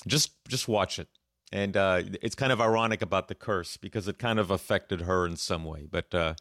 [0.08, 1.08] just just watch it
[1.52, 5.26] and uh, it's kind of ironic about the curse because it kind of affected her
[5.26, 6.34] in some way but uh,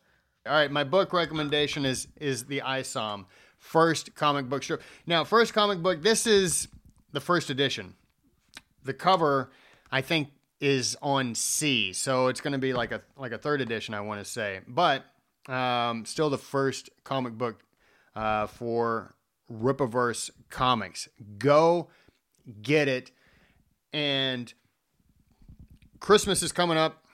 [0.46, 3.26] All right, my book recommendation is is the ISOM
[3.58, 4.82] first comic book strip.
[5.06, 6.02] Now, first comic book.
[6.02, 6.68] This is
[7.12, 7.94] the first edition.
[8.84, 9.50] The cover,
[9.92, 13.60] I think, is on C, so it's going to be like a like a third
[13.60, 13.92] edition.
[13.92, 15.04] I want to say, but
[15.46, 17.62] um, still the first comic book
[18.16, 19.14] uh, for
[19.52, 21.06] Rippaverse Comics.
[21.36, 21.88] Go
[22.62, 23.10] get it,
[23.92, 24.50] and
[26.00, 27.04] Christmas is coming up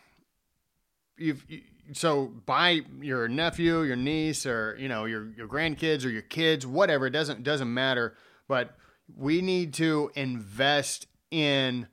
[1.19, 1.63] you've you,
[1.93, 6.67] so buy your nephew, your niece, or you know your your grandkids or your kids,
[6.67, 7.07] whatever.
[7.07, 8.17] It doesn't doesn't matter.
[8.49, 8.77] But
[9.15, 11.89] we need to invest in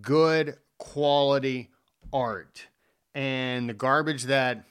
[0.00, 1.70] good quality
[2.12, 2.66] art,
[3.14, 4.64] and the garbage that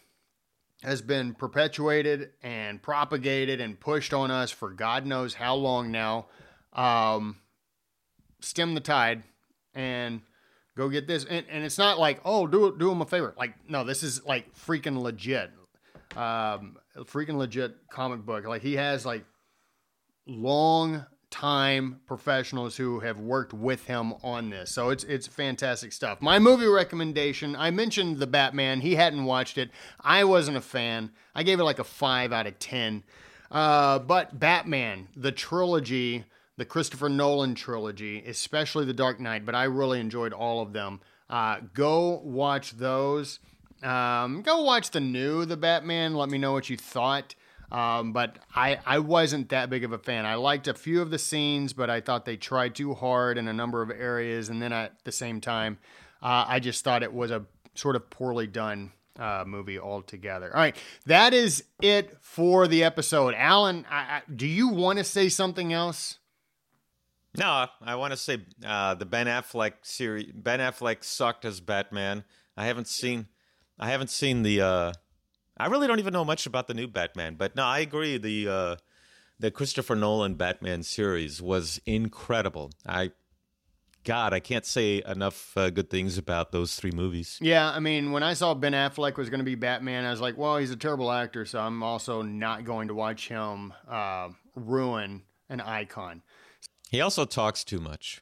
[0.84, 6.28] has been perpetuated and propagated and pushed on us for God knows how long now.
[6.74, 7.38] Um,
[8.42, 9.24] stem the tide
[9.74, 10.22] and
[10.78, 11.26] go get this.
[11.26, 13.34] And, and it's not like, oh, do do him a favor.
[13.38, 15.52] Like, no, this is like freaking legit.
[16.16, 18.46] Um, freaking legit comic book.
[18.46, 19.26] Like he has like
[20.26, 24.72] long time professionals who have worked with him on this.
[24.72, 26.22] So it's it's fantastic stuff.
[26.22, 28.82] My movie recommendation, I mentioned the Batman.
[28.82, 29.72] He hadn't watched it.
[30.00, 31.12] I wasn't a fan.
[31.36, 33.04] I gave it like a 5 out of 10.
[33.52, 36.26] Uh, but Batman, the trilogy,
[36.58, 41.00] the Christopher Nolan trilogy, especially The Dark Knight, but I really enjoyed all of them.
[41.30, 43.40] Uh, go watch those.
[43.84, 46.16] Um, go watch the new The Batman.
[46.16, 47.36] Let me know what you thought.
[47.72, 50.26] Um, but I, I wasn't that big of a fan.
[50.26, 53.48] I liked a few of the scenes, but I thought they tried too hard in
[53.48, 54.50] a number of areas.
[54.50, 55.78] And then at the same time,
[56.24, 60.50] uh, I just thought it was a sort of poorly done uh, movie altogether.
[60.54, 60.76] All right,
[61.06, 63.34] that is it for the episode.
[63.36, 66.20] Alan, I, I, do you want to say something else?
[67.38, 72.24] No i want to say uh, the ben affleck series ben affleck sucked as batman.
[72.56, 73.28] I haven't seen
[73.80, 74.94] i haven't seen the uh,
[75.58, 78.48] i really don't even know much about the new batman but no i agree the
[78.48, 78.76] uh,
[79.40, 82.72] the christopher nolan batman series was incredible.
[82.86, 83.12] I
[84.04, 87.38] god i can't say enough uh, good things about those three movies.
[87.42, 90.22] Yeah, I mean, when I saw Ben Affleck was going to be Batman, I was
[90.22, 94.30] like, well, he's a terrible actor, so I'm also not going to watch him uh,
[94.56, 96.22] ruin an icon.
[96.90, 98.22] He also talks too much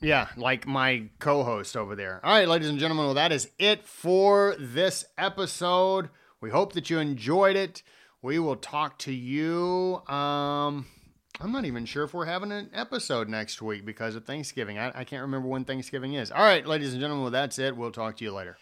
[0.00, 2.20] Yeah, like my co host over there.
[2.24, 6.10] All right, ladies and gentlemen, well, that is it for this episode.
[6.40, 7.82] We hope that you enjoyed it.
[8.22, 10.02] We will talk to you.
[10.06, 10.86] Um,
[11.40, 14.78] I'm not even sure if we're having an episode next week because of Thanksgiving.
[14.78, 16.30] I, I can't remember when Thanksgiving is.
[16.30, 17.76] All right, ladies and gentlemen, well, that's it.
[17.76, 18.56] We'll talk to you later.